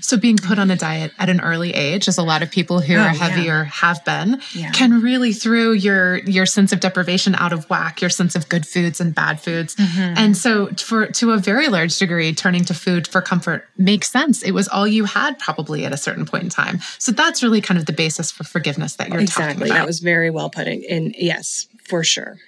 So 0.00 0.16
being 0.16 0.36
put 0.36 0.58
on 0.58 0.70
a 0.70 0.76
diet 0.76 1.12
at 1.18 1.28
an 1.28 1.40
early 1.40 1.74
age, 1.74 2.08
as 2.08 2.18
a 2.18 2.22
lot 2.22 2.42
of 2.42 2.50
people 2.50 2.80
who 2.80 2.94
oh, 2.94 3.00
are 3.00 3.08
heavier 3.08 3.62
yeah. 3.62 3.64
have 3.64 4.04
been, 4.04 4.40
yeah. 4.54 4.70
can 4.70 5.00
really 5.00 5.32
throw 5.32 5.72
your 5.72 6.18
your 6.18 6.46
sense 6.46 6.72
of 6.72 6.80
deprivation 6.80 7.34
out 7.36 7.52
of 7.52 7.68
whack, 7.70 8.00
your 8.00 8.10
sense 8.10 8.34
of 8.34 8.48
good 8.48 8.66
foods 8.66 9.00
and 9.00 9.14
bad 9.14 9.40
foods. 9.40 9.76
Mm-hmm. 9.76 10.14
And 10.16 10.36
so 10.36 10.68
for 10.76 11.06
to 11.06 11.32
a 11.32 11.38
very 11.38 11.68
large 11.68 11.98
degree, 11.98 12.34
turning 12.34 12.64
to 12.64 12.74
food 12.74 13.06
for 13.06 13.20
comfort 13.20 13.66
makes 13.76 14.10
sense. 14.10 14.42
It 14.42 14.52
was 14.52 14.68
all 14.68 14.86
you 14.86 15.04
had 15.04 15.38
probably 15.38 15.84
at 15.84 15.92
a 15.92 15.96
certain 15.96 16.26
point 16.26 16.44
in 16.44 16.50
time. 16.50 16.80
So 16.98 17.12
that's 17.12 17.42
really 17.42 17.60
kind 17.60 17.78
of 17.78 17.86
the 17.86 17.92
basis 17.92 18.30
for 18.30 18.44
forgiveness 18.44 18.96
that 18.96 19.08
you're 19.08 19.20
exactly. 19.20 19.54
talking 19.54 19.62
about. 19.70 19.74
That 19.80 19.86
was 19.86 20.00
very 20.00 20.30
well 20.30 20.50
put 20.50 20.66
in, 20.66 20.82
in 20.82 21.14
yes, 21.16 21.66
for 21.84 22.04
sure. 22.04 22.38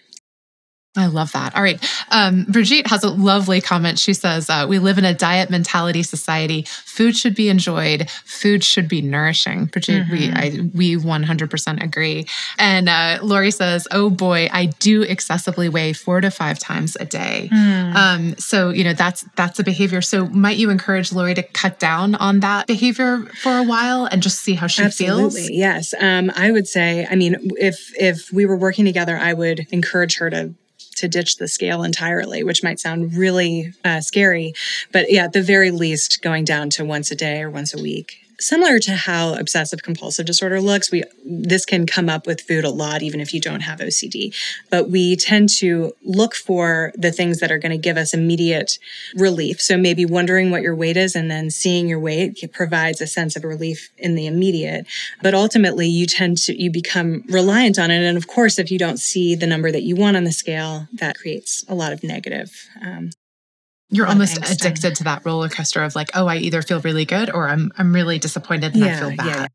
I 0.94 1.06
love 1.06 1.32
that. 1.32 1.56
All 1.56 1.62
right. 1.62 1.82
Um, 2.10 2.44
Brigitte 2.44 2.86
has 2.88 3.02
a 3.02 3.08
lovely 3.08 3.62
comment. 3.62 3.98
She 3.98 4.12
says, 4.12 4.50
uh, 4.50 4.66
We 4.68 4.78
live 4.78 4.98
in 4.98 5.06
a 5.06 5.14
diet 5.14 5.48
mentality 5.48 6.02
society. 6.02 6.66
Food 6.84 7.16
should 7.16 7.34
be 7.34 7.48
enjoyed. 7.48 8.10
Food 8.10 8.62
should 8.62 8.88
be 8.88 9.00
nourishing. 9.00 9.66
Brigitte, 9.66 10.04
mm-hmm. 10.04 10.74
we, 10.74 10.92
I, 10.92 10.96
we 10.96 11.02
100% 11.02 11.82
agree. 11.82 12.26
And 12.58 12.90
uh, 12.90 13.20
Lori 13.22 13.50
says, 13.50 13.88
Oh 13.90 14.10
boy, 14.10 14.50
I 14.52 14.66
do 14.66 15.00
excessively 15.00 15.70
weigh 15.70 15.94
four 15.94 16.20
to 16.20 16.30
five 16.30 16.58
times 16.58 16.94
a 17.00 17.06
day. 17.06 17.48
Mm. 17.50 17.94
Um, 17.94 18.36
so, 18.36 18.68
you 18.68 18.84
know, 18.84 18.92
that's 18.92 19.24
that's 19.34 19.58
a 19.58 19.64
behavior. 19.64 20.02
So, 20.02 20.26
might 20.26 20.58
you 20.58 20.68
encourage 20.68 21.10
Lori 21.10 21.32
to 21.34 21.42
cut 21.42 21.78
down 21.78 22.16
on 22.16 22.40
that 22.40 22.66
behavior 22.66 23.20
for 23.42 23.56
a 23.56 23.62
while 23.62 24.04
and 24.04 24.22
just 24.22 24.40
see 24.40 24.54
how 24.54 24.66
she 24.66 24.82
Absolutely. 24.82 25.40
feels? 25.40 25.50
Yes. 25.50 25.94
Um, 25.98 26.30
I 26.36 26.50
would 26.50 26.68
say, 26.68 27.06
I 27.10 27.14
mean, 27.14 27.50
if 27.56 27.92
if 27.98 28.30
we 28.30 28.44
were 28.44 28.58
working 28.58 28.84
together, 28.84 29.16
I 29.16 29.32
would 29.32 29.66
encourage 29.70 30.18
her 30.18 30.28
to 30.28 30.54
to 30.96 31.08
ditch 31.08 31.36
the 31.36 31.48
scale 31.48 31.82
entirely, 31.82 32.42
which 32.42 32.62
might 32.62 32.80
sound 32.80 33.14
really 33.14 33.72
uh, 33.84 34.00
scary. 34.00 34.54
But 34.92 35.10
yeah, 35.10 35.24
at 35.24 35.32
the 35.32 35.42
very 35.42 35.70
least, 35.70 36.22
going 36.22 36.44
down 36.44 36.70
to 36.70 36.84
once 36.84 37.10
a 37.10 37.16
day 37.16 37.42
or 37.42 37.50
once 37.50 37.74
a 37.74 37.82
week 37.82 38.21
similar 38.42 38.78
to 38.78 38.92
how 38.92 39.34
obsessive 39.34 39.82
compulsive 39.82 40.26
disorder 40.26 40.60
looks 40.60 40.90
we 40.90 41.02
this 41.24 41.64
can 41.64 41.86
come 41.86 42.08
up 42.08 42.26
with 42.26 42.40
food 42.40 42.64
a 42.64 42.70
lot 42.70 43.02
even 43.02 43.20
if 43.20 43.32
you 43.32 43.40
don't 43.40 43.60
have 43.60 43.78
ocd 43.80 44.34
but 44.70 44.90
we 44.90 45.16
tend 45.16 45.48
to 45.48 45.92
look 46.04 46.34
for 46.34 46.92
the 46.96 47.12
things 47.12 47.40
that 47.40 47.50
are 47.50 47.58
going 47.58 47.72
to 47.72 47.78
give 47.78 47.96
us 47.96 48.14
immediate 48.14 48.78
relief. 49.14 49.60
So 49.60 49.76
maybe 49.76 50.04
wondering 50.04 50.50
what 50.50 50.62
your 50.62 50.74
weight 50.74 50.96
is 50.96 51.14
and 51.14 51.30
then 51.30 51.50
seeing 51.50 51.88
your 51.88 52.00
weight 52.00 52.38
provides 52.52 53.00
a 53.00 53.06
sense 53.06 53.36
of 53.36 53.44
relief 53.44 53.90
in 53.98 54.14
the 54.14 54.26
immediate. 54.26 54.86
But 55.22 55.34
ultimately 55.34 55.88
you 55.88 56.06
tend 56.06 56.38
to 56.38 56.60
you 56.60 56.70
become 56.70 57.24
reliant 57.28 57.78
on 57.78 57.90
it. 57.90 58.02
And 58.02 58.16
of 58.16 58.26
course 58.26 58.58
if 58.58 58.70
you 58.70 58.78
don't 58.78 58.98
see 58.98 59.34
the 59.34 59.46
number 59.46 59.70
that 59.70 59.82
you 59.82 59.96
want 59.96 60.16
on 60.16 60.24
the 60.24 60.32
scale 60.32 60.88
that 60.94 61.18
creates 61.18 61.64
a 61.68 61.74
lot 61.74 61.92
of 61.92 62.02
negative 62.02 62.68
um, 62.80 63.10
you're 63.92 64.06
almost 64.06 64.38
addicted 64.38 64.96
to 64.96 65.04
that 65.04 65.24
roller 65.24 65.48
coaster 65.48 65.82
of 65.82 65.94
like, 65.94 66.10
oh, 66.14 66.26
I 66.26 66.36
either 66.36 66.62
feel 66.62 66.80
really 66.80 67.04
good 67.04 67.30
or 67.30 67.48
I'm 67.48 67.70
I'm 67.76 67.94
really 67.94 68.18
disappointed 68.18 68.74
and 68.74 68.84
yeah, 68.84 68.96
I 68.96 69.00
feel 69.00 69.16
bad. 69.16 69.26
Yeah, 69.26 69.46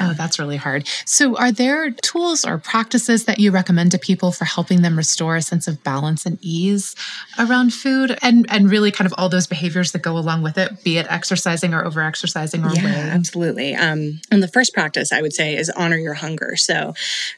Oh, 0.00 0.12
that's 0.12 0.38
really 0.38 0.56
hard. 0.56 0.86
So, 1.04 1.36
are 1.36 1.50
there 1.50 1.90
tools 1.90 2.44
or 2.44 2.58
practices 2.58 3.24
that 3.24 3.40
you 3.40 3.50
recommend 3.50 3.90
to 3.92 3.98
people 3.98 4.30
for 4.30 4.44
helping 4.44 4.82
them 4.82 4.96
restore 4.96 5.34
a 5.34 5.42
sense 5.42 5.66
of 5.66 5.82
balance 5.82 6.24
and 6.24 6.38
ease 6.40 6.94
around 7.36 7.74
food 7.74 8.16
and, 8.22 8.46
and 8.48 8.70
really 8.70 8.92
kind 8.92 9.06
of 9.06 9.14
all 9.18 9.28
those 9.28 9.48
behaviors 9.48 9.90
that 9.92 10.02
go 10.02 10.16
along 10.16 10.42
with 10.42 10.56
it, 10.56 10.84
be 10.84 10.98
it 10.98 11.06
exercising 11.10 11.74
or 11.74 11.84
over 11.84 12.00
exercising 12.00 12.64
or 12.64 12.70
yeah, 12.74 12.84
weight? 12.84 12.94
Absolutely. 12.94 13.74
Um, 13.74 14.20
and 14.30 14.40
the 14.40 14.48
first 14.48 14.72
practice 14.72 15.10
I 15.10 15.20
would 15.20 15.32
say 15.32 15.56
is 15.56 15.68
honor 15.70 15.96
your 15.96 16.14
hunger. 16.14 16.54
So, 16.56 16.94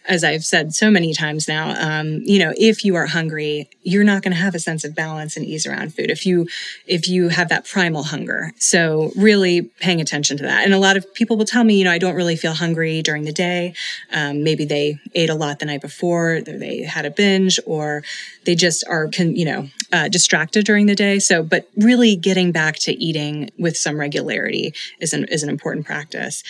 as 0.06 0.22
I've 0.22 0.44
said 0.44 0.74
so 0.74 0.90
many 0.90 1.14
times 1.14 1.48
now, 1.48 1.70
um, 1.80 2.20
you 2.24 2.38
know, 2.38 2.52
if 2.58 2.84
you 2.84 2.94
are 2.96 3.06
hungry, 3.06 3.70
you're 3.82 4.04
not 4.04 4.22
going 4.22 4.32
to 4.32 4.40
have 4.40 4.54
a 4.54 4.58
sense 4.58 4.84
of 4.84 4.94
balance 4.94 5.36
and 5.36 5.46
ease 5.46 5.66
around 5.66 5.94
food 5.94 6.10
if 6.10 6.26
you 6.26 6.46
if 6.86 7.08
you 7.08 7.28
have 7.28 7.48
that 7.48 7.64
primal 7.64 8.02
hunger. 8.02 8.52
So, 8.58 9.12
really 9.16 9.62
paying 9.62 10.02
attention 10.02 10.36
to 10.36 10.42
that. 10.42 10.64
And 10.64 10.74
a 10.74 10.78
lot 10.78 10.98
of 10.98 11.12
people 11.14 11.38
will 11.38 11.46
tell 11.46 11.64
me, 11.64 11.78
you 11.78 11.84
know, 11.84 11.90
I 11.90 11.98
don't 11.98 12.14
really 12.14 12.36
feel 12.36 12.49
feel 12.50 12.66
hungry 12.66 13.02
during 13.02 13.24
the 13.24 13.32
day. 13.32 13.74
Um, 14.12 14.42
maybe 14.42 14.64
they 14.64 14.98
ate 15.14 15.30
a 15.30 15.34
lot 15.34 15.58
the 15.58 15.66
night 15.66 15.80
before, 15.80 16.40
they 16.40 16.82
had 16.82 17.06
a 17.06 17.10
binge, 17.10 17.58
or 17.66 18.02
they 18.44 18.54
just 18.54 18.84
are, 18.88 19.08
con- 19.08 19.36
you 19.36 19.44
know, 19.44 19.68
uh, 19.92 20.08
distracted 20.08 20.64
during 20.64 20.86
the 20.86 20.94
day. 20.94 21.18
So, 21.18 21.42
but 21.42 21.68
really 21.76 22.16
getting 22.16 22.52
back 22.52 22.76
to 22.80 22.92
eating 22.92 23.50
with 23.58 23.76
some 23.76 23.98
regularity 23.98 24.74
is 25.00 25.12
an, 25.12 25.24
is 25.26 25.42
an 25.42 25.48
important 25.48 25.86
practice. 25.86 26.42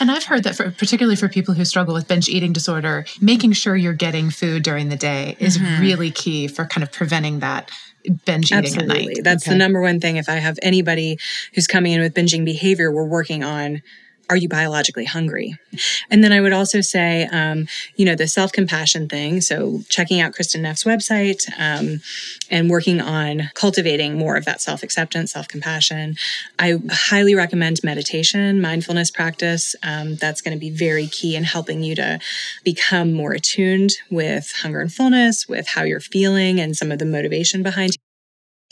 And 0.00 0.12
I've 0.12 0.24
heard 0.24 0.44
that 0.44 0.54
for 0.54 0.70
particularly 0.70 1.16
for 1.16 1.28
people 1.28 1.54
who 1.54 1.64
struggle 1.64 1.92
with 1.92 2.06
binge 2.06 2.28
eating 2.28 2.52
disorder, 2.52 3.04
making 3.20 3.52
sure 3.52 3.74
you're 3.74 3.92
getting 3.92 4.30
food 4.30 4.62
during 4.62 4.90
the 4.90 4.96
day 4.96 5.36
is 5.40 5.58
mm-hmm. 5.58 5.82
really 5.82 6.12
key 6.12 6.46
for 6.46 6.66
kind 6.66 6.84
of 6.84 6.92
preventing 6.92 7.40
that 7.40 7.72
binge 8.24 8.52
eating 8.52 8.58
Absolutely. 8.58 8.96
at 8.96 9.06
night. 9.06 9.16
That's 9.24 9.44
okay. 9.44 9.52
the 9.52 9.58
number 9.58 9.80
one 9.80 9.98
thing. 9.98 10.16
If 10.16 10.28
I 10.28 10.36
have 10.36 10.56
anybody 10.62 11.18
who's 11.54 11.66
coming 11.66 11.92
in 11.92 12.00
with 12.00 12.14
binging 12.14 12.44
behavior, 12.44 12.92
we're 12.92 13.08
working 13.08 13.42
on 13.42 13.82
are 14.30 14.36
you 14.36 14.48
biologically 14.48 15.04
hungry? 15.04 15.56
And 16.10 16.22
then 16.22 16.32
I 16.32 16.40
would 16.40 16.52
also 16.52 16.80
say, 16.80 17.26
um, 17.30 17.66
you 17.96 18.04
know, 18.04 18.14
the 18.14 18.28
self 18.28 18.52
compassion 18.52 19.08
thing. 19.08 19.40
So 19.40 19.80
checking 19.88 20.20
out 20.20 20.32
Kristin 20.32 20.60
Neff's 20.60 20.84
website 20.84 21.42
um, 21.58 22.00
and 22.50 22.68
working 22.68 23.00
on 23.00 23.50
cultivating 23.54 24.18
more 24.18 24.36
of 24.36 24.44
that 24.44 24.60
self 24.60 24.82
acceptance, 24.82 25.32
self 25.32 25.48
compassion. 25.48 26.16
I 26.58 26.78
highly 26.90 27.34
recommend 27.34 27.80
meditation, 27.82 28.60
mindfulness 28.60 29.10
practice. 29.10 29.74
Um, 29.82 30.16
that's 30.16 30.40
going 30.40 30.56
to 30.56 30.60
be 30.60 30.70
very 30.70 31.06
key 31.06 31.36
in 31.36 31.44
helping 31.44 31.82
you 31.82 31.94
to 31.96 32.18
become 32.64 33.12
more 33.12 33.32
attuned 33.32 33.92
with 34.10 34.52
hunger 34.62 34.80
and 34.80 34.92
fullness, 34.92 35.48
with 35.48 35.68
how 35.68 35.82
you're 35.82 36.00
feeling, 36.00 36.60
and 36.60 36.76
some 36.76 36.92
of 36.92 36.98
the 36.98 37.06
motivation 37.06 37.62
behind 37.62 37.96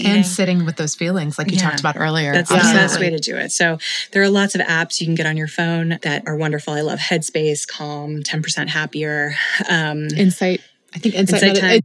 and 0.05 0.27
sitting 0.27 0.67
with 0.67 0.77
those 0.77 0.95
feelings 0.95 1.39
like 1.39 1.51
you 1.51 1.57
yeah. 1.57 1.63
talked 1.63 1.81
about 1.81 1.97
earlier 1.97 2.33
that's 2.33 2.51
the 2.51 2.57
best 2.57 3.01
way 3.01 3.11
to 3.11 3.19
do 3.19 3.37
it 3.37 3.51
so 3.51 3.79
there 4.13 4.23
are 4.23 4.29
lots 4.29 4.55
of 4.55 4.61
apps 4.63 5.01
you 5.01 5.07
can 5.07 5.15
get 5.15 5.27
on 5.27 5.37
your 5.37 5.49
phone 5.49 5.99
that 6.03 6.23
are 6.27 6.37
wonderful 6.37 6.73
i 6.75 6.81
love 6.81 6.99
headspace 6.99 7.67
calm 7.67 8.23
10% 8.23 8.69
happier 8.69 9.35
um, 9.69 10.07
insight 10.17 10.61
i 10.95 10.99
think 10.99 11.15
insight, 11.15 11.43
insight 11.43 11.61
time. 11.61 11.81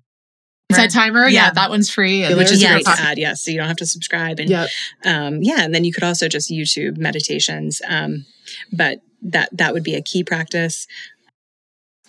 Insight 0.69 0.91
timer, 0.91 1.28
yeah. 1.28 1.47
yeah. 1.47 1.52
that 1.52 1.69
one's 1.69 1.89
free, 1.89 2.21
which 2.34 2.50
is 2.50 2.63
great 2.63 2.86
to 2.86 2.91
add. 2.91 3.17
Yes, 3.17 3.43
so 3.43 3.52
you 3.52 3.58
don't 3.58 3.67
have 3.67 3.76
to 3.78 3.86
subscribe, 3.86 4.39
and 4.39 4.50
yep. 4.50 4.69
um, 5.04 5.41
yeah, 5.41 5.63
and 5.63 5.76
then 5.76 5.84
you 5.84 5.91
could 5.91 6.04
also 6.04 6.30
just 6.30 6.50
YouTube 6.50 6.97
meditations. 6.97 7.82
Um, 7.89 8.26
but 8.71 9.02
that 9.21 9.50
that 9.58 9.74
would 9.74 9.84
be 9.84 9.95
a 9.95 10.02
key 10.02 10.24
practice. 10.24 10.88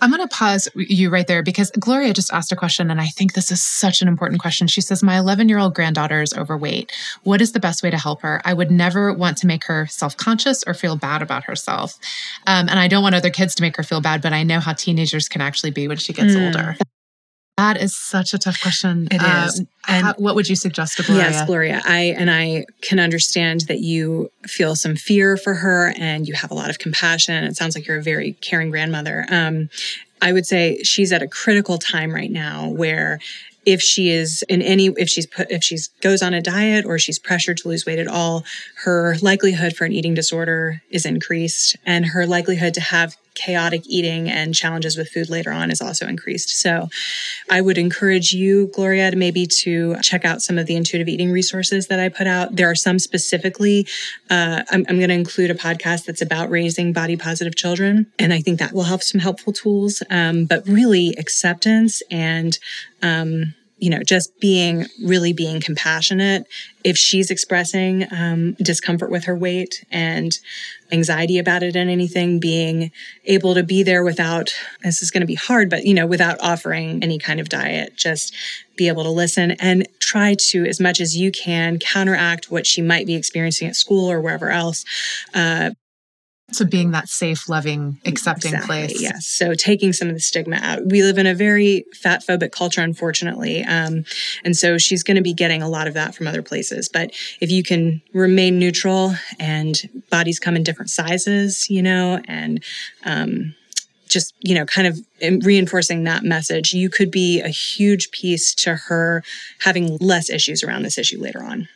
I'm 0.02 0.10
going 0.10 0.20
to 0.20 0.34
pause 0.34 0.68
you 0.74 1.10
right 1.10 1.28
there 1.28 1.44
because 1.44 1.70
Gloria 1.78 2.12
just 2.12 2.32
asked 2.32 2.50
a 2.50 2.56
question, 2.56 2.90
and 2.90 3.00
I 3.00 3.06
think 3.06 3.34
this 3.34 3.52
is 3.52 3.62
such 3.62 4.02
an 4.02 4.08
important 4.08 4.40
question. 4.40 4.66
She 4.66 4.80
says, 4.80 5.00
My 5.00 5.16
11 5.16 5.48
year 5.48 5.58
old 5.58 5.76
granddaughter 5.76 6.20
is 6.20 6.34
overweight. 6.34 6.90
What 7.22 7.40
is 7.40 7.52
the 7.52 7.60
best 7.60 7.84
way 7.84 7.90
to 7.90 7.96
help 7.96 8.20
her? 8.22 8.42
I 8.44 8.52
would 8.52 8.72
never 8.72 9.12
want 9.12 9.36
to 9.38 9.46
make 9.46 9.64
her 9.66 9.86
self 9.86 10.16
conscious 10.16 10.64
or 10.66 10.74
feel 10.74 10.96
bad 10.96 11.22
about 11.22 11.44
herself. 11.44 11.98
Um, 12.48 12.68
and 12.68 12.80
I 12.80 12.88
don't 12.88 13.04
want 13.04 13.14
other 13.14 13.30
kids 13.30 13.54
to 13.54 13.62
make 13.62 13.76
her 13.76 13.84
feel 13.84 14.00
bad, 14.00 14.22
but 14.22 14.32
I 14.32 14.42
know 14.42 14.58
how 14.58 14.72
teenagers 14.72 15.28
can 15.28 15.40
actually 15.40 15.70
be 15.70 15.86
when 15.86 15.98
she 15.98 16.12
gets 16.12 16.34
mm. 16.34 16.46
older. 16.46 16.76
That 17.62 17.80
is 17.80 17.96
such 17.96 18.34
a 18.34 18.38
tough 18.38 18.60
question. 18.60 19.06
It 19.08 19.22
is. 19.22 19.62
How, 19.82 20.14
what 20.14 20.34
would 20.34 20.48
you 20.48 20.56
suggest 20.56 20.96
to 20.96 21.04
Gloria? 21.04 21.30
Yes, 21.30 21.46
Gloria. 21.46 21.80
I 21.84 22.14
and 22.18 22.28
I 22.28 22.66
can 22.80 22.98
understand 22.98 23.62
that 23.68 23.78
you 23.78 24.32
feel 24.42 24.74
some 24.74 24.96
fear 24.96 25.36
for 25.36 25.54
her, 25.54 25.94
and 25.96 26.26
you 26.26 26.34
have 26.34 26.50
a 26.50 26.54
lot 26.54 26.70
of 26.70 26.80
compassion. 26.80 27.44
It 27.44 27.56
sounds 27.56 27.76
like 27.76 27.86
you're 27.86 27.98
a 27.98 28.02
very 28.02 28.32
caring 28.32 28.70
grandmother. 28.70 29.26
Um, 29.30 29.68
I 30.20 30.32
would 30.32 30.44
say 30.44 30.82
she's 30.82 31.12
at 31.12 31.22
a 31.22 31.28
critical 31.28 31.78
time 31.78 32.12
right 32.12 32.32
now 32.32 32.68
where 32.68 33.20
if 33.64 33.80
she 33.80 34.10
is 34.10 34.42
in 34.48 34.60
any 34.60 34.86
if 34.96 35.08
she's 35.08 35.26
put 35.26 35.48
if 35.48 35.62
she's 35.62 35.86
goes 36.00 36.20
on 36.20 36.34
a 36.34 36.42
diet 36.42 36.84
or 36.84 36.98
she's 36.98 37.20
pressured 37.20 37.58
to 37.58 37.68
lose 37.68 37.86
weight 37.86 38.00
at 38.00 38.08
all 38.08 38.44
her 38.84 39.16
likelihood 39.22 39.72
for 39.76 39.84
an 39.84 39.92
eating 39.92 40.14
disorder 40.14 40.82
is 40.90 41.06
increased 41.06 41.76
and 41.86 42.06
her 42.06 42.26
likelihood 42.26 42.74
to 42.74 42.80
have 42.80 43.16
chaotic 43.34 43.82
eating 43.86 44.28
and 44.28 44.54
challenges 44.54 44.96
with 44.96 45.08
food 45.08 45.30
later 45.30 45.50
on 45.50 45.70
is 45.70 45.80
also 45.80 46.06
increased. 46.06 46.50
So 46.60 46.88
i 47.50 47.60
would 47.60 47.78
encourage 47.78 48.32
you 48.32 48.68
gloria 48.74 49.10
to 49.10 49.16
maybe 49.16 49.46
to 49.46 49.96
check 50.02 50.24
out 50.24 50.42
some 50.42 50.58
of 50.58 50.66
the 50.66 50.76
intuitive 50.76 51.08
eating 51.08 51.30
resources 51.30 51.86
that 51.88 52.00
i 52.00 52.08
put 52.08 52.26
out. 52.26 52.56
There 52.56 52.70
are 52.70 52.74
some 52.74 52.98
specifically 52.98 53.86
uh, 54.30 54.62
i'm, 54.70 54.84
I'm 54.88 54.96
going 54.96 55.08
to 55.08 55.14
include 55.14 55.50
a 55.50 55.54
podcast 55.54 56.06
that's 56.06 56.22
about 56.22 56.50
raising 56.50 56.92
body 56.92 57.16
positive 57.16 57.56
children 57.56 58.06
and 58.18 58.32
i 58.32 58.40
think 58.40 58.58
that 58.58 58.72
will 58.72 58.84
help 58.84 59.02
some 59.02 59.20
helpful 59.20 59.52
tools. 59.52 60.02
Um, 60.10 60.44
but 60.44 60.66
really 60.66 61.14
acceptance 61.18 62.02
and 62.10 62.58
um, 63.02 63.54
you 63.82 63.90
know, 63.90 64.00
just 64.04 64.38
being 64.38 64.86
really 65.04 65.32
being 65.32 65.60
compassionate. 65.60 66.46
If 66.84 66.96
she's 66.96 67.32
expressing 67.32 68.06
um, 68.12 68.52
discomfort 68.62 69.10
with 69.10 69.24
her 69.24 69.34
weight 69.34 69.84
and 69.90 70.38
anxiety 70.92 71.38
about 71.38 71.62
it 71.62 71.74
and 71.74 71.90
anything, 71.90 72.38
being 72.38 72.90
able 73.24 73.54
to 73.54 73.62
be 73.62 73.82
there 73.82 74.04
without, 74.04 74.52
this 74.82 75.02
is 75.02 75.10
going 75.10 75.22
to 75.22 75.26
be 75.26 75.34
hard, 75.34 75.70
but, 75.70 75.84
you 75.84 75.94
know, 75.94 76.06
without 76.06 76.36
offering 76.40 77.02
any 77.02 77.18
kind 77.18 77.40
of 77.40 77.48
diet, 77.48 77.96
just 77.96 78.34
be 78.76 78.88
able 78.88 79.02
to 79.02 79.10
listen 79.10 79.52
and 79.52 79.88
try 80.00 80.36
to, 80.38 80.64
as 80.66 80.78
much 80.80 81.00
as 81.00 81.16
you 81.16 81.32
can, 81.32 81.78
counteract 81.78 82.50
what 82.50 82.66
she 82.66 82.82
might 82.82 83.06
be 83.06 83.14
experiencing 83.14 83.68
at 83.68 83.76
school 83.76 84.10
or 84.10 84.20
wherever 84.20 84.50
else. 84.50 84.84
Uh, 85.34 85.70
so 86.50 86.64
being 86.64 86.90
that 86.90 87.08
safe, 87.08 87.48
loving, 87.48 87.98
accepting 88.04 88.52
exactly, 88.52 88.86
place. 88.86 89.00
Yes. 89.00 89.26
So 89.26 89.54
taking 89.54 89.92
some 89.92 90.08
of 90.08 90.14
the 90.14 90.20
stigma 90.20 90.56
out. 90.56 90.84
We 90.86 91.02
live 91.02 91.18
in 91.18 91.26
a 91.26 91.34
very 91.34 91.84
fat 91.94 92.24
phobic 92.26 92.52
culture, 92.52 92.82
unfortunately. 92.82 93.64
Um, 93.64 94.04
and 94.44 94.56
so 94.56 94.76
she's 94.78 95.02
going 95.02 95.16
to 95.16 95.22
be 95.22 95.32
getting 95.32 95.62
a 95.62 95.68
lot 95.68 95.86
of 95.86 95.94
that 95.94 96.14
from 96.14 96.26
other 96.26 96.42
places. 96.42 96.88
But 96.88 97.12
if 97.40 97.50
you 97.50 97.62
can 97.62 98.02
remain 98.12 98.58
neutral 98.58 99.14
and 99.38 100.04
bodies 100.10 100.38
come 100.38 100.56
in 100.56 100.62
different 100.62 100.90
sizes, 100.90 101.70
you 101.70 101.82
know, 101.82 102.20
and, 102.26 102.62
um, 103.04 103.54
just 104.08 104.34
you 104.40 104.54
know 104.54 104.66
kind 104.66 104.86
of 104.86 105.00
reinforcing 105.42 106.04
that 106.04 106.22
message 106.22 106.74
you 106.74 106.90
could 106.90 107.10
be 107.10 107.40
a 107.40 107.48
huge 107.48 108.10
piece 108.10 108.54
to 108.54 108.74
her 108.74 109.24
having 109.60 109.96
less 110.02 110.28
issues 110.28 110.62
around 110.62 110.82
this 110.82 110.98
issue 110.98 111.18
later 111.18 111.42
on 111.42 111.66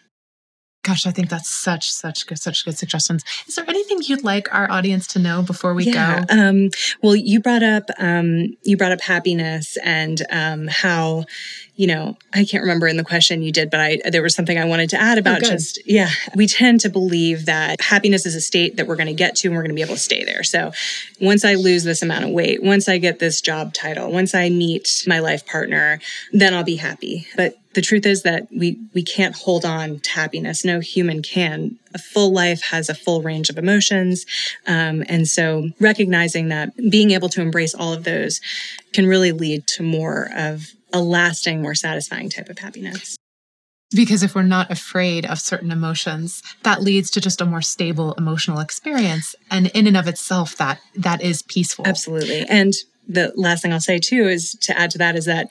Gosh, 0.87 1.05
I 1.05 1.11
think 1.11 1.29
that's 1.29 1.51
such 1.51 1.90
such 1.90 2.29
good 2.29 2.38
such 2.38 2.64
good 2.64 2.79
suggestions. 2.79 3.25
Is 3.49 3.57
there 3.57 3.68
anything 3.68 3.99
you'd 4.03 4.22
like 4.22 4.55
our 4.55 4.70
audience 4.70 5.09
to 5.09 5.18
know 5.18 5.42
before 5.42 5.75
we 5.75 5.85
yeah, 5.85 6.25
go? 6.25 6.35
Um, 6.38 6.70
well, 7.03 7.16
you 7.16 7.40
brought 7.40 7.64
up 7.64 7.90
um, 7.99 8.57
you 8.62 8.77
brought 8.77 8.92
up 8.92 9.01
happiness 9.01 9.77
and 9.83 10.22
um, 10.31 10.68
how 10.68 11.25
you 11.77 11.87
know, 11.87 12.16
I 12.33 12.44
can't 12.44 12.62
remember 12.62 12.87
in 12.87 12.96
the 12.96 13.05
question 13.05 13.42
you 13.42 13.53
did, 13.53 13.68
but 13.68 13.81
I 13.81 14.01
there 14.11 14.22
was 14.22 14.35
something 14.35 14.59
I 14.59 14.64
wanted 14.64 14.90
to 14.90 15.01
add 15.01 15.18
about 15.18 15.42
oh, 15.42 15.51
just 15.51 15.79
yeah, 15.87 16.09
we 16.35 16.46
tend 16.46 16.81
to 16.83 16.88
believe 16.88 17.46
that 17.46 17.81
happiness 17.81 18.25
is 18.25 18.35
a 18.35 18.40
state 18.40 18.77
that 18.77 18.87
we're 18.87 18.96
going 18.96 19.09
to 19.09 19.12
get 19.14 19.35
to 19.37 19.49
and 19.49 19.57
we're 19.57 19.62
going 19.62 19.70
to 19.70 19.75
be 19.75 19.83
able 19.83 19.94
to 19.94 20.01
stay 20.01 20.25
there. 20.25 20.42
So, 20.42 20.72
once 21.20 21.44
I 21.44 21.55
lose 21.55 21.85
this 21.85 22.01
amount 22.01 22.25
of 22.25 22.31
weight, 22.31 22.62
once 22.62 22.88
I 22.88 22.99
get 22.99 23.18
this 23.18 23.40
job 23.40 23.75
title, 23.75 24.11
once 24.11 24.35
I 24.35 24.49
meet 24.49 25.05
my 25.07 25.18
life 25.18 25.44
partner, 25.46 26.01
then 26.33 26.55
I'll 26.55 26.64
be 26.64 26.77
happy. 26.77 27.27
But 27.37 27.59
the 27.76 27.82
truth 27.82 28.06
is 28.06 28.22
that 28.22 28.48
we 28.50 28.80
we 28.94 29.02
can't 29.02 29.36
hold 29.36 29.66
on 29.66 30.00
to 30.00 30.10
happiness. 30.10 30.64
No 30.64 30.80
human 30.80 31.20
can. 31.20 31.78
A 31.94 31.98
full 31.98 32.32
life 32.32 32.62
has 32.62 32.88
a 32.88 32.94
full 32.94 33.20
range 33.20 33.50
of 33.50 33.58
emotions, 33.58 34.24
um, 34.66 35.04
and 35.10 35.28
so 35.28 35.68
recognizing 35.78 36.48
that 36.48 36.74
being 36.90 37.10
able 37.10 37.28
to 37.28 37.42
embrace 37.42 37.74
all 37.74 37.92
of 37.92 38.04
those 38.04 38.40
can 38.94 39.06
really 39.06 39.30
lead 39.30 39.66
to 39.68 39.82
more 39.82 40.30
of 40.34 40.72
a 40.90 41.00
lasting, 41.00 41.60
more 41.60 41.74
satisfying 41.74 42.30
type 42.30 42.48
of 42.48 42.58
happiness. 42.58 43.16
Because 43.94 44.22
if 44.22 44.34
we're 44.34 44.42
not 44.42 44.70
afraid 44.70 45.26
of 45.26 45.38
certain 45.38 45.70
emotions, 45.70 46.42
that 46.62 46.82
leads 46.82 47.10
to 47.10 47.20
just 47.20 47.42
a 47.42 47.46
more 47.46 47.62
stable 47.62 48.14
emotional 48.14 48.58
experience. 48.58 49.34
And 49.51 49.66
in 49.68 49.86
and 49.86 49.98
of 49.98 50.09
itself, 50.09 50.57
that 50.57 50.80
that 50.94 51.20
is 51.20 51.42
peaceful. 51.42 51.86
Absolutely. 51.86 52.46
And 52.48 52.72
the 53.07 53.34
last 53.36 53.61
thing 53.61 53.74
I'll 53.74 53.80
say 53.80 53.98
too 53.98 54.26
is 54.26 54.55
to 54.62 54.76
add 54.76 54.90
to 54.92 54.98
that 54.98 55.14
is 55.14 55.26
that 55.26 55.48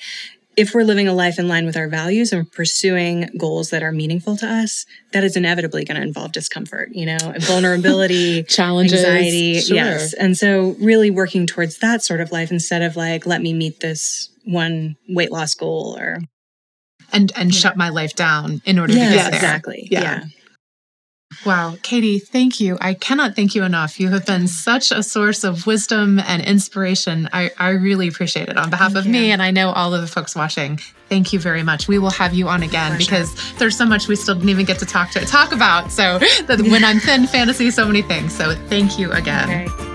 if 0.58 0.74
we're 0.74 0.84
living 0.84 1.08
a 1.08 1.14
life 1.14 1.38
in 1.38 1.48
line 1.48 1.66
with 1.66 1.76
our 1.76 1.88
values 1.88 2.32
and 2.32 2.50
pursuing 2.52 3.30
goals 3.38 3.70
that 3.72 3.84
are 3.84 3.92
meaningful 3.92 4.38
to 4.38 4.48
us, 4.48 4.86
that 5.12 5.24
is 5.24 5.36
inevitably 5.36 5.86
going 5.86 6.00
to 6.00 6.06
involve 6.06 6.32
discomfort, 6.32 6.90
you 6.92 7.06
know, 7.06 7.18
vulnerability, 7.40 8.44
challenges, 8.48 9.04
anxiety. 9.04 9.60
Sure. 9.60 9.76
Yes. 9.76 10.14
And 10.14 10.38
so 10.38 10.76
really 10.80 11.12
working 11.12 11.46
towards 11.46 11.80
that 11.80 12.04
sort 12.04 12.22
of 12.22 12.32
life 12.32 12.52
instead 12.52 12.82
of 12.82 12.96
like, 12.96 13.26
let 13.26 13.42
me 13.42 13.54
meet 13.54 13.80
this 13.80 14.30
one 14.46 14.96
weight 15.10 15.32
loss 15.32 15.56
goal 15.56 15.96
or 15.98 16.20
and 17.12 17.32
and 17.36 17.54
shut 17.54 17.76
know. 17.76 17.86
my 17.86 17.90
life 17.90 18.16
down 18.16 18.62
in 18.66 18.80
order 18.80 18.94
to 18.94 19.00
get 19.00 19.32
there. 19.32 19.36
Exactly. 19.36 19.88
yeah. 19.92 20.02
yeah. 20.02 20.24
Wow, 21.46 21.76
Katie, 21.84 22.20
thank 22.20 22.60
you. 22.60 22.78
I 22.82 22.96
cannot 22.96 23.36
thank 23.36 23.54
you 23.54 23.64
enough. 23.64 24.00
You 24.00 24.10
have 24.10 24.26
been 24.26 24.44
mm. 24.44 24.50
such 24.50 24.92
a 24.92 25.04
source 25.04 25.44
of 25.44 25.68
wisdom 25.68 26.20
and 26.20 26.42
inspiration. 26.44 27.30
I, 27.32 27.52
I 27.60 27.70
really 27.70 28.08
appreciate 28.08 28.50
it 28.50 28.58
on 28.58 28.70
behalf 28.72 28.94
thank 28.94 28.98
of 28.98 29.06
you. 29.06 29.12
me 29.12 29.32
and 29.32 29.42
I 29.42 29.52
know 29.52 29.70
all 29.70 29.94
of 29.94 30.02
the 30.02 30.08
folks 30.08 30.36
watching. 30.36 30.80
Thank 31.08 31.34
you 31.34 31.40
very 31.40 31.62
much. 31.62 31.88
We 31.88 32.00
will 32.00 32.10
have 32.10 32.34
you 32.34 32.48
on 32.48 32.64
again 32.64 32.94
For 32.94 32.98
because 32.98 33.40
sure. 33.40 33.60
there's 33.60 33.78
so 33.78 33.86
much 33.86 34.08
we 34.08 34.16
still 34.16 34.34
didn't 34.34 34.50
even 34.50 34.66
get 34.66 34.80
to 34.80 34.86
talk 34.86 35.12
to 35.12 35.20
talk 35.26 35.52
about. 35.52 35.92
So 35.92 36.18
that 36.48 36.62
when 36.62 36.84
I'm 36.84 37.00
thin 37.00 37.28
fantasy, 37.36 37.70
so 37.70 37.86
many 37.86 38.02
things. 38.02 38.36
So 38.36 38.56
thank 38.68 38.98
you 38.98 39.12
again. 39.12 39.68
Okay. 39.70 39.95